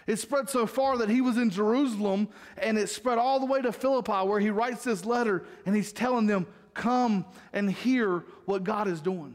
It 0.07 0.21
spread 0.21 0.49
so 0.49 0.65
far 0.65 0.97
that 0.99 1.09
he 1.09 1.21
was 1.21 1.39
in 1.39 1.51
Jerusalem 1.51 2.29
and 2.57 2.79
it 2.79 2.89
spread 2.89 3.19
all 3.19 3.41
the 3.41 3.47
way 3.47 3.63
to 3.63 3.73
Philippi 3.73 4.13
where 4.13 4.39
he 4.39 4.51
writes 4.51 4.85
this 4.85 5.05
letter 5.05 5.45
and 5.67 5.75
he's 5.75 5.93
telling 5.93 6.27
them, 6.27 6.47
Come 6.73 7.25
and 7.53 7.69
hear 7.69 8.23
what 8.45 8.63
God 8.63 8.87
is 8.87 9.01
doing. 9.01 9.35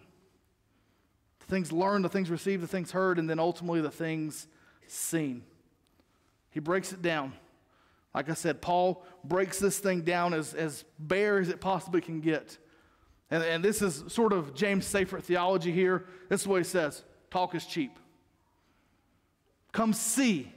The 1.41 1.47
things 1.47 1.73
learned, 1.73 2.05
the 2.05 2.09
things 2.09 2.29
received, 2.29 2.63
the 2.63 2.67
things 2.67 2.91
heard, 2.91 3.19
and 3.19 3.29
then 3.29 3.39
ultimately 3.39 3.81
the 3.81 3.91
things 3.91 4.47
seen. 4.91 5.43
He 6.51 6.59
breaks 6.59 6.91
it 6.91 7.01
down. 7.01 7.33
Like 8.13 8.29
I 8.29 8.33
said, 8.33 8.61
Paul 8.61 9.03
breaks 9.23 9.59
this 9.59 9.79
thing 9.79 10.01
down 10.01 10.33
as, 10.33 10.53
as 10.53 10.83
bare 10.97 11.39
as 11.39 11.49
it 11.49 11.61
possibly 11.61 12.01
can 12.01 12.21
get. 12.21 12.57
And, 13.29 13.43
and 13.43 13.63
this 13.63 13.81
is 13.81 14.03
sort 14.07 14.33
of 14.33 14.55
James 14.55 14.91
Safrit 14.91 15.23
theology 15.23 15.71
here. 15.71 16.05
This 16.27 16.41
is 16.41 16.47
what 16.47 16.57
he 16.57 16.63
says 16.63 17.03
talk 17.29 17.53
is 17.53 17.65
cheap. 17.65 17.99
Come 19.71 19.93
see. 19.93 20.51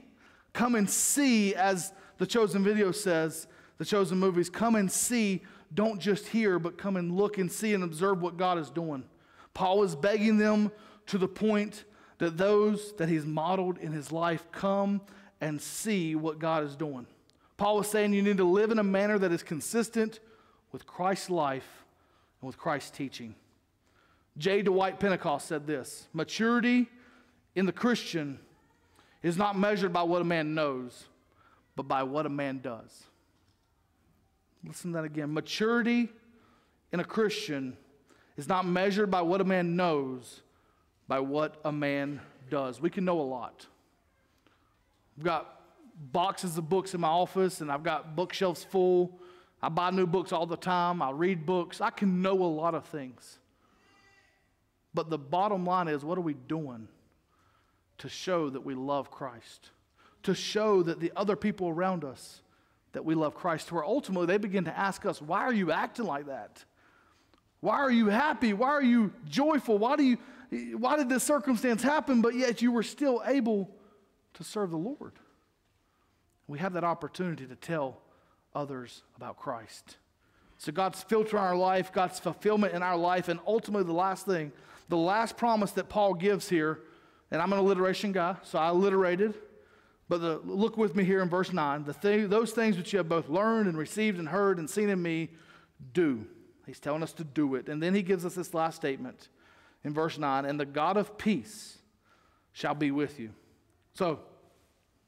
Come 0.53 0.75
and 0.75 0.89
see, 0.89 1.55
as 1.55 1.93
the 2.17 2.27
chosen 2.27 2.63
video 2.63 2.91
says, 2.91 3.47
the 3.77 3.85
chosen 3.85 4.19
movies. 4.19 4.49
Come 4.49 4.75
and 4.75 4.91
see. 4.91 5.41
Don't 5.73 5.99
just 5.99 6.27
hear, 6.27 6.59
but 6.59 6.77
come 6.77 6.95
and 6.95 7.15
look 7.15 7.37
and 7.37 7.51
see 7.51 7.73
and 7.73 7.83
observe 7.83 8.21
what 8.21 8.37
God 8.37 8.59
is 8.59 8.69
doing. 8.69 9.03
Paul 9.53 9.83
is 9.83 9.95
begging 9.95 10.37
them 10.37 10.71
to 11.07 11.17
the 11.17 11.27
point 11.27 11.83
that 12.19 12.37
those 12.37 12.93
that 12.93 13.09
he's 13.09 13.25
modeled 13.25 13.77
in 13.79 13.91
his 13.91 14.11
life 14.11 14.45
come 14.51 15.01
and 15.43 15.61
see 15.61 16.15
what 16.15 16.39
God 16.39 16.63
is 16.63 16.77
doing. 16.77 17.05
Paul 17.57 17.75
was 17.75 17.89
saying 17.89 18.13
you 18.13 18.21
need 18.21 18.37
to 18.37 18.45
live 18.45 18.71
in 18.71 18.79
a 18.79 18.83
manner 18.83 19.19
that 19.19 19.33
is 19.33 19.43
consistent 19.43 20.21
with 20.71 20.87
Christ's 20.87 21.29
life 21.29 21.83
and 22.39 22.47
with 22.47 22.57
Christ's 22.57 22.91
teaching. 22.91 23.35
J. 24.37 24.61
Dwight 24.61 25.01
Pentecost 25.01 25.45
said 25.49 25.67
this 25.67 26.07
Maturity 26.13 26.87
in 27.55 27.65
the 27.65 27.73
Christian 27.73 28.39
is 29.21 29.35
not 29.35 29.59
measured 29.59 29.91
by 29.91 30.03
what 30.03 30.21
a 30.21 30.25
man 30.25 30.55
knows, 30.55 31.07
but 31.75 31.89
by 31.89 32.03
what 32.03 32.25
a 32.25 32.29
man 32.29 32.61
does. 32.63 33.03
Listen 34.65 34.93
to 34.93 34.99
that 34.99 35.03
again. 35.03 35.33
Maturity 35.33 36.07
in 36.93 37.01
a 37.01 37.03
Christian 37.03 37.75
is 38.37 38.47
not 38.47 38.65
measured 38.65 39.11
by 39.11 39.21
what 39.21 39.41
a 39.41 39.43
man 39.43 39.75
knows, 39.75 40.39
by 41.09 41.19
what 41.19 41.59
a 41.65 41.71
man 41.71 42.21
does. 42.49 42.79
We 42.79 42.89
can 42.89 43.03
know 43.03 43.19
a 43.19 43.23
lot. 43.23 43.67
I've 45.17 45.23
got 45.23 45.61
boxes 46.11 46.57
of 46.57 46.69
books 46.69 46.93
in 46.93 47.01
my 47.01 47.09
office, 47.09 47.61
and 47.61 47.71
I've 47.71 47.83
got 47.83 48.15
bookshelves 48.15 48.63
full. 48.63 49.19
I 49.61 49.69
buy 49.69 49.91
new 49.91 50.07
books 50.07 50.31
all 50.31 50.45
the 50.45 50.57
time. 50.57 51.01
I 51.01 51.11
read 51.11 51.45
books. 51.45 51.81
I 51.81 51.89
can 51.89 52.21
know 52.21 52.43
a 52.43 52.45
lot 52.45 52.75
of 52.75 52.85
things. 52.85 53.39
But 54.93 55.09
the 55.09 55.17
bottom 55.17 55.65
line 55.65 55.87
is 55.87 56.03
what 56.03 56.17
are 56.17 56.21
we 56.21 56.33
doing 56.33 56.87
to 57.99 58.09
show 58.09 58.49
that 58.49 58.61
we 58.61 58.75
love 58.75 59.09
Christ? 59.09 59.69
To 60.23 60.35
show 60.35 60.83
that 60.83 60.99
the 60.99 61.11
other 61.15 61.35
people 61.35 61.69
around 61.69 62.03
us 62.03 62.41
that 62.91 63.03
we 63.03 63.15
love 63.15 63.33
Christ, 63.33 63.71
where 63.71 63.83
ultimately 63.83 64.27
they 64.27 64.37
begin 64.37 64.65
to 64.65 64.77
ask 64.77 65.05
us, 65.05 65.21
why 65.21 65.41
are 65.41 65.53
you 65.53 65.71
acting 65.71 66.05
like 66.05 66.27
that? 66.27 66.63
Why 67.59 67.77
are 67.77 67.91
you 67.91 68.07
happy? 68.07 68.53
Why 68.53 68.69
are 68.69 68.83
you 68.83 69.11
joyful? 69.29 69.77
Why 69.77 69.95
do 69.95 70.03
you 70.03 70.17
why 70.77 70.97
did 70.97 71.09
this 71.09 71.23
circumstance 71.23 71.81
happen, 71.81 72.21
but 72.21 72.35
yet 72.35 72.61
you 72.61 72.71
were 72.71 72.83
still 72.83 73.23
able 73.25 73.71
to 74.35 74.43
serve 74.43 74.71
the 74.71 74.77
Lord? 74.77 75.13
We 76.47 76.59
have 76.59 76.73
that 76.73 76.83
opportunity 76.83 77.45
to 77.45 77.55
tell 77.55 78.01
others 78.53 79.03
about 79.15 79.37
Christ. 79.37 79.97
So, 80.57 80.71
God's 80.71 81.01
filter 81.03 81.37
in 81.37 81.43
our 81.43 81.55
life, 81.55 81.91
God's 81.91 82.19
fulfillment 82.19 82.73
in 82.73 82.83
our 82.83 82.97
life, 82.97 83.27
and 83.27 83.39
ultimately 83.45 83.85
the 83.85 83.93
last 83.93 84.25
thing, 84.25 84.51
the 84.89 84.97
last 84.97 85.37
promise 85.37 85.71
that 85.71 85.89
Paul 85.89 86.13
gives 86.13 86.49
here, 86.49 86.79
and 87.31 87.41
I'm 87.41 87.51
an 87.51 87.59
alliteration 87.59 88.11
guy, 88.11 88.35
so 88.43 88.59
I 88.59 88.67
alliterated, 88.67 89.35
but 90.09 90.21
the, 90.21 90.39
look 90.43 90.77
with 90.77 90.95
me 90.95 91.03
here 91.03 91.21
in 91.21 91.29
verse 91.29 91.51
9. 91.51 91.85
The 91.85 91.93
thing, 91.93 92.29
those 92.29 92.51
things 92.51 92.77
which 92.77 92.93
you 92.93 92.97
have 92.97 93.09
both 93.09 93.29
learned 93.29 93.67
and 93.67 93.77
received 93.77 94.19
and 94.19 94.29
heard 94.29 94.59
and 94.59 94.69
seen 94.69 94.89
in 94.89 95.01
me, 95.01 95.29
do. 95.93 96.25
He's 96.65 96.79
telling 96.79 97.03
us 97.03 97.13
to 97.13 97.23
do 97.23 97.55
it. 97.55 97.67
And 97.67 97.81
then 97.81 97.95
he 97.95 98.01
gives 98.01 98.25
us 98.25 98.35
this 98.35 98.53
last 98.53 98.75
statement 98.75 99.29
in 99.83 99.93
verse 99.93 100.17
9 100.17 100.45
and 100.45 100.59
the 100.59 100.65
God 100.65 100.97
of 100.97 101.17
peace 101.17 101.79
shall 102.51 102.75
be 102.75 102.91
with 102.91 103.19
you. 103.19 103.31
So, 103.95 104.19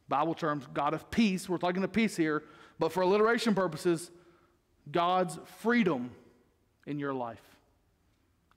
Bible 0.08 0.36
terms, 0.36 0.67
God 0.74 0.93
of 0.93 1.10
peace, 1.10 1.50
we're 1.50 1.58
talking 1.58 1.82
to 1.82 1.88
peace 1.88 2.15
here, 2.15 2.43
but 2.78 2.91
for 2.91 3.02
alliteration 3.02 3.56
purposes, 3.56 4.12
God's 4.91 5.39
freedom 5.60 6.12
in 6.86 7.00
your 7.00 7.13
life. 7.13 7.41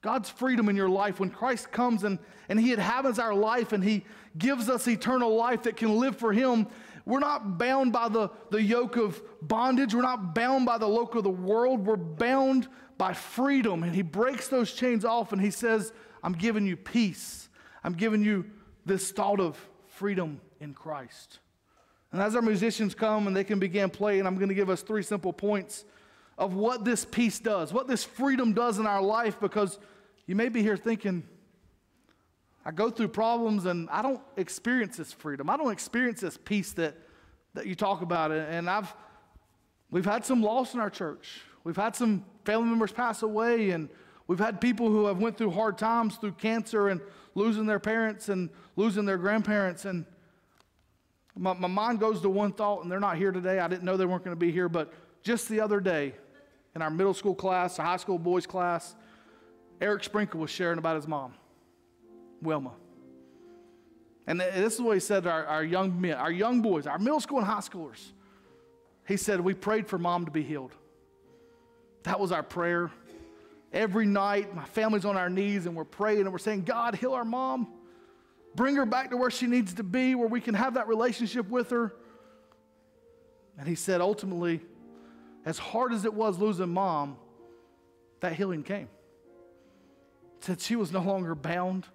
God's 0.01 0.31
freedom 0.31 0.69
in 0.69 0.77
your 0.77 0.89
life 0.89 1.19
when 1.19 1.31
Christ 1.31 1.73
comes 1.73 2.05
and, 2.05 2.19
and 2.49 2.61
He 2.61 2.73
inhabits 2.73 3.19
our 3.19 3.35
life 3.35 3.73
and 3.73 3.83
He 3.83 4.05
gives 4.37 4.69
us 4.69 4.87
eternal 4.87 5.35
life 5.35 5.65
that 5.65 5.77
can 5.77 5.99
live 5.99 6.17
for 6.17 6.33
Him. 6.33 6.69
We're 7.05 7.19
not 7.19 7.59
bound 7.59 7.93
by 7.93 8.09
the, 8.09 8.31
the 8.51 8.63
yoke 8.63 8.97
of 8.97 9.21
bondage. 9.43 9.95
We're 9.95 10.03
not 10.03 10.35
bound 10.35 10.67
by 10.67 10.79
the 10.79 10.89
yoke 10.89 11.15
of 11.15 11.25
the 11.25 11.31
world. 11.31 11.85
We're 11.87 11.97
bound 11.97 12.69
by 12.97 13.15
freedom. 13.15 13.83
And 13.83 13.95
He 13.95 14.03
breaks 14.03 14.49
those 14.49 14.73
chains 14.73 15.05
off 15.05 15.33
and 15.33 15.41
He 15.41 15.51
says, 15.51 15.93
I'm 16.23 16.35
giving 16.35 16.67
you 16.67 16.77
peace. 16.77 17.49
I'm 17.83 17.95
giving 17.95 18.23
you 18.23 18.45
this 18.85 19.11
thought 19.11 19.41
of 19.41 19.59
freedom 19.99 20.41
in 20.61 20.75
Christ. 20.75 21.41
And 22.13 22.23
as 22.23 22.37
our 22.37 22.43
musicians 22.43 22.95
come 22.95 23.27
and 23.27 23.37
they 23.37 23.43
can 23.43 23.59
begin 23.59 23.91
playing, 23.91 24.27
I'm 24.27 24.37
going 24.37 24.49
to 24.49 24.55
give 24.55 24.71
us 24.71 24.81
three 24.81 25.03
simple 25.03 25.33
points 25.33 25.85
of 26.39 26.55
what 26.55 26.85
this 26.85 27.05
peace 27.05 27.41
does, 27.41 27.73
what 27.73 27.89
this 27.89 28.05
freedom 28.05 28.53
does 28.53 28.79
in 28.79 28.87
our 28.87 29.03
life, 29.03 29.41
because 29.41 29.79
you 30.27 30.37
may 30.37 30.49
be 30.49 30.63
here 30.63 30.77
thinking, 30.77 31.25
I 32.65 32.71
go 32.71 32.91
through 32.91 33.09
problems 33.09 33.67
and 33.67 33.91
I 33.91 34.03
don't 34.03 34.21
experience 34.37 34.97
this 34.97 35.13
freedom. 35.13 35.51
I 35.51 35.57
don't 35.57 35.73
experience 35.73 36.21
this 36.21 36.37
peace 36.37 36.73
that, 36.75 36.95
that 37.55 37.67
you 37.67 37.75
talk 37.75 38.01
about. 38.01 38.31
And 38.31 38.71
I've, 38.71 38.95
we've 39.91 40.05
had 40.05 40.25
some 40.25 40.43
loss 40.43 40.75
in 40.75 40.81
our 40.81 40.91
church. 40.91 41.41
We've 41.65 41.77
had 41.77 41.97
some 41.97 42.25
family 42.45 42.69
members 42.69 42.93
pass 42.93 43.23
away 43.23 43.71
and 43.71 43.89
we've 44.29 44.39
had 44.39 44.61
people 44.61 44.89
who 44.91 45.07
have 45.07 45.19
went 45.19 45.37
through 45.37 45.51
hard 45.51 45.77
times 45.77 46.17
through 46.17 46.33
cancer 46.33 46.89
and 46.89 47.01
losing 47.35 47.67
their 47.67 47.79
parents 47.79 48.29
and 48.29 48.51
losing 48.77 49.05
their 49.05 49.19
grandparents. 49.19 49.85
And 49.85 50.05
my, 51.37 51.53
my 51.53 51.69
mind 51.69 52.01
goes 52.01 52.21
to 52.23 52.29
one 52.29 52.53
thought, 52.53 52.83
and 52.83 52.91
they're 52.91 53.01
not 53.01 53.17
here 53.17 53.33
today. 53.33 53.59
I 53.59 53.69
didn't 53.69 53.85
know 53.85 53.97
they 53.97 54.07
weren't 54.07 54.25
going 54.25 54.37
to 54.37 54.41
be 54.41 54.53
here, 54.53 54.69
but 54.69 54.93
just 55.23 55.49
the 55.49 55.61
other 55.61 55.81
day, 55.81 56.15
in 56.75 56.83
our 56.83 56.91
middle 56.91 57.15
school 57.15 57.35
class, 57.35 57.77
high 57.77 57.97
school 57.97 58.19
boys 58.19 58.47
class, 58.47 58.95
Eric 59.81 60.05
Sprinkle 60.05 60.41
was 60.41 60.51
sharing 60.51 60.79
about 60.79 60.97
his 60.97 61.07
mom, 61.07 61.35
Wilma. 62.43 62.73
And 64.27 64.41
this 64.41 64.75
is 64.75 64.81
what 64.81 64.95
he 64.95 65.01
said 65.01 65.23
to 65.23 65.31
our, 65.31 65.47
our 65.47 65.65
young 65.65 65.99
men, 65.99 66.15
our 66.15 66.31
young 66.31 66.61
boys, 66.61 66.87
our 66.87 66.99
middle 66.99 67.21
school 67.21 67.39
and 67.39 67.47
high 67.47 67.61
schoolers. 67.61 68.13
He 69.07 69.17
said, 69.17 69.41
We 69.41 69.55
prayed 69.55 69.87
for 69.87 69.99
mom 69.99 70.27
to 70.27 70.31
be 70.31 70.43
healed. 70.43 70.73
That 72.03 72.21
was 72.21 72.31
our 72.31 72.43
prayer. 72.43 72.91
Every 73.73 74.07
night, 74.07 74.55
my 74.55 74.65
family's 74.65 75.05
on 75.05 75.17
our 75.17 75.29
knees 75.29 75.67
and 75.67 75.77
we're 75.77 75.85
praying 75.85 76.21
and 76.21 76.33
we're 76.33 76.39
saying, 76.39 76.63
God, 76.63 76.95
heal 76.95 77.13
our 77.13 77.25
mom. 77.25 77.69
Bring 78.55 78.77
her 78.77 78.87
back 78.87 79.11
to 79.11 79.17
where 79.17 79.31
she 79.31 79.47
needs 79.47 79.75
to 79.75 79.83
be, 79.83 80.15
where 80.15 80.29
we 80.29 80.41
can 80.41 80.55
have 80.55 80.75
that 80.75 80.89
relationship 80.89 81.49
with 81.49 81.71
her. 81.71 81.95
And 83.59 83.69
he 83.69 83.75
said, 83.75 84.01
ultimately, 84.01 84.61
as 85.45 85.59
hard 85.59 85.93
as 85.93 86.05
it 86.05 86.15
was 86.15 86.39
losing 86.39 86.71
mom, 86.71 87.17
that 88.21 88.35
healing 88.35 88.63
came. 88.63 88.89
Said 90.41 90.61
she 90.61 90.77
was 90.77 90.93
no 90.93 91.01
longer 91.01 91.35
bound 91.35 91.87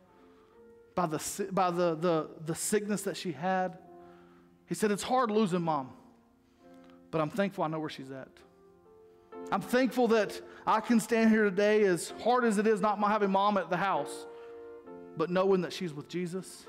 by 0.95 1.07
the, 1.07 1.47
by 1.51 1.71
the, 1.71 1.95
the, 1.95 2.29
the 2.45 2.55
sickness 2.55 3.03
that 3.03 3.17
she 3.17 3.31
had. 3.31 3.77
He 4.67 4.75
said, 4.75 4.91
It's 4.91 5.03
hard 5.03 5.31
losing 5.31 5.61
mom, 5.61 5.91
but 7.11 7.21
I'm 7.21 7.29
thankful 7.29 7.63
I 7.63 7.67
know 7.67 7.79
where 7.79 7.89
she's 7.89 8.11
at. 8.11 8.29
I'm 9.51 9.61
thankful 9.61 10.07
that 10.09 10.41
I 10.65 10.79
can 10.79 10.99
stand 10.99 11.29
here 11.29 11.43
today, 11.43 11.83
as 11.83 12.13
hard 12.23 12.45
as 12.45 12.57
it 12.57 12.67
is 12.67 12.81
not 12.81 12.99
having 12.99 13.31
mom 13.31 13.57
at 13.57 13.69
the 13.69 13.77
house, 13.77 14.25
but 15.17 15.29
knowing 15.29 15.61
that 15.61 15.73
she's 15.73 15.93
with 15.93 16.07
Jesus, 16.07 16.65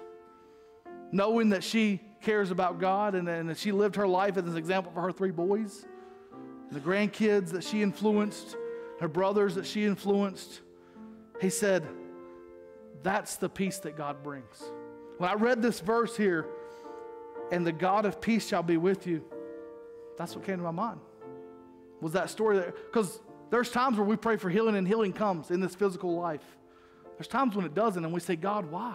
knowing 1.13 1.51
that 1.51 1.65
she 1.65 2.01
cares 2.21 2.51
about 2.51 2.81
God 2.81 3.15
and, 3.15 3.29
and 3.29 3.49
that 3.49 3.59
she 3.59 3.73
lived 3.73 3.97
her 3.97 4.09
life 4.09 4.37
as 4.37 4.45
an 4.45 4.57
example 4.57 4.93
for 4.93 5.03
her 5.03 5.13
three 5.13 5.31
boys 5.31 5.87
the 6.71 6.81
grandkids 6.81 7.51
that 7.51 7.63
she 7.63 7.83
influenced, 7.83 8.57
her 8.99 9.07
brothers 9.07 9.55
that 9.55 9.65
she 9.65 9.85
influenced. 9.85 10.61
He 11.41 11.51
said, 11.51 11.87
That's 13.03 13.37
the 13.37 13.49
peace 13.49 13.79
that 13.79 13.97
God 13.97 14.23
brings. 14.25 14.63
When 15.19 15.31
I 15.31 15.35
read 15.35 15.63
this 15.63 15.81
verse 15.81 16.17
here, 16.17 16.47
and 17.53 17.65
the 17.65 17.73
God 17.73 18.07
of 18.07 18.21
peace 18.21 18.49
shall 18.49 18.63
be 18.63 18.77
with 18.77 19.07
you, 19.07 19.23
that's 20.17 20.35
what 20.35 20.45
came 20.45 20.57
to 20.57 20.65
my 20.65 20.71
mind. 20.71 21.01
Was 22.00 22.12
that 22.12 22.30
story 22.30 22.59
there? 22.59 22.74
Because 22.87 23.20
there's 23.50 23.70
times 23.70 23.96
where 23.96 24.07
we 24.07 24.16
pray 24.16 24.37
for 24.37 24.50
healing 24.50 24.76
and 24.76 24.87
healing 24.87 25.12
comes 25.12 25.50
in 25.50 25.61
this 25.61 25.74
physical 25.74 26.16
life. 26.16 26.44
There's 27.16 27.28
times 27.28 27.54
when 27.54 27.64
it 27.64 27.74
doesn't, 27.74 28.04
and 28.04 28.12
we 28.12 28.20
say, 28.20 28.37
God, 28.37 28.70
why? 28.70 28.94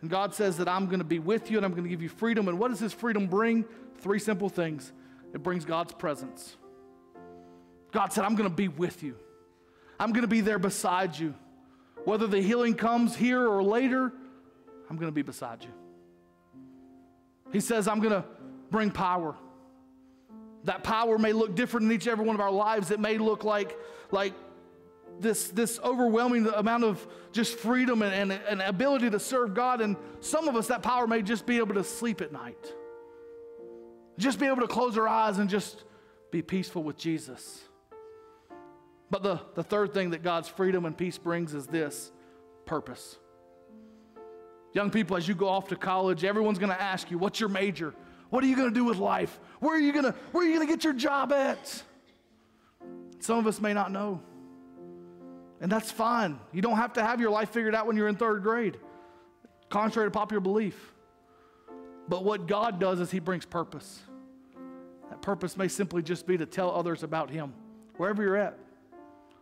And 0.00 0.10
God 0.10 0.34
says 0.34 0.58
that 0.58 0.68
I'm 0.68 0.86
going 0.86 0.98
to 0.98 1.04
be 1.04 1.18
with 1.18 1.50
you 1.50 1.56
and 1.56 1.64
I'm 1.64 1.72
going 1.72 1.84
to 1.84 1.88
give 1.88 2.02
you 2.02 2.10
freedom. 2.10 2.48
And 2.48 2.58
what 2.58 2.70
does 2.70 2.80
His 2.80 2.92
freedom 2.92 3.26
bring? 3.26 3.64
Three 3.98 4.18
simple 4.18 4.48
things 4.48 4.92
it 5.32 5.42
brings 5.42 5.64
God's 5.64 5.92
presence. 5.92 6.56
God 7.90 8.12
said, 8.12 8.24
I'm 8.24 8.34
going 8.34 8.48
to 8.48 8.54
be 8.54 8.68
with 8.68 9.02
you, 9.02 9.16
I'm 9.98 10.12
going 10.12 10.22
to 10.22 10.28
be 10.28 10.40
there 10.40 10.58
beside 10.58 11.18
you. 11.18 11.34
Whether 12.04 12.26
the 12.26 12.42
healing 12.42 12.74
comes 12.74 13.16
here 13.16 13.48
or 13.48 13.62
later, 13.62 14.12
I'm 14.90 14.96
going 14.96 15.08
to 15.08 15.14
be 15.14 15.22
beside 15.22 15.64
you. 15.64 15.70
He 17.50 17.60
says, 17.60 17.88
I'm 17.88 18.00
going 18.00 18.12
to 18.12 18.24
bring 18.70 18.90
power. 18.90 19.36
That 20.64 20.82
power 20.82 21.18
may 21.18 21.32
look 21.32 21.54
different 21.54 21.86
in 21.86 21.92
each 21.92 22.06
and 22.06 22.12
every 22.12 22.24
one 22.24 22.34
of 22.34 22.40
our 22.40 22.50
lives. 22.50 22.90
It 22.90 23.00
may 23.00 23.18
look 23.18 23.44
like, 23.44 23.76
like 24.10 24.32
this, 25.20 25.48
this 25.48 25.78
overwhelming 25.84 26.46
amount 26.46 26.84
of 26.84 27.06
just 27.32 27.58
freedom 27.58 28.02
and, 28.02 28.32
and, 28.32 28.40
and 28.48 28.62
ability 28.62 29.10
to 29.10 29.20
serve 29.20 29.54
God. 29.54 29.80
And 29.80 29.96
some 30.20 30.48
of 30.48 30.56
us, 30.56 30.68
that 30.68 30.82
power 30.82 31.06
may 31.06 31.22
just 31.22 31.46
be 31.46 31.58
able 31.58 31.74
to 31.74 31.84
sleep 31.84 32.20
at 32.20 32.32
night. 32.32 32.72
Just 34.18 34.38
be 34.38 34.46
able 34.46 34.62
to 34.62 34.68
close 34.68 34.96
our 34.96 35.08
eyes 35.08 35.38
and 35.38 35.50
just 35.50 35.84
be 36.30 36.40
peaceful 36.40 36.82
with 36.82 36.96
Jesus. 36.96 37.62
But 39.10 39.22
the, 39.22 39.40
the 39.54 39.62
third 39.62 39.92
thing 39.92 40.10
that 40.10 40.22
God's 40.22 40.48
freedom 40.48 40.86
and 40.86 40.96
peace 40.96 41.18
brings 41.18 41.54
is 41.54 41.66
this 41.66 42.10
purpose. 42.64 43.18
Young 44.72 44.90
people, 44.90 45.16
as 45.16 45.28
you 45.28 45.34
go 45.34 45.48
off 45.48 45.68
to 45.68 45.76
college, 45.76 46.24
everyone's 46.24 46.58
going 46.58 46.72
to 46.72 46.80
ask 46.80 47.10
you, 47.10 47.18
What's 47.18 47.38
your 47.38 47.48
major? 47.48 47.94
What 48.30 48.42
are 48.44 48.46
you 48.46 48.56
going 48.56 48.68
to 48.68 48.74
do 48.74 48.84
with 48.84 48.98
life? 48.98 49.38
Where 49.60 49.76
are 49.76 49.80
you 49.80 49.92
going 49.92 50.04
to 50.04 50.14
where 50.32 50.44
are 50.44 50.46
you 50.46 50.54
going 50.54 50.66
to 50.66 50.72
get 50.72 50.84
your 50.84 50.92
job 50.92 51.32
at? 51.32 51.82
Some 53.20 53.38
of 53.38 53.46
us 53.46 53.60
may 53.60 53.72
not 53.72 53.90
know. 53.90 54.20
And 55.60 55.72
that's 55.72 55.90
fine. 55.90 56.38
You 56.52 56.60
don't 56.60 56.76
have 56.76 56.92
to 56.94 57.02
have 57.02 57.20
your 57.20 57.30
life 57.30 57.50
figured 57.50 57.74
out 57.74 57.86
when 57.86 57.96
you're 57.96 58.08
in 58.08 58.16
third 58.16 58.42
grade, 58.42 58.76
contrary 59.70 60.08
to 60.08 60.10
popular 60.10 60.40
belief. 60.40 60.92
But 62.08 62.24
what 62.24 62.46
God 62.46 62.78
does 62.78 63.00
is 63.00 63.10
He 63.10 63.18
brings 63.18 63.46
purpose. 63.46 64.02
That 65.08 65.22
purpose 65.22 65.56
may 65.56 65.68
simply 65.68 66.02
just 66.02 66.26
be 66.26 66.36
to 66.36 66.44
tell 66.44 66.70
others 66.70 67.02
about 67.02 67.30
Him, 67.30 67.54
wherever 67.96 68.22
you're 68.22 68.36
at. 68.36 68.58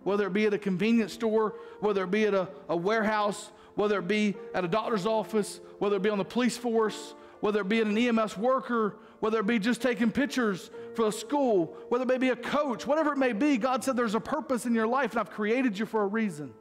Whether 0.04 0.26
it 0.26 0.32
be 0.32 0.46
at 0.46 0.54
a 0.54 0.58
convenience 0.58 1.12
store, 1.12 1.54
whether 1.80 2.04
it 2.04 2.10
be 2.10 2.24
at 2.26 2.34
a, 2.34 2.48
a 2.68 2.76
warehouse, 2.76 3.50
whether 3.74 3.98
it 3.98 4.08
be 4.08 4.36
at 4.54 4.64
a 4.64 4.68
doctor's 4.68 5.06
office, 5.06 5.60
whether 5.78 5.96
it 5.96 6.02
be 6.02 6.10
on 6.10 6.18
the 6.18 6.24
police 6.24 6.56
force, 6.56 7.14
whether 7.42 7.60
it 7.60 7.68
be 7.68 7.80
an 7.80 7.98
EMS 7.98 8.38
worker, 8.38 8.94
whether 9.18 9.40
it 9.40 9.46
be 9.48 9.58
just 9.58 9.82
taking 9.82 10.12
pictures 10.12 10.70
for 10.94 11.08
a 11.08 11.12
school, 11.12 11.76
whether 11.88 12.04
it 12.04 12.06
may 12.06 12.16
be 12.16 12.28
a 12.28 12.36
coach, 12.36 12.86
whatever 12.86 13.12
it 13.12 13.18
may 13.18 13.32
be, 13.32 13.58
God 13.58 13.82
said 13.82 13.96
there's 13.96 14.14
a 14.14 14.20
purpose 14.20 14.64
in 14.64 14.76
your 14.76 14.86
life 14.86 15.10
and 15.10 15.18
I've 15.18 15.30
created 15.30 15.76
you 15.76 15.84
for 15.84 16.04
a 16.04 16.06
reason. 16.06 16.54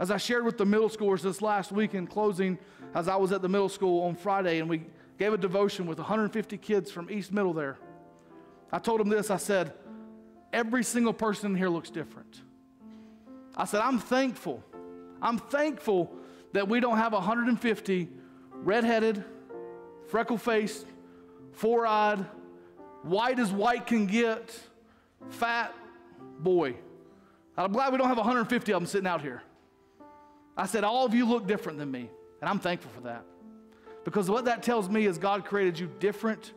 As 0.00 0.10
I 0.10 0.16
shared 0.16 0.44
with 0.44 0.58
the 0.58 0.66
middle 0.66 0.88
schoolers 0.88 1.22
this 1.22 1.40
last 1.40 1.70
week 1.70 1.94
in 1.94 2.08
closing, 2.08 2.58
as 2.92 3.06
I 3.06 3.14
was 3.14 3.30
at 3.30 3.40
the 3.40 3.48
middle 3.48 3.68
school 3.68 4.02
on 4.02 4.16
Friday 4.16 4.58
and 4.58 4.68
we 4.68 4.82
gave 5.16 5.32
a 5.32 5.38
devotion 5.38 5.86
with 5.86 5.98
150 5.98 6.58
kids 6.58 6.90
from 6.90 7.08
East 7.08 7.32
Middle 7.32 7.52
there. 7.52 7.78
I 8.72 8.80
told 8.80 8.98
them 8.98 9.10
this 9.10 9.30
I 9.30 9.36
said, 9.36 9.74
every 10.52 10.82
single 10.82 11.12
person 11.12 11.52
in 11.52 11.56
here 11.56 11.68
looks 11.68 11.88
different. 11.88 12.42
I 13.56 13.64
said, 13.64 13.80
I'm 13.80 14.00
thankful. 14.00 14.64
I'm 15.22 15.38
thankful 15.38 16.12
that 16.52 16.66
we 16.66 16.80
don't 16.80 16.96
have 16.96 17.12
150 17.12 18.08
redheaded, 18.54 19.24
freckle 20.10 20.36
faced, 20.36 20.86
four 21.52 21.86
eyed, 21.86 22.24
white 23.02 23.38
as 23.38 23.52
white 23.52 23.86
can 23.86 24.06
get, 24.06 24.58
fat 25.30 25.74
boy. 26.40 26.74
I'm 27.56 27.72
glad 27.72 27.92
we 27.92 27.98
don't 27.98 28.08
have 28.08 28.16
150 28.16 28.72
of 28.72 28.80
them 28.80 28.86
sitting 28.86 29.06
out 29.06 29.20
here. 29.20 29.42
I 30.56 30.66
said, 30.66 30.84
All 30.84 31.06
of 31.06 31.14
you 31.14 31.26
look 31.26 31.46
different 31.46 31.78
than 31.78 31.90
me, 31.90 32.10
and 32.40 32.50
I'm 32.50 32.58
thankful 32.58 32.90
for 32.90 33.02
that. 33.02 33.24
Because 34.04 34.30
what 34.30 34.46
that 34.46 34.62
tells 34.62 34.88
me 34.88 35.06
is 35.06 35.18
God 35.18 35.44
created 35.44 35.78
you 35.78 35.90
different 36.00 36.52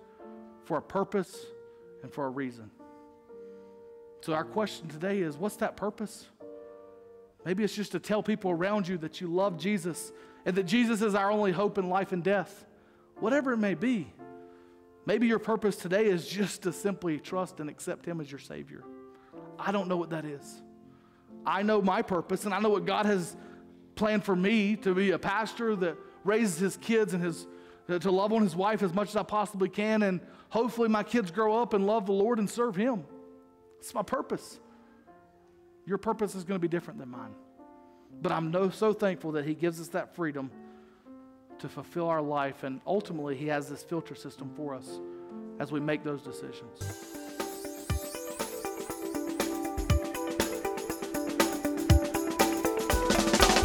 for 0.63 0.77
a 0.77 0.81
purpose 0.81 1.45
and 2.01 2.11
for 2.11 2.25
a 2.25 2.29
reason. 2.29 2.71
So, 4.21 4.33
our 4.33 4.45
question 4.45 4.87
today 4.87 5.19
is 5.19 5.37
what's 5.37 5.57
that 5.57 5.75
purpose? 5.75 6.27
Maybe 7.45 7.63
it's 7.63 7.75
just 7.75 7.91
to 7.91 7.99
tell 7.99 8.23
people 8.23 8.51
around 8.51 8.87
you 8.87 8.97
that 8.99 9.19
you 9.19 9.27
love 9.27 9.57
Jesus 9.57 10.13
and 10.45 10.55
that 10.55 10.63
Jesus 10.63 11.01
is 11.01 11.13
our 11.13 11.29
only 11.29 11.51
hope 11.51 11.77
in 11.77 11.89
life 11.89 12.13
and 12.13 12.23
death. 12.23 12.65
Whatever 13.23 13.53
it 13.53 13.57
may 13.57 13.73
be. 13.73 14.11
Maybe 15.05 15.27
your 15.27 15.39
purpose 15.39 15.77
today 15.77 16.07
is 16.07 16.27
just 16.27 16.63
to 16.63 16.73
simply 16.73 17.19
trust 17.19 17.61
and 17.61 17.69
accept 17.69 18.05
Him 18.05 18.19
as 18.19 18.29
your 18.29 18.37
Savior. 18.37 18.83
I 19.57 19.71
don't 19.71 19.87
know 19.87 19.95
what 19.95 20.09
that 20.09 20.25
is. 20.25 20.61
I 21.45 21.63
know 21.63 21.81
my 21.81 22.01
purpose, 22.01 22.43
and 22.43 22.53
I 22.53 22.59
know 22.59 22.67
what 22.67 22.85
God 22.85 23.05
has 23.05 23.37
planned 23.95 24.25
for 24.25 24.35
me 24.35 24.75
to 24.75 24.93
be 24.93 25.11
a 25.11 25.17
pastor 25.17 25.73
that 25.77 25.95
raises 26.25 26.59
his 26.59 26.75
kids 26.75 27.13
and 27.13 27.23
his, 27.23 27.47
to 27.87 28.11
love 28.11 28.33
on 28.33 28.41
his 28.41 28.57
wife 28.57 28.83
as 28.83 28.93
much 28.93 29.07
as 29.07 29.15
I 29.15 29.23
possibly 29.23 29.69
can. 29.69 30.03
And 30.03 30.19
hopefully, 30.49 30.89
my 30.89 31.03
kids 31.03 31.31
grow 31.31 31.61
up 31.61 31.73
and 31.73 31.87
love 31.87 32.07
the 32.07 32.11
Lord 32.11 32.39
and 32.39 32.49
serve 32.49 32.75
Him. 32.75 33.05
It's 33.79 33.93
my 33.93 34.03
purpose. 34.03 34.59
Your 35.85 35.97
purpose 35.97 36.35
is 36.35 36.43
going 36.43 36.59
to 36.59 36.61
be 36.61 36.67
different 36.67 36.99
than 36.99 37.07
mine. 37.07 37.35
But 38.21 38.33
I'm 38.33 38.51
no, 38.51 38.69
so 38.69 38.91
thankful 38.91 39.31
that 39.31 39.45
He 39.45 39.55
gives 39.55 39.79
us 39.79 39.87
that 39.89 40.13
freedom 40.13 40.51
to 41.63 41.69
fulfill 41.69 42.09
our 42.09 42.21
life. 42.21 42.63
And 42.63 42.81
ultimately, 42.85 43.35
He 43.35 43.47
has 43.47 43.69
this 43.69 43.81
filter 43.81 44.15
system 44.15 44.51
for 44.55 44.75
us 44.75 44.99
as 45.59 45.71
we 45.71 45.79
make 45.79 46.03
those 46.03 46.21
decisions. 46.21 46.83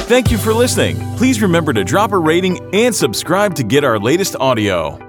Thank 0.07 0.31
you 0.31 0.37
for 0.37 0.53
listening. 0.53 0.97
Please 1.17 1.41
remember 1.41 1.73
to 1.73 1.83
drop 1.83 2.13
a 2.13 2.17
rating 2.17 2.73
and 2.73 2.95
subscribe 2.95 3.53
to 3.55 3.63
get 3.63 3.83
our 3.83 3.99
latest 3.99 4.35
audio. 4.37 5.08